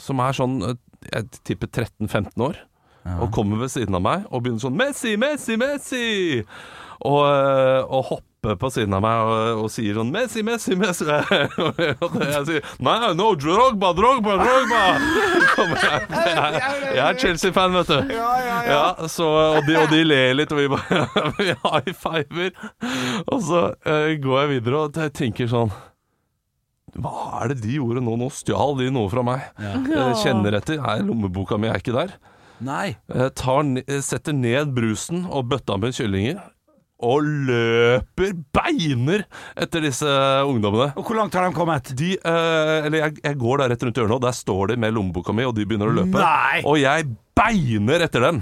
som 0.01 0.21
er 0.23 0.37
sånn 0.37 0.61
eh, 0.65 0.79
jeg 1.13 1.29
tipper 1.45 1.69
13-15 1.69 2.41
år, 2.41 2.57
og 3.21 3.29
kommer 3.31 3.61
ved 3.61 3.69
siden 3.71 3.95
av 3.95 4.01
meg 4.03 4.25
og 4.27 4.41
begynner 4.43 4.59
sånn 4.65 4.75
Messi, 4.75 5.13
Messi, 5.15 5.55
Messi! 5.61 6.07
Og, 7.05 7.21
eh, 7.29 7.83
og 7.85 8.07
hopper 8.09 8.57
på 8.57 8.71
siden 8.73 8.95
av 8.97 9.03
meg 9.05 9.21
og, 9.29 9.61
og 9.61 9.69
sier 9.71 9.95
sånn 9.95 10.09
Messi, 10.11 10.41
Messi, 10.43 10.75
Messi! 10.75 11.05
og 12.03 12.17
jeg 12.19 12.41
sier 12.49 12.73
nei, 12.83 12.97
no, 13.15 13.29
Drogba, 13.39 13.93
Drogba, 13.95 14.39
Drogba! 14.41 14.83
Jeg, 15.57 16.03
jeg, 16.37 16.81
jeg 16.93 17.01
er 17.01 17.17
Chelsea-fan, 17.17 17.73
vet 17.73 17.89
du. 17.89 18.11
Ja, 18.13 19.07
så, 19.09 19.25
og, 19.57 19.65
de, 19.65 19.73
og 19.79 19.89
de 19.89 20.03
ler 20.05 20.35
litt, 20.37 20.51
og 20.53 20.59
vi 20.59 20.67
bare 20.69 21.31
vi 21.39 21.47
high 21.63 21.95
fiver. 21.97 22.51
Og 23.25 23.41
så 23.47 23.63
uh, 23.73 24.11
går 24.21 24.39
jeg 24.43 24.51
videre 24.51 24.83
og 24.85 24.99
tenker 25.17 25.49
sånn 25.49 25.73
Hva 26.97 27.43
er 27.43 27.53
det 27.53 27.61
de 27.65 27.77
gjorde 27.77 28.01
nå? 28.03 28.17
Nå 28.19 28.27
stjal 28.33 28.77
de 28.79 28.89
noe 28.93 29.09
fra 29.11 29.23
meg. 29.25 29.45
Jeg 29.61 30.19
kjenner 30.23 30.57
etter. 30.59 30.81
Nei, 30.81 30.97
lommeboka 31.05 31.59
mi 31.61 31.69
er 31.69 31.81
ikke 31.81 31.95
der. 31.95 32.15
Nei. 32.63 32.95
Jeg 33.13 33.33
tar, 33.37 33.67
setter 34.01 34.33
ned 34.33 34.73
brusen 34.75 35.27
og 35.29 35.49
bøtta 35.51 35.77
med 35.81 35.93
kyllinger. 35.97 36.39
Og 37.05 37.21
løper 37.21 38.31
beiner 38.57 39.27
etter 39.53 39.83
disse 39.85 40.09
ungdommene. 40.49 40.89
Og 40.97 41.05
hvor 41.05 41.19
langt 41.19 41.35
har 41.37 41.45
de 41.45 41.53
kommet? 41.53 41.91
De, 41.99 42.15
eh, 42.17 42.87
eller 42.87 43.03
jeg, 43.03 43.19
jeg 43.21 43.37
går 43.37 43.61
der 43.61 43.69
rett 43.75 43.85
rundt 43.85 43.99
hjørnet, 44.01 44.15
og 44.17 44.25
der 44.25 44.33
står 44.33 44.71
de 44.71 44.79
med 44.81 44.95
lommeboka 44.97 45.35
mi, 45.37 45.45
og 45.45 45.53
de 45.53 45.67
begynner 45.69 45.91
å 45.91 45.97
løpe. 45.99 46.17
Nei. 46.17 46.63
Og 46.65 46.79
jeg 46.81 47.05
beiner 47.37 48.07
etter 48.07 48.25
dem. 48.25 48.41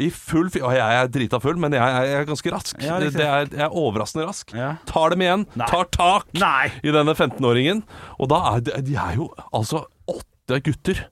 I 0.00 0.08
full 0.14 0.48
fi... 0.52 0.62
Og 0.64 0.72
jeg 0.74 0.96
er 1.02 1.08
drita 1.12 1.38
full, 1.44 1.58
men 1.60 1.74
jeg 1.76 1.82
er, 1.84 2.06
jeg 2.08 2.18
er 2.22 2.28
ganske 2.30 2.52
rask. 2.54 2.82
Ja, 2.82 2.96
riktig. 3.02 3.18
det 3.20 3.26
er, 3.26 3.48
jeg 3.52 3.64
er 3.66 3.76
overraskende 3.82 4.26
rask. 4.28 4.54
Ja. 4.56 4.70
Tar 4.88 5.12
dem 5.14 5.24
igjen, 5.26 5.46
Nei. 5.60 5.66
tar 5.70 5.88
tak 5.94 6.30
Nei. 6.40 6.70
i 6.82 6.94
denne 6.94 7.14
15-åringen. 7.18 7.82
Og 8.18 8.30
da 8.32 8.38
er 8.54 8.64
de, 8.66 8.76
de 8.88 8.96
er 8.96 9.18
jo 9.20 9.28
altså 9.52 9.84
åtte 10.08 10.60
gutter. 10.66 11.04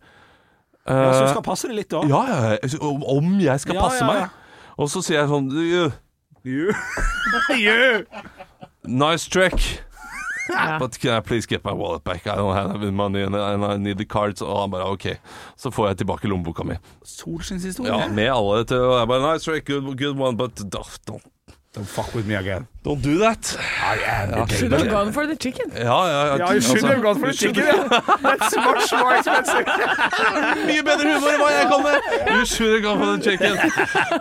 Ja, 0.88 1.12
så 1.12 1.18
du 1.20 1.24
Eh, 1.26 1.32
skal 1.34 1.42
passe 1.44 1.68
deg 1.68 1.76
litt, 1.82 1.90
da. 1.92 2.00
ja, 2.08 2.20
ja, 2.30 2.36
ja, 2.56 2.78
om- 2.88 3.34
jeg 3.44 3.60
skal 3.60 3.76
passe 3.76 4.00
ja, 4.00 4.06
ja. 4.08 4.20
meg. 4.28 4.30
Og 4.80 4.88
så 4.88 5.02
sier 5.04 5.18
jeg 5.20 5.28
sånn 5.28 5.50
«You, 5.52 5.90
You. 6.48 6.72
Nice 8.88 9.28
trick. 9.28 9.82
Ja. 10.48 10.78
But 10.82 10.98
can 10.98 11.18
I 11.18 11.20
please 11.20 11.46
get 11.46 11.64
my 11.64 11.72
wallet 11.72 12.04
back? 12.04 12.26
I 12.26 12.36
don't 12.36 12.54
have 12.54 12.74
any 12.82 12.90
money 12.90 13.22
and 13.22 13.36
I 13.36 13.76
need 13.76 13.98
the 13.98 14.04
cards. 14.04 14.42
Og 14.42 14.60
han 14.60 14.70
bare 14.70 14.84
OK. 14.84 15.06
Så 15.56 15.70
får 15.70 15.88
jeg 15.88 15.96
tilbake 15.96 16.28
lommeboka 16.28 16.64
mi. 16.64 16.74
Solskinnshistorie. 17.04 17.92
Ja, 17.92 18.08
med 18.08 18.30
alle 18.32 18.64
til 18.64 18.80
Og 18.80 18.98
jeg 18.98 19.08
bare 19.08 19.32
Nice 19.32 19.50
right, 19.50 19.64
good, 19.66 19.96
good 19.98 20.18
one, 20.18 20.36
but 20.36 20.60
don't, 20.60 21.37
don't, 21.78 21.88
fuck 21.88 22.14
with 22.14 22.26
me 22.26 22.34
again. 22.34 22.66
don't 22.88 23.02
do 23.02 23.18
that. 23.18 23.56
I 23.82 23.98
am 24.06 24.30
ja. 24.30 24.46
Should 24.46 24.72
have 24.72 24.88
gone 24.88 25.12
for 25.12 25.26
the 25.26 25.36
chicken. 25.36 25.70
Ja, 25.74 25.98
ja, 26.08 26.26
ja. 26.26 26.36
Ja, 26.38 26.52
you 26.54 26.60
should 26.60 26.76
altså, 26.76 26.86
have 26.86 27.02
gone 27.02 27.18
for 27.20 27.26
the 27.26 27.36
chicken. 27.36 27.64
That's 27.64 28.56
much 28.56 28.92
more 29.00 29.12
expensive. 29.18 29.66
Mye 30.68 30.84
bedre 30.86 31.12
humor 31.12 31.34
enn 31.34 31.42
hva 31.42 31.50
jeg 31.52 31.66
kom 31.72 31.84
med! 31.84 32.06
You 32.32 32.46
should 32.46 32.72
have 32.72 32.82
gone 32.86 32.98
for 33.02 33.10
the 33.12 33.20
chicken. 33.28 33.58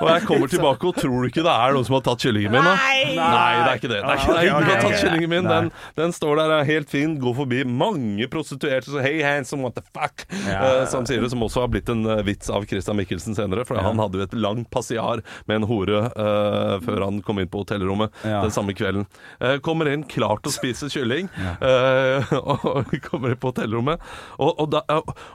Og 0.01 0.07
jeg 0.11 0.25
kommer 0.27 0.51
tilbake, 0.51 0.87
og 0.91 0.99
tror 0.99 1.23
du 1.23 1.29
ikke 1.29 1.45
det 1.47 1.53
er 1.53 1.77
noen 1.77 1.87
som 1.87 1.97
har 1.97 2.03
tatt 2.09 2.25
kyllingen 2.25 2.55
min? 2.57 2.67
Da? 2.67 2.73
Nei! 2.81 3.15
Nei, 3.15 3.53
det 3.61 3.69
er 3.71 3.79
ikke 3.81 3.91
det. 3.93 4.01
det, 4.01 4.11
er 4.11 4.23
ikke, 4.23 4.35
det 4.35 4.37
Ah, 4.37 4.57
ok, 4.57 4.65
ingen 4.65 4.71
har 4.71 4.83
tatt 4.83 4.99
kyllingen 5.03 5.33
min. 5.35 5.49
Den, 5.53 5.71
den 6.01 6.15
står 6.17 6.41
der, 6.41 6.55
er 6.57 6.69
helt 6.71 6.91
fin, 6.91 7.15
går 7.23 7.37
forbi 7.39 7.63
mange 7.67 8.27
prostituerte 8.31 8.91
så 8.91 9.05
Hey 9.05 9.21
handsome, 9.23 9.63
what 9.63 9.77
the 9.79 9.85
fuck? 9.95 10.27
Ja. 10.43 10.59
Uh, 10.59 10.83
som 10.91 11.07
sier 11.07 11.23
det, 11.23 11.31
som 11.31 11.45
også 11.45 11.63
har 11.63 11.71
blitt 11.71 11.87
en 11.93 12.03
eh, 12.03 12.23
vits 12.27 12.51
av 12.51 12.67
Christian 12.67 12.99
Michelsen 12.99 13.37
senere. 13.37 13.63
For 13.67 13.79
han 13.79 14.01
hadde 14.01 14.19
jo 14.19 14.27
et 14.27 14.35
langt 14.35 14.67
passiar 14.73 15.23
med 15.47 15.61
en 15.61 15.69
hore 15.69 16.03
uh, 16.11 16.77
før 16.83 17.07
han 17.07 17.23
kom 17.23 17.39
inn 17.39 17.46
på 17.51 17.61
hotellrommet 17.63 18.13
Ja. 18.27 18.41
den 18.45 18.53
samme 18.55 18.75
kvelden. 18.77 19.05
Eh, 19.39 19.57
kommer 19.65 19.89
inn 19.91 20.03
klar 20.09 20.41
til 20.41 20.51
å 20.51 20.55
spise 20.55 20.89
kylling, 20.93 21.29
eh, 21.61 22.33
og 22.41 22.91
kommer 23.09 23.33
inn 23.35 23.41
på 23.41 23.51
hotellrommet. 23.53 24.01
Og, 24.39 24.51
og, 24.63 24.71
da, 24.75 24.83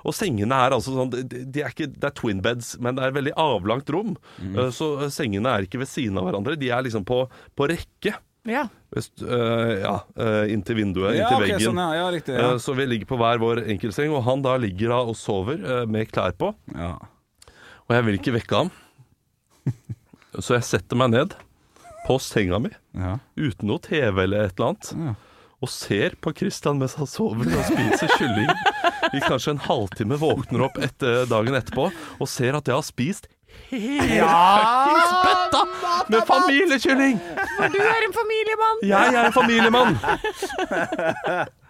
og 0.04 0.14
sengene 0.16 0.58
er 0.66 0.76
altså 0.76 0.94
sånn 0.96 1.12
de, 1.12 1.44
de 1.44 1.62
er 1.64 1.72
ikke, 1.72 1.90
Det 1.92 2.08
er 2.10 2.16
twin 2.18 2.42
beds, 2.44 2.74
men 2.82 2.96
det 2.98 3.04
er 3.04 3.12
et 3.14 3.18
veldig 3.20 3.36
avlangt 3.40 3.90
rom. 3.94 4.16
Mm. 4.40 4.58
Eh, 4.58 4.70
så 4.74 4.92
eh, 5.04 5.12
sengene 5.14 5.52
er 5.56 5.66
ikke 5.68 5.80
ved 5.82 5.90
siden 5.90 6.18
av 6.20 6.28
hverandre. 6.28 6.58
De 6.60 6.70
er 6.72 6.84
liksom 6.86 7.04
på, 7.08 7.24
på 7.58 7.68
rekke. 7.72 8.14
Ja. 8.48 8.64
Vest, 8.90 9.22
øh, 9.22 9.76
ja, 9.84 9.92
øh, 10.18 10.50
inntil 10.50 10.74
vinduet, 10.80 11.14
Ja, 11.14 11.28
inntil 11.28 11.36
okay, 11.38 11.52
veggen. 11.52 11.66
sånn, 11.68 11.78
ja. 11.78 11.92
ja, 12.00 12.06
riktig. 12.10 12.34
Ja. 12.34 12.48
Øh, 12.52 12.58
Så 12.58 12.74
vi 12.74 12.86
ligger 12.90 13.06
på 13.12 13.18
hver 13.20 13.38
vår 13.38 13.60
enkeltseng, 13.70 14.10
og 14.16 14.24
han 14.26 14.42
da 14.42 14.56
ligger 14.58 14.90
da 14.90 14.98
og 15.12 15.14
sover 15.16 15.62
uh, 15.62 15.84
med 15.86 16.10
klær 16.10 16.34
på. 16.34 16.50
Ja. 16.74 16.96
Og 17.86 17.94
jeg 17.94 18.06
vil 18.08 18.18
ikke 18.18 18.34
vekke 18.40 18.58
ham. 18.64 18.72
Så 20.42 20.56
jeg 20.56 20.66
setter 20.66 20.98
meg 20.98 21.12
ned 21.14 21.36
på 22.06 22.16
senga 22.22 22.58
mi 22.62 22.70
Ja. 22.98 23.18
uten 23.36 23.68
noe 23.70 23.78
TV 23.82 24.24
eller 24.24 24.48
et 24.48 24.56
eller 24.58 24.72
annet. 24.72 24.92
Ja. 24.96 25.14
Og 25.62 25.70
ser 25.70 26.16
på 26.20 26.32
Christian 26.34 26.80
mens 26.80 26.96
han 26.98 27.06
sover 27.06 27.46
og 27.46 27.68
spiser 27.68 28.10
kylling 28.18 28.48
i 29.14 29.20
kanskje 29.22 29.54
en 29.54 29.62
halvtime. 29.62 30.18
Våkner 30.18 30.64
opp 30.66 30.80
etter, 30.82 31.22
dagen 31.30 31.54
etterpå 31.54 31.86
og 32.18 32.28
ser 32.28 32.58
at 32.58 32.66
jeg 32.66 32.74
har 32.74 32.82
spist 32.82 33.28
hele 33.68 34.16
ja! 34.16 35.22
bøtta 35.22 35.60
med 36.10 36.24
familiekylling! 36.26 37.18
For 37.58 37.68
Du 37.68 37.78
er 37.78 38.06
en 38.08 38.14
familiemann! 38.16 38.80
Jeg 38.88 39.12
er 39.14 39.26
en 39.28 39.34
familiemann! 39.36 39.98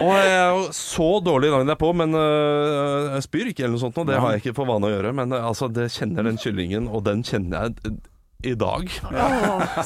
Og 0.02 0.12
jeg 0.14 0.30
er 0.36 0.54
jo 0.54 0.62
så 0.76 1.08
dårlig 1.26 1.50
dagen 1.52 1.70
derpå, 1.72 1.90
men 1.98 2.14
jeg 2.16 3.26
spyr 3.26 3.50
ikke 3.52 3.66
eller 3.66 3.76
noe 3.76 3.82
sånt. 3.84 3.98
nå. 3.98 4.06
Det 4.08 4.20
har 4.22 4.34
jeg 4.36 4.44
ikke 4.44 4.56
for 4.60 4.70
vane 4.70 4.88
å 4.88 4.92
gjøre. 4.94 5.12
Men 5.20 5.34
altså, 5.36 5.68
det 5.74 5.90
kjenner 5.94 6.26
den 6.30 6.40
kyllingen, 6.40 6.88
og 6.88 7.04
den 7.06 7.22
kjenner 7.26 7.68
jeg 7.68 7.98
i 8.42 8.54
dag. 8.58 8.88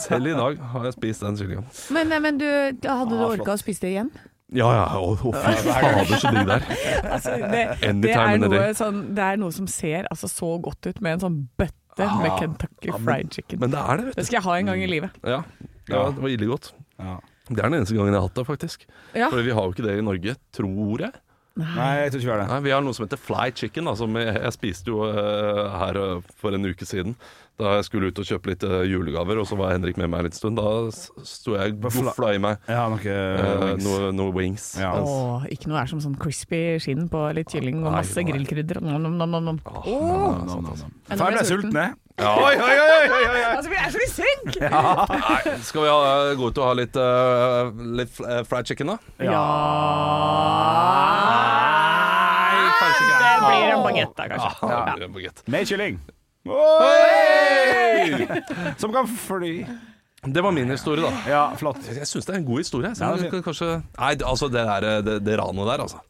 Selv 0.06 0.30
i 0.30 0.34
dag 0.36 0.62
har 0.72 0.88
jeg 0.88 0.96
spist 0.96 1.24
den 1.24 1.36
kyllingen. 1.38 1.68
Men, 1.94 2.12
eh, 2.12 2.22
men 2.22 2.40
du, 2.40 2.48
hadde 2.86 3.10
du 3.12 3.20
Ah, 3.20 3.28
orka 3.34 3.54
å 3.56 3.60
spise 3.60 3.86
det 3.86 3.92
igjen? 3.94 4.10
Ja 4.54 4.68
ja, 4.70 4.84
å 5.02 5.16
å, 5.16 5.32
fy 5.34 5.54
fader, 5.66 6.10
så 6.22 6.30
digg 6.30 6.46
det 6.46 6.56
er. 6.56 6.66
Altså, 7.02 7.32
det, 7.34 7.62
det, 8.04 8.12
er 8.14 8.36
noe, 8.38 8.60
sånn, 8.78 9.00
det 9.16 9.24
er 9.26 9.40
noe 9.42 9.54
som 9.54 9.66
ser 9.70 10.06
altså, 10.12 10.30
så 10.30 10.52
godt 10.62 10.86
ut 10.86 11.00
med 11.02 11.16
en 11.16 11.24
sånn 11.24 11.38
bøtte 11.58 12.06
med 12.20 12.36
Kentucky 12.38 12.92
Fried 12.94 13.32
Chicken. 13.34 13.62
Men 13.64 13.74
det 13.74 13.82
er 13.82 13.98
det, 13.98 14.08
vet 14.08 14.14
du. 14.14 14.20
Det 14.20 14.26
skal 14.28 14.38
jeg 14.38 14.46
ha 14.46 14.58
en 14.60 14.70
gang 14.70 14.84
i 14.84 14.90
livet. 14.90 15.18
Ja, 15.26 15.40
ja 15.90 16.04
det 16.14 16.22
var 16.22 16.30
ille 16.30 16.50
godt. 16.52 16.70
Ja. 17.00 17.18
Det 17.48 17.60
er 17.60 17.70
den 17.70 17.80
eneste 17.80 17.94
gangen 17.94 18.14
jeg 18.14 18.20
har 18.20 18.26
hatt 18.26 18.38
det, 18.38 18.46
faktisk. 18.46 18.86
Ja. 19.14 19.30
For 19.30 19.42
vi 19.46 19.54
har 19.54 19.66
jo 19.66 19.74
ikke 19.74 19.86
det 19.86 19.98
i 19.98 20.06
Norge, 20.06 20.34
tror 20.54 21.04
jeg. 21.06 21.12
Nei, 21.56 21.90
jeg 22.02 22.12
tror 22.12 22.20
ikke 22.20 22.28
vi 22.28 22.32
har 22.34 22.42
det. 22.42 22.46
Nei, 22.50 22.60
Vi 22.66 22.72
har 22.74 22.84
noe 22.84 22.96
som 22.96 23.06
heter 23.06 23.20
fly 23.20 23.48
chicken. 23.56 23.88
Da, 23.88 23.96
som 23.96 24.16
jeg, 24.20 24.36
jeg 24.36 24.54
spiste 24.56 24.92
jo 24.92 25.02
uh, 25.08 25.76
her 25.80 25.98
uh, 25.98 26.30
for 26.36 26.56
en 26.56 26.68
uke 26.68 26.88
siden. 26.88 27.16
Da 27.56 27.78
jeg 27.78 27.86
skulle 27.86 28.10
ut 28.12 28.18
og 28.20 28.28
kjøpe 28.28 28.50
litt 28.50 28.64
uh, 28.68 28.82
julegaver, 28.84 29.40
og 29.40 29.48
så 29.48 29.56
var 29.56 29.72
Henrik 29.72 29.96
med 29.96 30.10
meg 30.12 30.20
en 30.20 30.28
liten 30.28 30.36
stund. 30.36 30.60
Da 30.60 31.24
sto 31.24 31.56
jeg 31.56 31.78
gofla 31.80 32.34
i 32.36 32.42
meg 32.44 32.68
ja, 32.68 32.84
noe 32.92 33.00
wings. 33.00 33.86
noe, 33.86 34.10
noe 34.18 34.34
wings. 34.36 34.66
Ja. 34.82 34.92
Åh, 35.00 35.48
ikke 35.56 35.72
noe 35.72 35.80
er 35.80 35.88
som 35.88 36.02
sånn 36.04 36.18
crispy 36.20 36.76
skinn 36.84 37.08
på 37.12 37.24
litt 37.38 37.54
kylling 37.54 37.80
og 37.86 37.96
masse 37.96 38.26
grillkrydder. 38.28 38.82
Nom, 38.84 39.16
nom. 39.16 39.62
Åh, 39.64 40.42
Faen, 41.08 41.30
er 41.30 41.40
jeg 41.40 41.54
sulten, 41.54 41.80
jeg. 41.80 41.96
Ja. 42.16 42.30
Oi, 42.40 42.54
oi, 42.56 42.76
oi, 42.80 43.08
oi, 43.12 43.24
oi. 43.28 43.40
Altså, 43.44 43.68
vi 43.68 43.76
er 43.76 43.90
så 43.92 44.00
i 44.00 44.06
synk! 44.08 44.54
Nei, 44.62 45.56
skal 45.68 45.84
vi 45.84 45.88
ha, 45.90 45.98
gå 46.38 46.48
ut 46.48 46.60
og 46.62 46.64
ha 46.64 46.72
litt, 46.78 46.96
uh, 46.96 47.68
litt 47.98 48.20
øh, 48.24 48.40
fried 48.48 48.70
chicken, 48.70 48.94
da? 48.94 48.96
Ja 49.20 49.42
Nei. 51.26 51.66
Det 52.86 53.34
blir 53.42 53.74
en 53.74 53.84
bagett, 53.84 54.14
da, 54.16 54.28
kanskje. 54.32 54.48
Ja, 54.62 54.78
det 54.78 54.94
blir 54.96 55.06
en 55.10 55.16
baguette. 55.18 55.44
Med 55.52 55.68
kylling. 55.68 56.00
Som 58.80 58.96
kan 58.96 59.08
fly. 59.10 59.52
Det 60.26 60.42
var 60.42 60.56
min 60.56 60.70
historie, 60.72 61.04
da. 61.04 61.12
Ja, 61.28 61.44
flott. 61.60 61.84
Jeg 61.84 62.08
syns 62.08 62.26
det 62.26 62.34
er 62.34 62.40
en 62.40 62.48
god 62.48 62.64
historie. 62.64 62.94
Så 62.96 63.04
Ja, 63.04 63.14
det 63.20 63.44
kanskje 63.44 63.68
Nei, 63.98 64.12
altså 64.24 64.48
det, 64.50 64.64
der, 64.66 65.02
det, 65.04 65.20
det 65.26 65.36
ranet 65.38 65.68
der, 65.68 65.84
altså. 65.84 66.00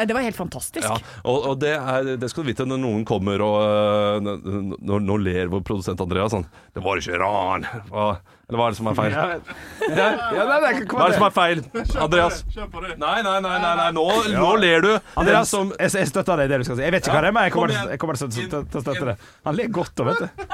Eh, 0.00 0.06
Det 0.08 0.16
var 0.16 0.24
helt 0.24 0.36
fantastisk. 0.40 0.86
Ja, 0.88 0.96
og, 1.24 1.46
og 1.52 1.58
det, 1.60 1.74
er, 1.76 2.10
det 2.16 2.30
skal 2.32 2.44
du 2.46 2.50
vite 2.52 2.64
når 2.66 2.80
noen 2.82 3.04
kommer 3.08 3.42
og 3.44 3.56
øh, 3.60 4.20
n- 4.24 4.74
n- 4.74 5.00
Nå 5.04 5.16
ler 5.20 5.52
vår 5.52 5.62
produsent 5.66 6.00
Andreas 6.00 6.32
sånn 6.34 6.46
Det 6.74 6.82
var 6.84 6.98
ikke 7.02 7.20
ran. 7.20 7.68
Hva, 7.92 8.08
eller 8.50 8.58
hva 8.58 8.66
er 8.66 8.74
det 8.74 8.78
som 8.80 8.88
er 8.90 8.96
feil? 8.98 9.12
Ja, 9.14 10.06
ja, 10.34 10.44
nei, 10.50 10.58
nei, 10.64 10.72
Hva 10.90 11.04
er 11.06 11.12
det 11.12 11.18
som 11.20 11.26
er 11.28 11.34
feil? 11.36 11.60
Andreas? 12.02 12.40
Nei, 12.50 13.22
nei, 13.22 13.36
nei, 13.46 13.56
nei, 13.62 13.74
nei. 13.80 13.88
Nå, 13.94 14.06
nå 14.34 14.50
ler 14.58 14.82
du. 14.84 14.90
Andreas, 15.22 15.52
som 15.54 15.70
jeg, 15.78 15.92
jeg 16.02 16.10
støtter 16.10 16.42
deg 16.42 16.50
i 16.50 16.52
det 16.54 16.58
du 16.60 16.66
skal 16.68 16.80
si. 16.80 16.86
Jeg 16.88 16.94
vet 16.98 17.06
ikke 17.06 17.14
hva 17.14 17.22
det 17.24 17.30
er, 17.30 17.36
men 17.38 17.46
jeg 17.46 17.54
kommer, 17.54 17.74
til- 17.76 17.94
jeg 17.94 18.02
kommer 18.02 18.18
til 18.18 18.32
støtte- 18.34 18.64
til 18.74 18.80
å 18.80 18.84
støtte 18.84 19.08
det. 19.12 19.16
Han 19.46 19.56
ler 19.60 19.70
godt 19.78 20.02
òg, 20.02 20.10
vet 20.10 20.18
du. 20.18 20.44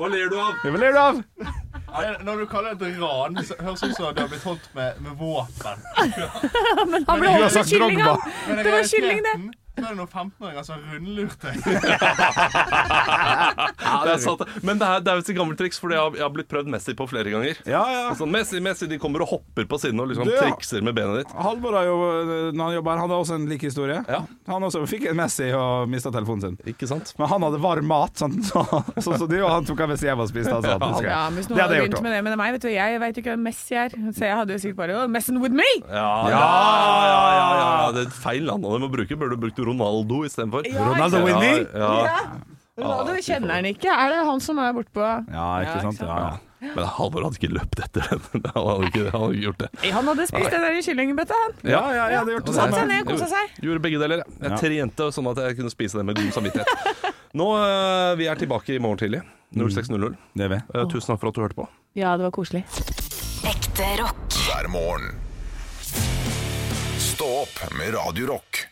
Hva 0.00 0.08
ler 0.10 0.28
du 0.32 0.36
av? 0.40 0.52
Hva 0.66 0.78
ler 0.82 0.92
du 0.92 1.00
av? 1.06 1.22
Når 2.24 2.38
du 2.40 2.46
kaller 2.48 2.74
det 2.80 2.88
et 2.94 3.00
ran, 3.02 3.34
høres 3.36 3.82
ut 3.84 3.94
som 3.96 4.14
du 4.16 4.20
har 4.22 4.28
blitt 4.32 4.44
holdt 4.48 4.68
med, 4.74 5.00
med 5.04 5.12
våpen. 5.20 5.82
Men 6.92 7.04
han 7.06 7.20
ble 7.20 7.32
holdt 7.36 7.54
med 7.58 7.68
kylling, 7.68 8.00
han. 8.00 8.16
Det 8.62 8.72
var 8.72 8.86
kylling, 8.88 9.20
det. 9.26 9.34
Så 9.72 9.80
er 9.80 9.94
det 9.94 9.98
noen 10.02 10.10
15-åringer 10.10 10.66
som 10.66 10.76
har 10.76 10.82
rundlurt 10.92 11.40
deg. 11.46 11.54
Ja, 13.82 13.98
det 14.06 14.12
er 14.14 14.20
sant. 14.22 14.42
Men 14.64 14.78
det 14.80 14.86
er, 14.86 15.02
det 15.04 15.10
er 15.10 15.18
jo 15.18 15.24
et 15.24 15.36
gammelt 15.36 15.58
triks, 15.60 15.78
for 15.80 15.92
jeg 15.92 16.02
jeg 16.16 16.22
har 16.22 16.32
blitt 16.34 16.48
prøvd 16.50 16.70
Messi 16.72 16.94
på 16.96 17.06
flere 17.10 17.32
ganger. 17.32 17.58
Ja, 17.68 17.82
ja. 17.90 18.02
Altså, 18.10 18.26
Messi, 18.28 18.60
Messi, 18.62 18.88
de 18.90 18.98
kommer 19.02 19.24
og 19.24 19.30
hopper 19.32 19.66
på 19.68 19.78
siden 19.80 20.00
og 20.02 20.08
liksom 20.10 20.26
Du, 20.28 20.32
ja. 20.34 20.42
trikser 20.46 20.84
med 20.84 20.96
benet 20.96 21.22
ditt. 21.22 21.34
Halvor 21.44 21.76
har 21.78 21.88
jo, 21.88 21.96
når 22.54 22.62
han 22.62 22.76
jobber, 22.78 23.00
han 23.02 23.12
har 23.12 23.22
også 23.24 23.36
en 23.38 23.46
lik 23.50 23.66
historie. 23.66 23.98
Ja. 24.08 24.22
Han 24.50 24.66
også 24.66 24.82
fikk 24.90 25.06
en 25.10 25.18
Messi 25.18 25.48
og 25.56 25.90
mista 25.92 26.12
telefonen 26.14 26.42
sin. 26.44 26.72
Ikke 26.72 26.88
sant? 26.90 27.12
Men 27.20 27.30
han 27.32 27.46
hadde 27.46 27.60
varm 27.62 27.88
mat, 27.90 28.14
sånn 28.18 28.38
som 28.46 28.68
så, 29.04 29.16
så 29.20 29.28
de, 29.30 29.40
og 29.42 29.50
han 29.52 29.68
tok 29.68 29.84
av 29.84 29.92
Messi 29.92 30.08
jeg 30.08 30.12
hjem 30.12 30.24
og 30.24 30.30
spiste. 30.32 30.54
Altså. 30.56 31.04
Ja, 31.06 31.22
hvis 31.34 31.50
noen 31.50 31.60
hadde 31.60 31.78
hadde 31.78 31.82
begynt 31.86 32.06
med 32.06 32.16
det 32.16 32.22
med 32.26 32.38
meg, 32.40 32.56
vet 32.56 32.66
du, 32.66 32.70
jeg 32.72 33.02
vet 33.02 33.18
jo 33.18 33.24
ikke 33.24 33.36
hvem 33.36 33.46
Messi 33.48 33.78
er. 33.78 33.96
Så 34.12 34.26
jeg 34.28 34.38
hadde 34.40 34.56
jo 34.56 34.62
sikkert 34.64 34.80
bare 34.82 34.98
oh, 35.02 35.06
'messing 35.10 35.40
with 35.42 35.54
me'. 35.56 35.74
Ja, 35.88 36.10
ja, 36.32 36.42
ja, 37.08 37.22
ja, 37.38 37.48
ja. 37.62 37.90
Det 37.96 38.06
er 38.08 38.16
feil 38.16 38.46
land 38.48 38.66
han 38.66 38.84
må 38.84 38.90
bruke. 38.92 39.18
Burde 39.18 39.36
du 39.36 39.44
brukt 39.46 39.61
Ronaldo 39.68 40.22
istedenfor. 40.26 40.66
Ja, 40.68 40.88
Ronaldo? 40.92 41.24
Winnie? 41.26 41.66
Ja, 41.74 41.92
ja. 42.06 42.22
Ronaldo 42.82 43.18
kjenner 43.22 43.58
han 43.58 43.66
ikke. 43.68 43.90
Er 43.92 44.08
det 44.14 44.22
han 44.26 44.40
som 44.40 44.58
er 44.58 44.72
bortpå 44.72 45.02
Ja, 45.28 45.46
ikke 45.60 45.80
sant? 45.84 46.00
Ja, 46.00 46.16
ja. 46.16 46.32
Men 46.62 46.86
Halvor 46.86 47.24
hadde 47.26 47.36
ikke 47.40 47.48
løpt 47.56 47.80
etter 47.82 48.04
den. 48.06 48.20
Han 48.54 48.66
hadde 48.68 48.86
ikke, 48.86 49.00
han 49.10 49.20
hadde 49.24 49.34
ikke 49.34 49.42
gjort 49.48 49.62
det. 49.64 49.68
Han 49.96 50.06
hadde 50.12 50.26
spist 50.30 50.52
den 50.54 50.76
kyllingbøtta, 50.86 51.38
han. 51.42 51.54
Ja, 51.66 51.80
ja, 51.90 52.04
jeg 52.12 52.18
hadde 52.20 52.34
gjort 52.36 52.46
det 52.46 52.54
Satt 52.54 52.70
seg 52.70 52.76
samme. 52.78 52.98
og 53.02 53.08
kosa 53.10 53.26
seg. 53.32 53.56
Gjorde 53.66 53.82
begge 53.82 53.98
deler. 53.98 54.22
Jeg 54.44 54.58
trente 54.62 55.08
sånn 55.16 55.30
at 55.32 55.40
jeg 55.42 55.56
kunne 55.58 55.72
spise 55.74 55.98
den 55.98 56.06
med 56.12 56.20
god 56.20 56.30
samvittighet. 56.38 57.10
Nå, 57.34 57.48
øh, 57.58 58.12
Vi 58.22 58.28
er 58.30 58.38
tilbake 58.38 58.76
i 58.76 58.78
morgen 58.78 59.02
tidlig. 59.02 59.24
06.00. 59.58 60.14
Det 60.38 60.46
er 60.46 60.54
vi. 60.54 60.60
Eh, 60.70 60.86
Tusen 60.94 61.10
takk 61.10 61.20
for 61.24 61.32
at 61.32 61.34
du 61.34 61.42
hørte 61.42 61.58
på. 61.58 61.66
Ja, 61.98 62.14
det 62.16 62.28
var 62.30 62.36
koselig. 62.38 62.62
Ekte 63.42 63.90
rock. 63.98 64.22
hver 64.46 64.70
morgen. 64.70 65.10
Stå 67.10 67.26
opp 67.42 67.58
med 67.74 67.90
Radio 67.98 68.30
Rock. 68.36 68.68